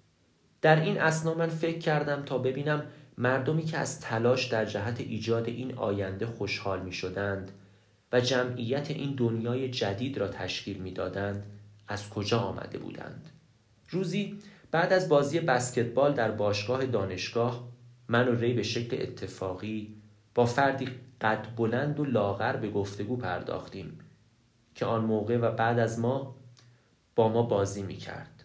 در 0.63 0.81
این 0.81 1.01
اسنا 1.01 1.35
من 1.35 1.49
فکر 1.49 1.79
کردم 1.79 2.23
تا 2.23 2.39
ببینم 2.39 2.83
مردمی 3.19 3.65
که 3.65 3.79
از 3.79 4.01
تلاش 4.01 4.47
در 4.47 4.65
جهت 4.65 5.01
ایجاد 5.01 5.49
این 5.49 5.75
آینده 5.75 6.27
خوشحال 6.27 6.83
می 6.83 6.93
شدند 6.93 7.51
و 8.13 8.21
جمعیت 8.21 8.91
این 8.91 9.15
دنیای 9.15 9.71
جدید 9.71 10.19
را 10.19 10.29
تشکیل 10.29 10.79
می 10.79 10.93
دادند 10.93 11.47
از 11.89 12.11
کجا 12.11 12.39
آمده 12.39 12.79
بودند 12.79 13.31
روزی 13.91 14.39
بعد 14.71 14.93
از 14.93 15.09
بازی 15.09 15.41
بسکتبال 15.41 16.13
در 16.13 16.31
باشگاه 16.31 16.87
دانشگاه 16.87 17.69
من 18.09 18.29
و 18.29 18.35
ری 18.35 18.53
به 18.53 18.63
شکل 18.63 19.03
اتفاقی 19.03 19.95
با 20.35 20.47
فردی 20.47 20.89
قد 21.21 21.47
بلند 21.57 22.01
و 22.01 22.05
لاغر 22.05 22.57
به 22.57 22.71
گفتگو 22.71 23.17
پرداختیم 23.17 23.99
که 24.75 24.87
آن 24.87 25.05
موقع 25.05 25.37
و 25.37 25.51
بعد 25.51 25.79
از 25.79 26.01
ما 26.01 26.37
با 27.17 27.29
ما 27.29 27.43
بازی 27.43 27.83
می 27.83 27.97
کرد. 27.97 28.38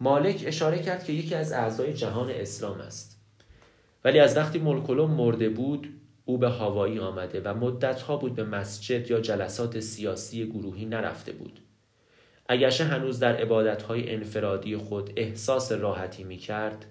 مالک 0.00 0.42
اشاره 0.46 0.82
کرد 0.82 1.04
که 1.04 1.12
یکی 1.12 1.34
از 1.34 1.52
اعضای 1.52 1.94
جهان 1.94 2.30
اسلام 2.30 2.80
است. 2.80 3.20
ولی 4.04 4.18
از 4.18 4.36
وقتی 4.36 4.58
ملکلوم 4.58 5.10
مرده 5.10 5.48
بود 5.48 6.00
او 6.24 6.38
به 6.38 6.50
هوایی 6.50 6.98
آمده 6.98 7.40
و 7.40 7.54
مدتها 7.54 8.16
بود 8.16 8.34
به 8.34 8.44
مسجد 8.44 9.10
یا 9.10 9.20
جلسات 9.20 9.80
سیاسی 9.80 10.46
گروهی 10.46 10.86
نرفته 10.86 11.32
بود. 11.32 11.60
اگرچه 12.48 12.84
هنوز 12.84 13.18
در 13.18 13.36
عبادتهای 13.36 14.14
انفرادی 14.14 14.76
خود 14.76 15.12
احساس 15.16 15.72
راحتی 15.72 16.24
می 16.24 16.36
کرد 16.36 16.84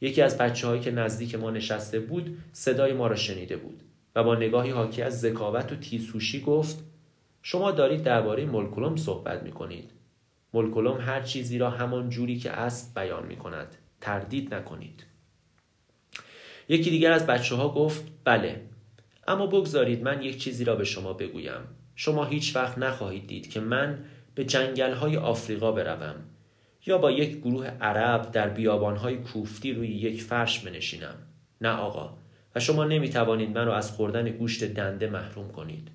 یکی 0.00 0.22
از 0.22 0.38
بچه 0.38 0.66
هایی 0.66 0.80
که 0.80 0.90
نزدیک 0.90 1.34
ما 1.34 1.50
نشسته 1.50 2.00
بود 2.00 2.38
صدای 2.52 2.92
ما 2.92 3.06
را 3.06 3.16
شنیده 3.16 3.56
بود 3.56 3.82
و 4.16 4.24
با 4.24 4.34
نگاهی 4.34 4.70
حاکی 4.70 5.02
از 5.02 5.20
ذکاوت 5.20 5.72
و 5.72 5.76
تیزهوشی 5.76 6.40
گفت 6.40 6.78
شما 7.42 7.70
دارید 7.70 8.02
درباره 8.02 8.44
ملکلوم 8.44 8.96
صحبت 8.96 9.42
می 9.42 9.52
کنید 9.52 9.90
ملکلوم 10.54 11.00
هر 11.00 11.22
چیزی 11.22 11.58
را 11.58 11.70
همان 11.70 12.08
جوری 12.08 12.38
که 12.38 12.50
است 12.50 12.94
بیان 12.94 13.26
می 13.26 13.36
کند 13.36 13.76
تردید 14.00 14.54
نکنید. 14.54 15.06
یکی 16.68 16.90
دیگر 16.90 17.12
از 17.12 17.26
بچه 17.26 17.54
ها 17.54 17.68
گفت 17.68 18.04
بله 18.24 18.62
اما 19.28 19.46
بگذارید 19.46 20.02
من 20.02 20.22
یک 20.22 20.38
چیزی 20.38 20.64
را 20.64 20.76
به 20.76 20.84
شما 20.84 21.12
بگویم. 21.12 21.60
شما 21.94 22.24
هیچ 22.24 22.56
وقت 22.56 22.78
نخواهید 22.78 23.26
دید 23.26 23.50
که 23.50 23.60
من 23.60 24.04
به 24.34 24.44
جنگل 24.44 24.92
های 24.92 25.16
آفریقا 25.16 25.72
بروم 25.72 26.14
یا 26.86 26.98
با 26.98 27.10
یک 27.10 27.36
گروه 27.36 27.66
عرب 27.66 28.30
در 28.30 28.48
بیابان 28.48 28.96
های 28.96 29.16
کوفتی 29.16 29.72
روی 29.72 29.88
یک 29.88 30.22
فرش 30.22 30.58
بنشینم. 30.58 31.14
نه 31.60 31.68
آقا 31.68 32.18
و 32.54 32.60
شما 32.60 32.84
نمی 32.84 33.10
توانید 33.10 33.58
من 33.58 33.66
را 33.66 33.76
از 33.76 33.90
خوردن 33.90 34.28
گوشت 34.28 34.64
دنده 34.64 35.10
محروم 35.10 35.48
کنید. 35.48 35.88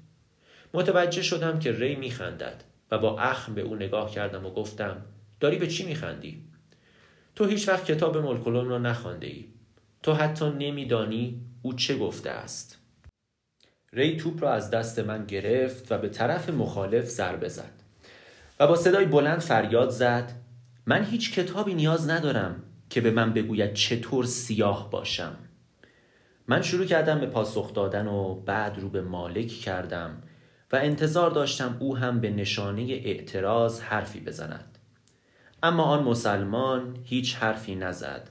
متوجه 0.74 1.22
شدم 1.22 1.60
که 1.60 1.72
ری 1.72 1.96
می 1.96 2.12
خندد 2.12 2.64
و 2.92 2.98
با 2.98 3.20
اخم 3.20 3.54
به 3.54 3.62
او 3.62 3.76
نگاه 3.76 4.12
کردم 4.12 4.46
و 4.46 4.50
گفتم 4.50 5.02
داری 5.40 5.58
به 5.58 5.68
چی 5.68 5.86
می 5.86 5.96
خندی؟ 5.96 6.44
تو 7.36 7.46
هیچ 7.46 7.70
وقت 7.70 7.86
کتاب 7.86 8.18
ملکلون 8.18 8.70
را 8.70 8.78
نخوانده 8.78 9.28
ای. 9.28 9.46
تو 10.04 10.14
حتی 10.14 10.50
نمیدانی 10.50 11.42
او 11.62 11.74
چه 11.74 11.98
گفته 11.98 12.30
است. 12.30 12.78
ری 13.94 14.18
توپ 14.18 14.44
را 14.44 14.54
از 14.54 14.70
دست 14.70 15.00
من 15.00 15.26
گرفت 15.26 15.92
و 15.92 15.98
به 15.98 16.10
طرف 16.10 16.50
مخالف 16.50 17.06
ضربه 17.06 17.50
زد 17.50 17.74
و 18.60 18.68
با 18.68 18.76
صدای 18.76 19.06
بلند 19.06 19.40
فریاد 19.40 19.90
زد 19.90 20.32
من 20.86 21.06
هیچ 21.06 21.34
کتابی 21.34 21.74
نیاز 21.74 22.10
ندارم 22.10 22.64
که 22.90 23.02
به 23.02 23.12
من 23.12 23.34
بگوید 23.34 23.74
چطور 23.74 24.26
سیاه 24.26 24.90
باشم. 24.92 25.36
من 26.48 26.62
شروع 26.62 26.86
کردم 26.86 27.20
به 27.20 27.26
پاسخ 27.26 27.74
دادن 27.74 28.08
و 28.08 28.36
بعد 28.36 28.80
رو 28.80 28.90
به 28.90 29.02
مالک 29.02 29.48
کردم 29.48 30.24
و 30.72 30.76
انتظار 30.76 31.32
داشتم 31.32 31.78
او 31.80 31.98
هم 31.98 32.20
به 32.20 32.30
نشانه 32.30 32.82
اعتراض 32.82 33.82
حرفی 33.82 34.20
بزند 34.20 34.78
اما 35.64 35.84
آن 35.84 36.04
مسلمان 36.04 36.98
هیچ 37.04 37.36
حرفی 37.36 37.76
نزد 37.76 38.30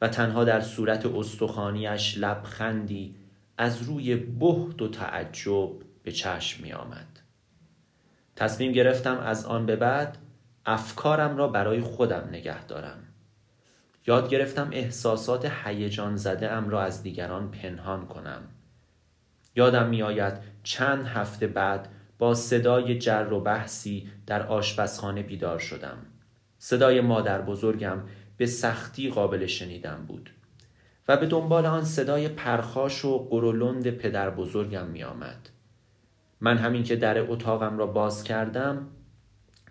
و 0.00 0.08
تنها 0.08 0.44
در 0.44 0.60
صورت 0.60 1.06
استخانیش 1.06 2.18
لبخندی 2.18 3.14
از 3.58 3.82
روی 3.82 4.16
بهت 4.16 4.82
و 4.82 4.88
تعجب 4.88 5.70
به 6.02 6.12
چشم 6.12 6.62
می 6.62 6.72
آمد. 6.72 7.20
تصمیم 8.36 8.72
گرفتم 8.72 9.18
از 9.18 9.44
آن 9.44 9.66
به 9.66 9.76
بعد 9.76 10.18
افکارم 10.66 11.36
را 11.36 11.48
برای 11.48 11.80
خودم 11.80 12.28
نگه 12.28 12.64
دارم. 12.64 12.98
یاد 14.06 14.28
گرفتم 14.28 14.68
احساسات 14.72 15.52
هیجان 15.64 16.16
زده 16.16 16.50
ام 16.50 16.68
را 16.68 16.82
از 16.82 17.02
دیگران 17.02 17.50
پنهان 17.50 18.06
کنم. 18.06 18.42
یادم 19.56 19.88
می 19.88 20.02
آید 20.02 20.49
چند 20.62 21.06
هفته 21.06 21.46
بعد 21.46 21.88
با 22.18 22.34
صدای 22.34 22.98
جر 22.98 23.32
و 23.32 23.40
بحثی 23.40 24.08
در 24.26 24.46
آشپزخانه 24.46 25.22
بیدار 25.22 25.58
شدم. 25.58 25.98
صدای 26.58 27.00
مادر 27.00 27.42
بزرگم 27.42 27.98
به 28.36 28.46
سختی 28.46 29.10
قابل 29.10 29.46
شنیدن 29.46 30.04
بود 30.08 30.30
و 31.08 31.16
به 31.16 31.26
دنبال 31.26 31.66
آن 31.66 31.84
صدای 31.84 32.28
پرخاش 32.28 33.04
و 33.04 33.18
قرولند 33.18 33.90
پدر 33.90 34.30
بزرگم 34.30 34.86
می 34.86 35.04
آمد. 35.04 35.48
من 36.40 36.58
همین 36.58 36.82
که 36.82 36.96
در 36.96 37.30
اتاقم 37.30 37.78
را 37.78 37.86
باز 37.86 38.24
کردم 38.24 38.86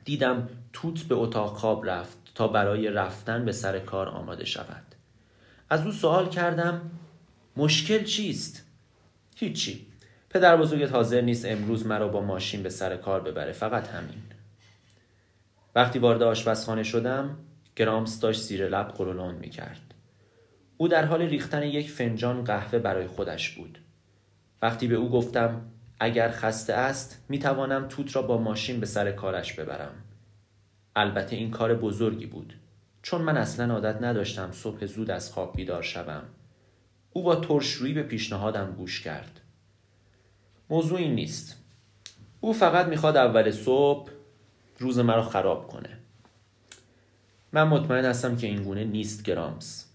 دیدم 0.06 0.50
توت 0.74 1.04
به 1.04 1.16
اتاق 1.16 1.58
خواب 1.58 1.90
رفت 1.90 2.18
تا 2.36 2.48
برای 2.48 2.90
رفتن 2.90 3.46
به 3.46 3.52
سر 3.52 3.80
کار 3.80 4.10
آماده 4.10 4.46
شود 4.46 4.84
از 5.70 5.86
او 5.86 5.92
سوال 5.92 6.30
کردم 6.30 6.82
مشکل 7.58 8.04
چیست؟ 8.04 8.66
هیچی 9.36 9.89
پدر 10.30 10.58
بزرگت 10.58 10.92
حاضر 10.92 11.22
نیست 11.22 11.46
امروز 11.46 11.86
مرا 11.86 12.08
با 12.08 12.22
ماشین 12.22 12.64
به 12.64 12.70
سر 12.70 12.98
کار 12.98 13.22
ببره 13.22 13.52
فقط 13.52 13.88
همین. 13.88 14.24
وقتی 15.76 16.00
وارد 16.00 16.24
آشپزخانه 16.24 16.84
شدم 16.84 17.38
گرامس 17.76 18.20
داشت 18.20 18.42
زیر 18.42 18.68
لب 18.68 18.88
قرولون 18.88 19.36
می 19.36 19.50
کرد 19.50 19.94
او 20.78 20.88
در 20.88 21.06
حال 21.06 21.22
ریختن 21.22 21.64
یک 21.64 21.92
فنجان 21.92 22.44
قهوه 22.44 22.80
برای 22.80 23.08
خودش 23.08 23.50
بود. 23.50 23.80
وقتی 24.62 24.88
به 24.88 24.96
او 24.96 25.10
گفتم 25.10 25.62
اگر 26.00 26.32
خسته 26.32 26.74
است 26.74 27.26
می 27.30 27.40
توانم 27.40 27.88
توت 27.88 28.16
را 28.16 28.22
با 28.22 28.38
ماشین 28.38 28.80
به 28.80 28.86
سر 28.86 29.12
کارش 29.12 29.54
ببرم. 29.54 29.94
البته 30.96 31.36
این 31.36 31.52
کار 31.52 31.76
بزرگی 31.76 32.26
بود. 32.26 32.54
چون 33.02 33.22
من 33.22 33.38
اصلا 33.38 33.74
عادت 33.74 34.02
نداشتم 34.02 34.52
صبح 34.52 34.86
زود 34.86 35.12
از 35.12 35.32
خواب 35.32 35.56
بیدار 35.56 35.82
شوم. 35.82 36.24
او 37.12 37.24
با 37.24 37.36
ترشرویی 37.36 37.94
به 37.94 38.04
پیشنهادم 38.04 38.76
گوش 38.78 39.02
کرد. 39.02 39.42
موضوع 40.70 41.00
این 41.00 41.16
نیست. 41.16 41.56
او 42.42 42.54
فقط 42.54 42.86
می‌خواد 42.86 43.18
اول 43.18 43.52
صبح 43.52 44.12
روز 44.80 45.00
مرا 45.00 45.24
خراب 45.24 45.68
کنه. 45.68 45.98
من 47.52 47.64
مطمئن 47.64 48.06
هستم 48.06 48.38
که 48.38 48.48
این 48.48 48.64
گونه 48.64 48.84
نیست 48.84 49.24
گرامس 49.24 49.86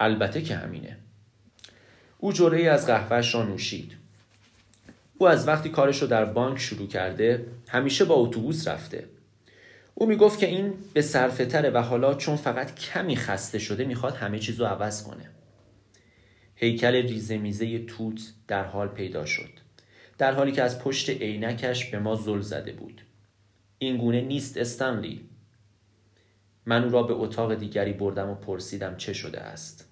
البته 0.00 0.42
که 0.42 0.56
همینه. 0.56 0.96
او 2.18 2.32
جوره 2.32 2.62
از 2.62 2.86
قهوهش 2.86 3.34
را 3.34 3.44
نوشید. 3.44 3.92
او 5.18 5.28
از 5.28 5.48
وقتی 5.48 5.68
کارش 5.68 6.02
رو 6.02 6.08
در 6.08 6.24
بانک 6.24 6.58
شروع 6.58 6.88
کرده 6.88 7.46
همیشه 7.68 8.04
با 8.04 8.14
اتوبوس 8.14 8.68
رفته. 8.68 9.08
او 9.94 10.06
می‌گفت 10.06 10.38
که 10.38 10.46
این 10.46 10.74
به 10.92 11.02
صرفه 11.02 11.46
تره 11.46 11.70
و 11.70 11.78
حالا 11.78 12.14
چون 12.14 12.36
فقط 12.36 12.74
کمی 12.74 13.16
خسته 13.16 13.58
شده 13.58 13.84
می‌خواد 13.84 14.14
همه 14.14 14.38
چیز 14.38 14.60
رو 14.60 14.66
عوض 14.66 15.02
کنه. 15.02 15.30
هیکل 16.56 16.92
ریزه 16.92 17.38
میزه 17.38 17.78
توت 17.78 18.32
در 18.48 18.64
حال 18.64 18.88
پیدا 18.88 19.26
شد. 19.26 19.63
در 20.18 20.32
حالی 20.32 20.52
که 20.52 20.62
از 20.62 20.78
پشت 20.78 21.10
عینکش 21.10 21.90
به 21.90 21.98
ما 21.98 22.14
زل 22.14 22.40
زده 22.40 22.72
بود. 22.72 23.02
این 23.78 23.96
گونه 23.96 24.20
نیست 24.20 24.56
استنلی. 24.56 25.28
من 26.66 26.84
او 26.84 26.90
را 26.90 27.02
به 27.02 27.14
اتاق 27.14 27.54
دیگری 27.54 27.92
بردم 27.92 28.30
و 28.30 28.34
پرسیدم 28.34 28.96
چه 28.96 29.12
شده 29.12 29.40
است. 29.40 29.88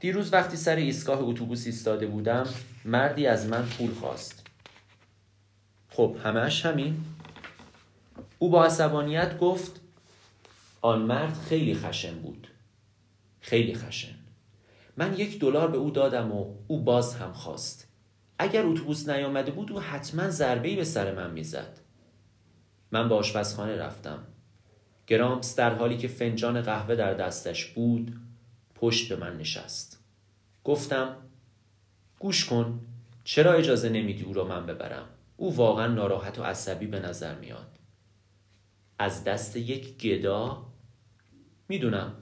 دیروز 0.00 0.32
وقتی 0.32 0.56
سر 0.56 0.76
ایستگاه 0.76 1.18
اتوبوس 1.22 1.66
ایستاده 1.66 2.06
بودم 2.06 2.46
مردی 2.84 3.26
از 3.26 3.46
من 3.46 3.66
پول 3.66 3.90
خواست. 3.90 4.46
خب 5.88 6.16
همش 6.24 6.66
همین؟ 6.66 7.04
او 8.38 8.50
با 8.50 8.64
عصبانیت 8.64 9.38
گفت 9.38 9.80
آن 10.80 11.02
مرد 11.02 11.34
خیلی 11.48 11.74
خشن 11.74 12.14
بود. 12.14 12.48
خیلی 13.40 13.74
خشن. 13.74 14.14
من 14.96 15.14
یک 15.18 15.40
دلار 15.40 15.70
به 15.70 15.76
او 15.76 15.90
دادم 15.90 16.32
و 16.32 16.54
او 16.68 16.84
باز 16.84 17.14
هم 17.14 17.32
خواست. 17.32 17.91
اگر 18.42 18.66
اتوبوس 18.66 19.08
نیامده 19.08 19.50
بود 19.50 19.72
او 19.72 19.80
حتما 19.80 20.30
ضربه 20.30 20.76
به 20.76 20.84
سر 20.84 21.14
من 21.14 21.30
می‌زد. 21.30 21.78
من 22.92 23.08
به 23.08 23.14
آشپزخانه 23.14 23.76
رفتم. 23.76 24.26
گرامس 25.06 25.56
در 25.56 25.74
حالی 25.74 25.96
که 25.96 26.08
فنجان 26.08 26.60
قهوه 26.60 26.94
در 26.94 27.14
دستش 27.14 27.66
بود 27.66 28.16
پشت 28.74 29.08
به 29.08 29.16
من 29.16 29.36
نشست. 29.36 30.04
گفتم 30.64 31.16
گوش 32.18 32.44
کن 32.44 32.80
چرا 33.24 33.52
اجازه 33.52 33.88
نمیدی 33.88 34.22
او 34.22 34.32
را 34.32 34.44
من 34.44 34.66
ببرم؟ 34.66 35.08
او 35.36 35.56
واقعا 35.56 35.86
ناراحت 35.86 36.38
و 36.38 36.42
عصبی 36.42 36.86
به 36.86 37.00
نظر 37.00 37.38
میاد. 37.38 37.78
از 38.98 39.24
دست 39.24 39.56
یک 39.56 39.98
گدا 39.98 40.66
می‌دونم 41.68 42.14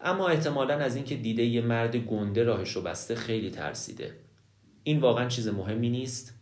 اما 0.00 0.28
احتمالا 0.28 0.74
از 0.74 0.96
اینکه 0.96 1.16
دیده 1.16 1.42
یه 1.42 1.60
مرد 1.60 1.96
گنده 1.96 2.44
راهش 2.44 2.72
رو 2.72 2.82
بسته 2.82 3.14
خیلی 3.14 3.50
ترسیده. 3.50 4.25
این 4.86 4.98
واقعا 4.98 5.28
چیز 5.28 5.48
مهمی 5.48 5.90
نیست. 5.90 6.34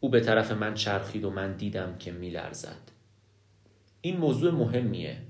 او 0.00 0.08
به 0.08 0.20
طرف 0.20 0.52
من 0.52 0.74
چرخید 0.74 1.24
و 1.24 1.30
من 1.30 1.52
دیدم 1.52 1.98
که 1.98 2.12
میلرزد. 2.12 2.90
این 4.00 4.16
موضوع 4.16 4.50
مهمیه. 4.50 5.22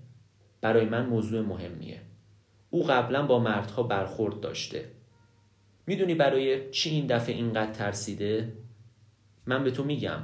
برای 0.61 0.85
من 0.85 1.07
موضوع 1.07 1.41
مهمیه. 1.41 2.01
او 2.71 2.87
قبلا 2.87 3.27
با 3.27 3.39
مردها 3.39 3.83
برخورد 3.83 4.41
داشته. 4.41 4.91
می‌دونی 5.87 6.15
برای 6.15 6.71
چی 6.71 6.91
این 6.91 7.07
دفعه 7.07 7.35
اینقدر 7.35 7.73
ترسیده؟ 7.73 8.53
من 9.47 9.65
به 9.65 9.71
تو 9.71 9.85
میگم. 9.85 10.21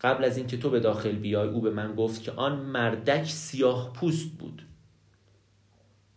قبل 0.00 0.24
از 0.24 0.36
اینکه 0.36 0.56
تو 0.56 0.70
به 0.70 0.80
داخل 0.80 1.16
بیای 1.16 1.48
او 1.48 1.60
به 1.60 1.70
من 1.70 1.94
گفت 1.94 2.22
که 2.22 2.32
آن 2.32 2.60
مردک 2.60 3.24
سیاه 3.24 3.92
پوست 3.92 4.38
بود. 4.38 4.66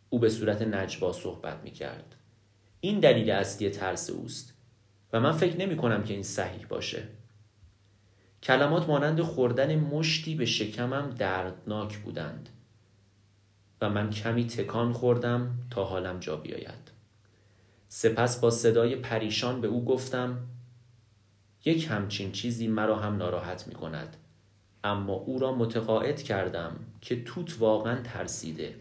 او 0.09 0.19
به 0.19 0.29
صورت 0.29 0.61
نجوا 0.61 1.13
صحبت 1.13 1.57
می‌کرد. 1.63 2.15
این 2.79 2.99
دلیل 2.99 3.31
اصلی 3.31 3.69
ترس 3.69 4.09
اوست. 4.09 4.52
و 5.13 5.19
من 5.19 5.31
فکر 5.31 5.57
نمی 5.57 5.77
کنم 5.77 6.03
که 6.03 6.13
این 6.13 6.23
صحیح 6.23 6.65
باشه. 6.67 7.03
کلمات 8.43 8.87
مانند 8.87 9.21
خوردن 9.21 9.75
مشتی 9.75 10.35
به 10.35 10.45
شکمم 10.45 11.09
دردناک 11.09 11.97
بودند 11.97 12.49
و 13.81 13.89
من 13.89 14.09
کمی 14.09 14.47
تکان 14.47 14.93
خوردم 14.93 15.57
تا 15.69 15.83
حالم 15.83 16.19
جا 16.19 16.35
بیاید. 16.35 16.91
سپس 17.87 18.39
با 18.39 18.49
صدای 18.49 18.95
پریشان 18.95 19.61
به 19.61 19.67
او 19.67 19.85
گفتم 19.85 20.37
یک 21.65 21.87
همچین 21.89 22.31
چیزی 22.31 22.67
مرا 22.67 22.95
هم 22.95 23.17
ناراحت 23.17 23.67
می 23.67 23.73
کند 23.73 24.17
اما 24.83 25.13
او 25.13 25.39
را 25.39 25.55
متقاعد 25.55 26.21
کردم 26.21 26.75
که 27.01 27.23
توت 27.23 27.55
واقعا 27.59 28.01
ترسیده 28.01 28.75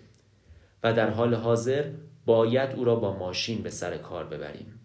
و 0.83 0.93
در 0.93 1.11
حال 1.11 1.35
حاضر 1.35 1.91
باید 2.27 2.71
او 2.71 2.85
را 2.85 2.97
با 2.97 3.19
ماشین 3.19 3.63
به 3.63 3.71
سر 3.71 3.99
کار 3.99 4.25
ببریم. 4.25 4.82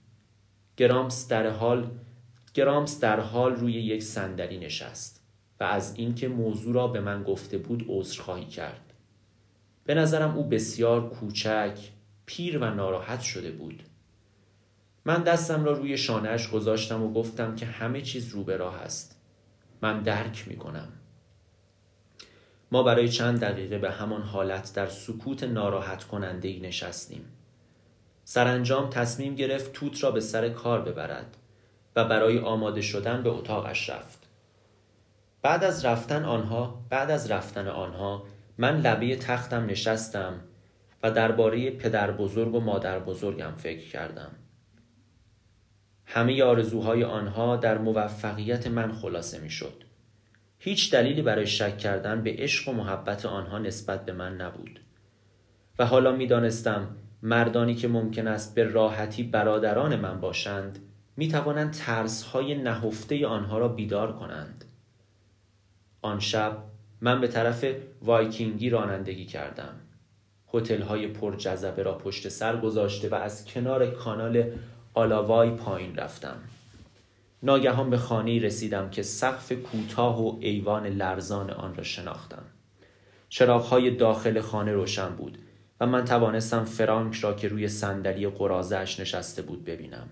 گرامس 0.78 1.28
در 1.28 1.50
حال 1.50 1.92
گرامس 2.54 3.00
در 3.00 3.20
حال 3.20 3.56
روی 3.56 3.74
یک 3.74 4.04
صندلی 4.04 4.58
نشست 4.58 5.24
و 5.60 5.64
از 5.64 5.96
اینکه 5.96 6.28
موضوع 6.28 6.76
را 6.76 6.88
به 6.88 7.00
من 7.00 7.24
گفته 7.24 7.58
بود 7.58 7.86
عذرخواهی 7.88 8.46
کرد. 8.46 8.94
به 9.86 9.94
نظرم 9.94 10.38
او 10.38 10.44
بسیار 10.44 11.10
کوچک 11.10 11.80
پیر 12.26 12.58
و 12.58 12.74
ناراحت 12.74 13.22
شده 13.22 13.52
بود. 13.52 13.84
من 15.06 15.24
دستم 15.24 15.64
را 15.64 15.72
روی 15.72 15.98
شانهش 15.98 16.50
گذاشتم 16.50 17.04
و 17.04 17.14
گفتم 17.14 17.56
که 17.56 17.66
همه 17.66 18.02
چیز 18.02 18.30
رو 18.30 18.44
به 18.44 18.58
راه 18.58 18.76
است. 18.76 19.22
من 19.82 20.04
درک 20.04 20.48
می 20.48 20.56
کنم. 20.56 20.88
ما 22.72 22.84
برای 22.84 23.10
چند 23.10 23.40
دقیقه 23.40 23.78
به 23.78 23.92
همان 23.92 24.22
حالت 24.22 24.76
در 24.76 24.88
سکوت 24.88 25.44
ناراحت 25.44 26.04
کننده 26.04 26.48
ای 26.48 26.60
نشستیم. 26.60 27.26
سرانجام 28.30 28.90
تصمیم 28.90 29.36
گرفت 29.36 29.74
توت 29.74 30.04
را 30.04 30.12
به 30.12 30.20
سر 30.20 30.50
کار 30.50 30.82
ببرد 30.82 31.38
و 31.96 32.06
برای 32.06 32.40
آماده 32.40 32.82
شدن 32.82 33.24
به 33.24 33.30
اتاقش 33.30 33.90
رفت 33.90 34.28
بعد 35.42 35.64
از 35.64 35.86
رفتن 35.86 36.26
آنها 36.26 36.86
بعد 36.90 37.12
از 37.12 37.32
رفتن 37.32 37.68
آنها 37.68 38.24
من 38.58 38.82
لبه 38.82 39.16
تختم 39.16 39.66
نشستم 39.66 40.40
و 41.04 41.12
درباره 41.12 41.72
پدر 41.72 42.12
بزرگ 42.12 42.56
و 42.56 42.60
مادر 42.60 43.00
بزرگم 43.00 43.54
فکر 43.58 43.90
کردم 43.90 44.32
همه 46.06 46.44
آرزوهای 46.44 47.04
آنها 47.04 47.56
در 47.56 47.78
موفقیت 47.78 48.68
من 48.68 48.92
خلاصه 48.92 49.40
می 49.40 49.50
شد. 49.50 49.84
هیچ 50.60 50.92
دلیلی 50.92 51.22
برای 51.22 51.48
شک 51.48 51.78
کردن 51.78 52.24
به 52.24 52.36
عشق 52.38 52.70
و 52.70 52.74
محبت 52.74 53.26
آنها 53.26 53.60
نسبت 53.60 54.06
به 54.06 54.14
من 54.14 54.36
نبود. 54.36 54.80
و 55.80 55.86
حالا 55.86 56.12
می 56.12 56.28
دانستم 56.28 56.96
مردانی 57.28 57.76
که 57.76 57.88
ممکن 57.88 58.28
است 58.28 58.56
به 58.56 58.64
راحتی 58.64 59.24
برادران 59.24 59.96
من 59.96 60.22
باشند 60.22 60.80
می 61.18 61.28
توانند 61.28 61.74
ترس 61.74 62.24
های 62.24 62.56
نهفته 62.56 63.28
آنها 63.28 63.58
را 63.58 63.68
بیدار 63.68 64.14
کنند. 64.14 64.66
آن 66.02 66.20
شب 66.20 66.58
من 67.02 67.22
به 67.22 67.28
طرف 67.28 67.66
وایکینگی 68.02 68.70
رانندگی 68.70 69.26
کردم. 69.26 69.74
هتل 70.54 70.82
های 70.82 71.08
پر 71.08 71.36
جذبه 71.36 71.84
را 71.84 71.98
پشت 71.98 72.30
سر 72.30 72.58
گذاشته 72.58 73.10
و 73.10 73.16
از 73.16 73.46
کنار 73.46 73.88
کانال 73.88 74.52
آلاوای 74.94 75.50
پایین 75.50 75.96
رفتم 75.96 76.38
ناگهان 77.44 77.90
به 77.90 77.98
خانه 77.98 78.40
رسیدم 78.40 78.90
که 78.90 79.04
سقف 79.04 79.52
کوتاه 79.52 80.22
و 80.22 80.38
ایوان 80.40 80.88
لرزان 80.88 81.50
آن 81.50 81.76
را 81.76 81.84
شناختم 81.84 82.44
چراغهای 83.30 83.92
داخل 83.96 84.42
خانه 84.42 84.72
روشن 84.72 85.10
بود 85.10 85.38
و 85.82 85.86
من 85.86 86.06
توانستم 86.06 86.64
فرانک 86.64 87.16
را 87.16 87.34
که 87.34 87.48
روی 87.48 87.68
صندلی 87.68 88.28
قرازش 88.28 89.00
نشسته 89.00 89.42
بود 89.42 89.66
ببینم. 89.66 90.10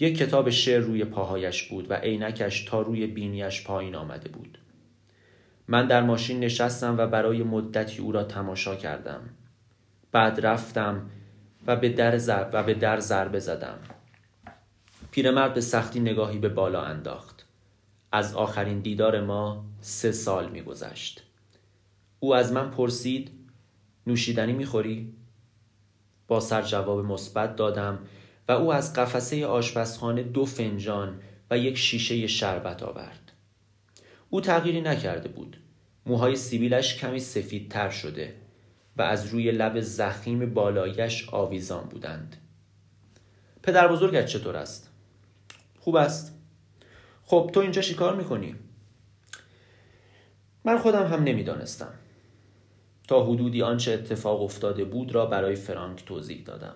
یک 0.00 0.18
کتاب 0.18 0.50
شعر 0.50 0.80
روی 0.80 1.04
پاهایش 1.04 1.62
بود 1.62 1.90
و 1.90 1.94
عینکش 1.94 2.64
تا 2.64 2.82
روی 2.82 3.06
بینیش 3.06 3.64
پایین 3.64 3.94
آمده 3.94 4.28
بود. 4.28 4.58
من 5.68 5.86
در 5.86 6.02
ماشین 6.02 6.40
نشستم 6.40 6.98
و 6.98 7.06
برای 7.06 7.42
مدتی 7.42 8.02
او 8.02 8.12
را 8.12 8.24
تماشا 8.24 8.76
کردم. 8.76 9.20
بعد 10.12 10.46
رفتم 10.46 11.10
و 11.66 11.76
به 11.76 11.88
در 11.88 12.18
ضرب 12.18 12.50
و 12.52 12.62
به 12.62 12.74
در 12.74 13.00
ضربه 13.00 13.38
زدم. 13.38 13.78
پیرمرد 15.10 15.54
به 15.54 15.60
سختی 15.60 16.00
نگاهی 16.00 16.38
به 16.38 16.48
بالا 16.48 16.82
انداخت. 16.82 17.46
از 18.12 18.34
آخرین 18.34 18.80
دیدار 18.80 19.20
ما 19.20 19.64
سه 19.80 20.12
سال 20.12 20.50
میگذشت. 20.50 21.22
او 22.20 22.34
از 22.34 22.52
من 22.52 22.70
پرسید 22.70 23.30
نوشیدنی 24.06 24.52
می‌خوری؟ 24.52 25.14
با 26.28 26.40
سر 26.40 26.62
جواب 26.62 27.04
مثبت 27.04 27.56
دادم 27.56 27.98
و 28.48 28.52
او 28.52 28.72
از 28.72 28.92
قفسه 28.94 29.46
آشپزخانه 29.46 30.22
دو 30.22 30.44
فنجان 30.44 31.20
و 31.50 31.58
یک 31.58 31.78
شیشه 31.78 32.26
شربت 32.26 32.82
آورد. 32.82 33.32
او 34.30 34.40
تغییری 34.40 34.80
نکرده 34.80 35.28
بود. 35.28 35.60
موهای 36.06 36.36
سیبیلش 36.36 36.96
کمی 36.96 37.20
سفیدتر 37.20 37.90
شده 37.90 38.34
و 38.96 39.02
از 39.02 39.26
روی 39.26 39.50
لب 39.50 39.80
زخیم 39.80 40.54
بالایش 40.54 41.28
آویزان 41.28 41.84
بودند. 41.84 42.36
پدر 43.62 43.88
بزرگت 43.88 44.26
چطور 44.26 44.56
است؟ 44.56 44.90
خوب 45.80 45.96
است. 45.96 46.38
خب 47.24 47.50
تو 47.54 47.60
اینجا 47.60 47.82
شکار 47.82 48.16
می‌کنی؟ 48.16 48.54
من 50.64 50.78
خودم 50.78 51.06
هم 51.06 51.22
نمی‌دانستم. 51.22 51.94
تا 53.08 53.24
حدودی 53.24 53.62
آنچه 53.62 53.92
اتفاق 53.92 54.42
افتاده 54.42 54.84
بود 54.84 55.14
را 55.14 55.26
برای 55.26 55.54
فرانک 55.54 56.04
توضیح 56.04 56.42
دادم. 56.44 56.74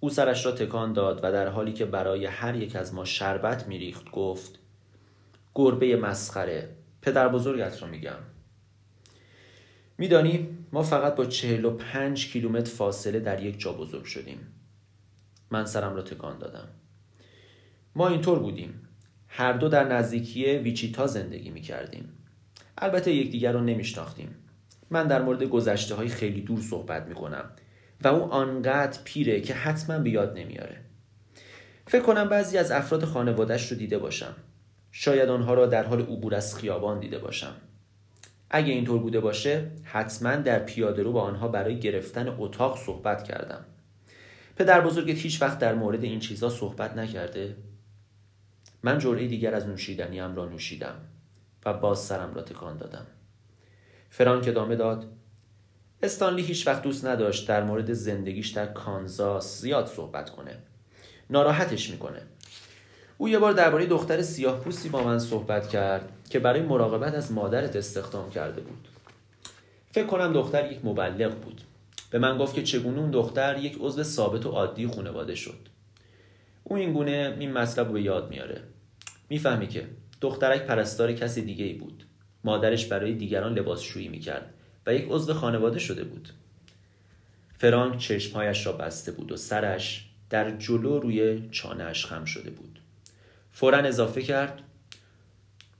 او 0.00 0.10
سرش 0.10 0.46
را 0.46 0.52
تکان 0.52 0.92
داد 0.92 1.20
و 1.22 1.32
در 1.32 1.48
حالی 1.48 1.72
که 1.72 1.84
برای 1.84 2.26
هر 2.26 2.56
یک 2.56 2.76
از 2.76 2.94
ما 2.94 3.04
شربت 3.04 3.68
میریخت 3.68 4.10
گفت 4.10 4.58
گربه 5.54 5.96
مسخره 5.96 6.76
پدر 7.02 7.28
بزرگت 7.28 7.82
را 7.82 7.88
میگم. 7.88 8.18
میدانی 9.98 10.48
ما 10.72 10.82
فقط 10.82 11.14
با 11.14 11.24
چهل 11.24 11.64
و 11.64 11.70
پنج 11.70 12.32
کیلومتر 12.32 12.70
فاصله 12.70 13.20
در 13.20 13.42
یک 13.42 13.60
جا 13.60 13.72
بزرگ 13.72 14.04
شدیم. 14.04 14.38
من 15.50 15.66
سرم 15.66 15.94
را 15.94 16.02
تکان 16.02 16.38
دادم. 16.38 16.68
ما 17.96 18.08
اینطور 18.08 18.38
بودیم. 18.38 18.88
هر 19.28 19.52
دو 19.52 19.68
در 19.68 19.84
نزدیکی 19.84 20.56
ویچیتا 20.56 21.06
زندگی 21.06 21.50
می 21.50 21.60
کردیم 21.60 22.08
البته 22.78 23.12
یکدیگر 23.12 23.52
را 23.52 23.60
نمیشناختیم. 23.60 24.43
من 24.90 25.06
در 25.06 25.22
مورد 25.22 25.42
گذشته 25.42 25.94
های 25.94 26.08
خیلی 26.08 26.40
دور 26.40 26.60
صحبت 26.60 27.06
می 27.06 27.14
کنم 27.14 27.50
و 28.02 28.08
او 28.08 28.22
آنقدر 28.22 28.98
پیره 29.04 29.40
که 29.40 29.54
حتما 29.54 29.98
به 29.98 30.10
یاد 30.10 30.38
نمیاره. 30.38 30.80
فکر 31.86 32.02
کنم 32.02 32.28
بعضی 32.28 32.58
از 32.58 32.70
افراد 32.70 33.04
خانوادش 33.04 33.72
رو 33.72 33.78
دیده 33.78 33.98
باشم. 33.98 34.34
شاید 34.92 35.28
آنها 35.28 35.54
را 35.54 35.66
در 35.66 35.84
حال 35.84 36.00
عبور 36.02 36.34
از 36.34 36.56
خیابان 36.56 37.00
دیده 37.00 37.18
باشم. 37.18 37.54
اگه 38.50 38.72
اینطور 38.72 38.98
بوده 38.98 39.20
باشه 39.20 39.70
حتما 39.82 40.36
در 40.36 40.58
پیاده 40.58 41.02
رو 41.02 41.12
با 41.12 41.22
آنها 41.22 41.48
برای 41.48 41.80
گرفتن 41.80 42.28
اتاق 42.38 42.78
صحبت 42.78 43.24
کردم. 43.24 43.64
پدر 44.56 44.80
بزرگت 44.80 45.18
هیچ 45.18 45.42
وقت 45.42 45.58
در 45.58 45.74
مورد 45.74 46.04
این 46.04 46.20
چیزها 46.20 46.48
صحبت 46.48 46.96
نکرده؟ 46.96 47.56
من 48.82 48.98
جرعه 48.98 49.26
دیگر 49.26 49.54
از 49.54 49.66
نوشیدنیم 49.66 50.36
را 50.36 50.48
نوشیدم 50.48 50.94
و 51.66 51.72
باز 51.72 51.98
سرم 51.98 52.34
را 52.34 52.42
تکان 52.42 52.76
دادم. 52.76 53.06
فرانک 54.16 54.48
ادامه 54.48 54.76
داد. 54.76 55.06
استانلی 56.02 56.42
هیچ 56.42 56.66
وقت 56.66 56.82
دوست 56.82 57.04
نداشت 57.04 57.48
در 57.48 57.64
مورد 57.64 57.92
زندگیش 57.92 58.48
در 58.48 58.66
کانزاس 58.66 59.60
زیاد 59.60 59.86
صحبت 59.86 60.30
کنه. 60.30 60.56
ناراحتش 61.30 61.90
می‌کنه. 61.90 62.22
او 63.18 63.28
یه 63.28 63.38
بار 63.38 63.52
درباره 63.52 63.86
دختر 63.86 64.22
سیاه 64.22 64.60
پوستی 64.60 64.88
با 64.88 65.04
من 65.04 65.18
صحبت 65.18 65.68
کرد 65.68 66.12
که 66.30 66.38
برای 66.38 66.62
مراقبت 66.62 67.14
از 67.14 67.32
مادرت 67.32 67.76
استخدام 67.76 68.30
کرده 68.30 68.60
بود. 68.60 68.88
فکر 69.92 70.06
کنم 70.06 70.32
دختر 70.32 70.72
یک 70.72 70.84
مبلغ 70.84 71.34
بود. 71.34 71.60
به 72.10 72.18
من 72.18 72.38
گفت 72.38 72.54
که 72.54 72.62
چگونه 72.62 72.98
اون 72.98 73.10
دختر 73.10 73.58
یک 73.58 73.76
عضو 73.80 74.02
ثابت 74.02 74.46
و 74.46 74.50
عادی 74.50 74.86
خانواده 74.86 75.34
شد. 75.34 75.68
او 76.64 76.76
این 76.76 76.92
گونه 76.92 77.36
این 77.40 77.52
مطلب 77.52 77.86
رو 77.86 77.92
به 77.92 78.02
یاد 78.02 78.30
میاره. 78.30 78.60
می‌فهمی 79.28 79.66
که 79.66 79.86
دخترک 80.20 80.62
پرستار 80.62 81.12
کسی 81.12 81.42
دیگه 81.42 81.64
ای 81.64 81.72
بود. 81.72 82.04
مادرش 82.44 82.86
برای 82.86 83.14
دیگران 83.14 83.58
لباسشویی 83.58 84.08
می‌کرد 84.08 84.54
و 84.86 84.94
یک 84.94 85.06
عضو 85.08 85.34
خانواده 85.34 85.78
شده 85.78 86.04
بود. 86.04 86.28
فرانک 87.58 87.98
چشمهایش 87.98 88.66
را 88.66 88.72
بسته 88.72 89.12
بود 89.12 89.32
و 89.32 89.36
سرش 89.36 90.08
در 90.30 90.56
جلو 90.56 90.98
روی 90.98 91.48
چانهش 91.50 92.06
خم 92.06 92.24
شده 92.24 92.50
بود. 92.50 92.80
فورا 93.52 93.78
اضافه 93.78 94.22
کرد 94.22 94.62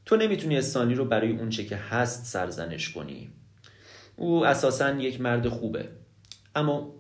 تو 0.07 0.17
نمی‌تونی 0.17 0.57
استانی 0.57 0.95
رو 0.95 1.05
برای 1.05 1.33
اونچه 1.33 1.65
که 1.65 1.77
هست 1.77 2.25
سرزنش 2.25 2.93
کنی. 2.93 3.31
او 4.17 4.47
اساسا 4.47 4.91
یک 4.91 5.21
مرد 5.21 5.49
خوبه 5.49 5.89
اما 6.55 6.95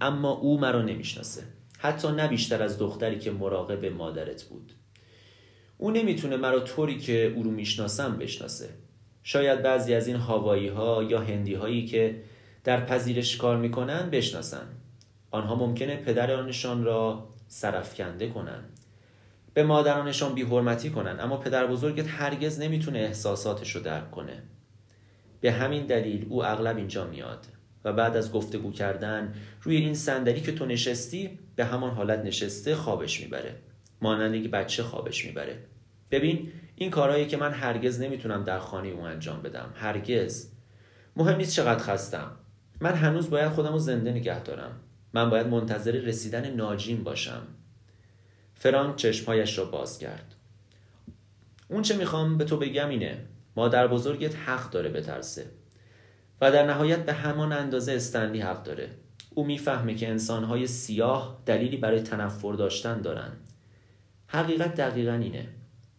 اما 0.00 0.30
او 0.30 0.60
مرا 0.60 0.82
نمی‌شناسه. 0.82 1.42
حتی 1.78 2.08
نه 2.08 2.28
بیشتر 2.28 2.62
از 2.62 2.78
دختری 2.78 3.18
که 3.18 3.30
مراقب 3.30 3.84
مادرت 3.84 4.42
بود. 4.42 4.72
او 5.78 5.90
نمی‌تونه 5.90 6.36
مرا 6.36 6.60
طوری 6.60 6.98
که 6.98 7.32
او 7.36 7.42
رو 7.42 7.50
می‌شناسم 7.50 8.16
بشناسه. 8.16 8.68
شاید 9.28 9.62
بعضی 9.62 9.94
از 9.94 10.06
این 10.06 10.16
هاوایی 10.16 10.68
ها 10.68 11.02
یا 11.02 11.20
هندی 11.20 11.54
هایی 11.54 11.86
که 11.86 12.22
در 12.64 12.84
پذیرش 12.84 13.36
کار 13.36 13.56
می‌کنن 13.56 14.10
بشناسن. 14.10 14.66
آنها 15.30 15.54
ممکنه 15.54 15.96
پدرانشان 15.96 16.84
را 16.84 17.28
سرفکنده 17.48 18.28
کنن. 18.28 18.64
به 19.54 19.62
مادرانشان 19.62 20.34
بیحرمتی 20.34 20.90
کنن 20.90 21.20
اما 21.20 21.36
پدر 21.36 21.66
بزرگت 21.66 22.06
هرگز 22.08 22.60
نمی‌تونه 22.60 22.98
احساساتش 22.98 23.76
رو 23.76 23.82
درک 23.82 24.10
کنه. 24.10 24.42
به 25.40 25.52
همین 25.52 25.86
دلیل 25.86 26.26
او 26.28 26.44
اغلب 26.44 26.76
اینجا 26.76 27.06
میاد 27.06 27.46
و 27.84 27.92
بعد 27.92 28.16
از 28.16 28.32
گفتگو 28.32 28.72
کردن 28.72 29.34
روی 29.62 29.76
این 29.76 29.94
صندلی 29.94 30.40
که 30.40 30.52
تو 30.52 30.66
نشستی 30.66 31.38
به 31.56 31.64
همان 31.64 31.90
حالت 31.90 32.24
نشسته 32.24 32.74
خوابش 32.74 33.20
می‌بره. 33.20 33.54
مانند 34.02 34.34
یک 34.34 34.50
بچه 34.50 34.82
خوابش 34.82 35.24
می‌بره. 35.24 35.58
ببین 36.10 36.52
این 36.80 36.90
کارهایی 36.90 37.26
که 37.26 37.36
من 37.36 37.52
هرگز 37.52 38.00
نمی‌تونم 38.00 38.44
در 38.44 38.58
خانه 38.58 38.88
او 38.88 39.00
انجام 39.00 39.42
بدم. 39.42 39.70
هرگز. 39.74 40.50
مهم 41.16 41.36
نیست 41.36 41.54
چقدر 41.56 41.82
خستم. 41.82 42.30
من 42.80 42.94
هنوز 42.94 43.30
باید 43.30 43.48
خودم 43.48 43.72
رو 43.72 43.78
زنده 43.78 44.12
نگه 44.12 44.42
دارم. 44.42 44.70
من 45.12 45.30
باید 45.30 45.46
منتظر 45.46 45.92
رسیدن 45.92 46.54
ناجیم 46.54 47.04
باشم. 47.04 47.42
فرانک 48.54 48.96
چشمهایش 48.96 49.58
را 49.58 49.64
باز 49.64 49.98
کرد. 49.98 50.34
اون 51.68 51.82
چه 51.82 51.96
می‌خوام 51.96 52.38
به 52.38 52.44
تو 52.44 52.56
بگم 52.56 52.88
اینه. 52.88 53.24
مادر 53.56 53.86
بزرگت 53.86 54.36
حق 54.36 54.70
داره 54.70 54.88
بترسه. 54.88 55.46
و 56.40 56.52
در 56.52 56.66
نهایت 56.66 57.04
به 57.04 57.12
همان 57.12 57.52
اندازه 57.52 57.92
استنلی 57.92 58.40
حق 58.40 58.62
داره. 58.62 58.88
او 59.34 59.46
می‌فهمه 59.46 59.94
که 59.94 60.08
انسانهای 60.08 60.66
سیاه 60.66 61.42
دلیلی 61.46 61.76
برای 61.76 62.00
تنفر 62.00 62.52
داشتن 62.52 63.00
دارن. 63.00 63.32
حقیقت 64.26 64.74
دقیقا 64.74 65.12
اینه. 65.12 65.48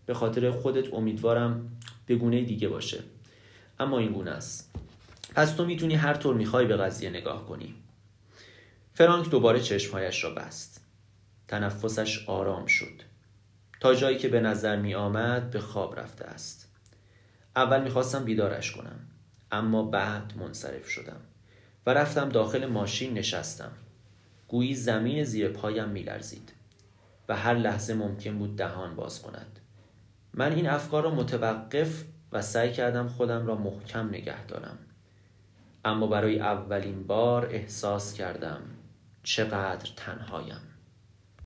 به 0.10 0.16
خاطر 0.16 0.52
خودت 0.52 0.94
امیدوارم 0.94 1.78
به 2.06 2.16
گونه 2.16 2.42
دیگه 2.42 2.68
باشه. 2.68 3.04
اما 3.80 4.00
این 4.00 4.12
گونه 4.12 4.32
است. 4.32 4.76
پس 5.36 5.52
تو 5.52 5.66
می‌تونی 5.66 5.96
هر 5.96 6.14
طور 6.14 6.36
می‌خوای 6.36 6.66
به 6.66 6.78
قضیه 6.78 7.10
نگاه 7.10 7.46
کنی. 7.46 7.76
فرانک 8.94 9.30
دوباره 9.30 9.60
چشمهایش 9.60 10.24
را 10.24 10.30
بست. 10.30 10.86
تنفسش 11.48 12.30
آرام 12.30 12.66
شد. 12.66 13.02
تا 13.80 13.96
جایی 13.96 14.18
که 14.18 14.28
به 14.28 14.40
نظر 14.40 14.76
می 14.76 14.96
آمد 14.96 15.52
به 15.52 15.60
خواب 15.60 16.00
رفته 16.00 16.26
است. 16.26 16.72
اول 17.56 17.84
می‌خواستم 17.84 18.24
بیدارش 18.24 18.72
کنم 18.72 19.00
اما 19.52 19.84
بعد 19.84 20.34
منصرف 20.38 20.90
شدم 20.90 21.22
و 21.86 21.94
رفتم 21.94 22.30
داخل 22.30 22.66
ماشین 22.66 23.14
نشستم. 23.14 23.72
گویی 24.48 24.76
زمین 24.76 25.24
زیر 25.24 25.48
پایم 25.48 25.90
میلرزید 25.90 26.54
و 27.30 27.36
هر 27.36 27.54
لحظه 27.54 27.94
ممکن 27.94 28.38
بود 28.38 28.56
دهان 28.56 28.96
باز 28.96 29.22
کند. 29.22 29.60
من 30.34 30.52
این 30.52 30.70
افکار 30.70 31.04
را 31.04 31.16
متوقف 31.16 32.06
و 32.32 32.42
سعی 32.42 32.72
کردم 32.74 33.08
خودم 33.08 33.48
را 33.48 33.56
محکم 33.56 34.10
نگه 34.10 34.46
دارم. 34.46 34.78
اما 35.86 36.08
برای 36.08 36.40
اولین 36.40 37.08
بار 37.08 37.46
احساس 37.52 38.14
کردم 38.14 38.62
چقدر 39.24 39.90
تنهایم. 39.96 40.69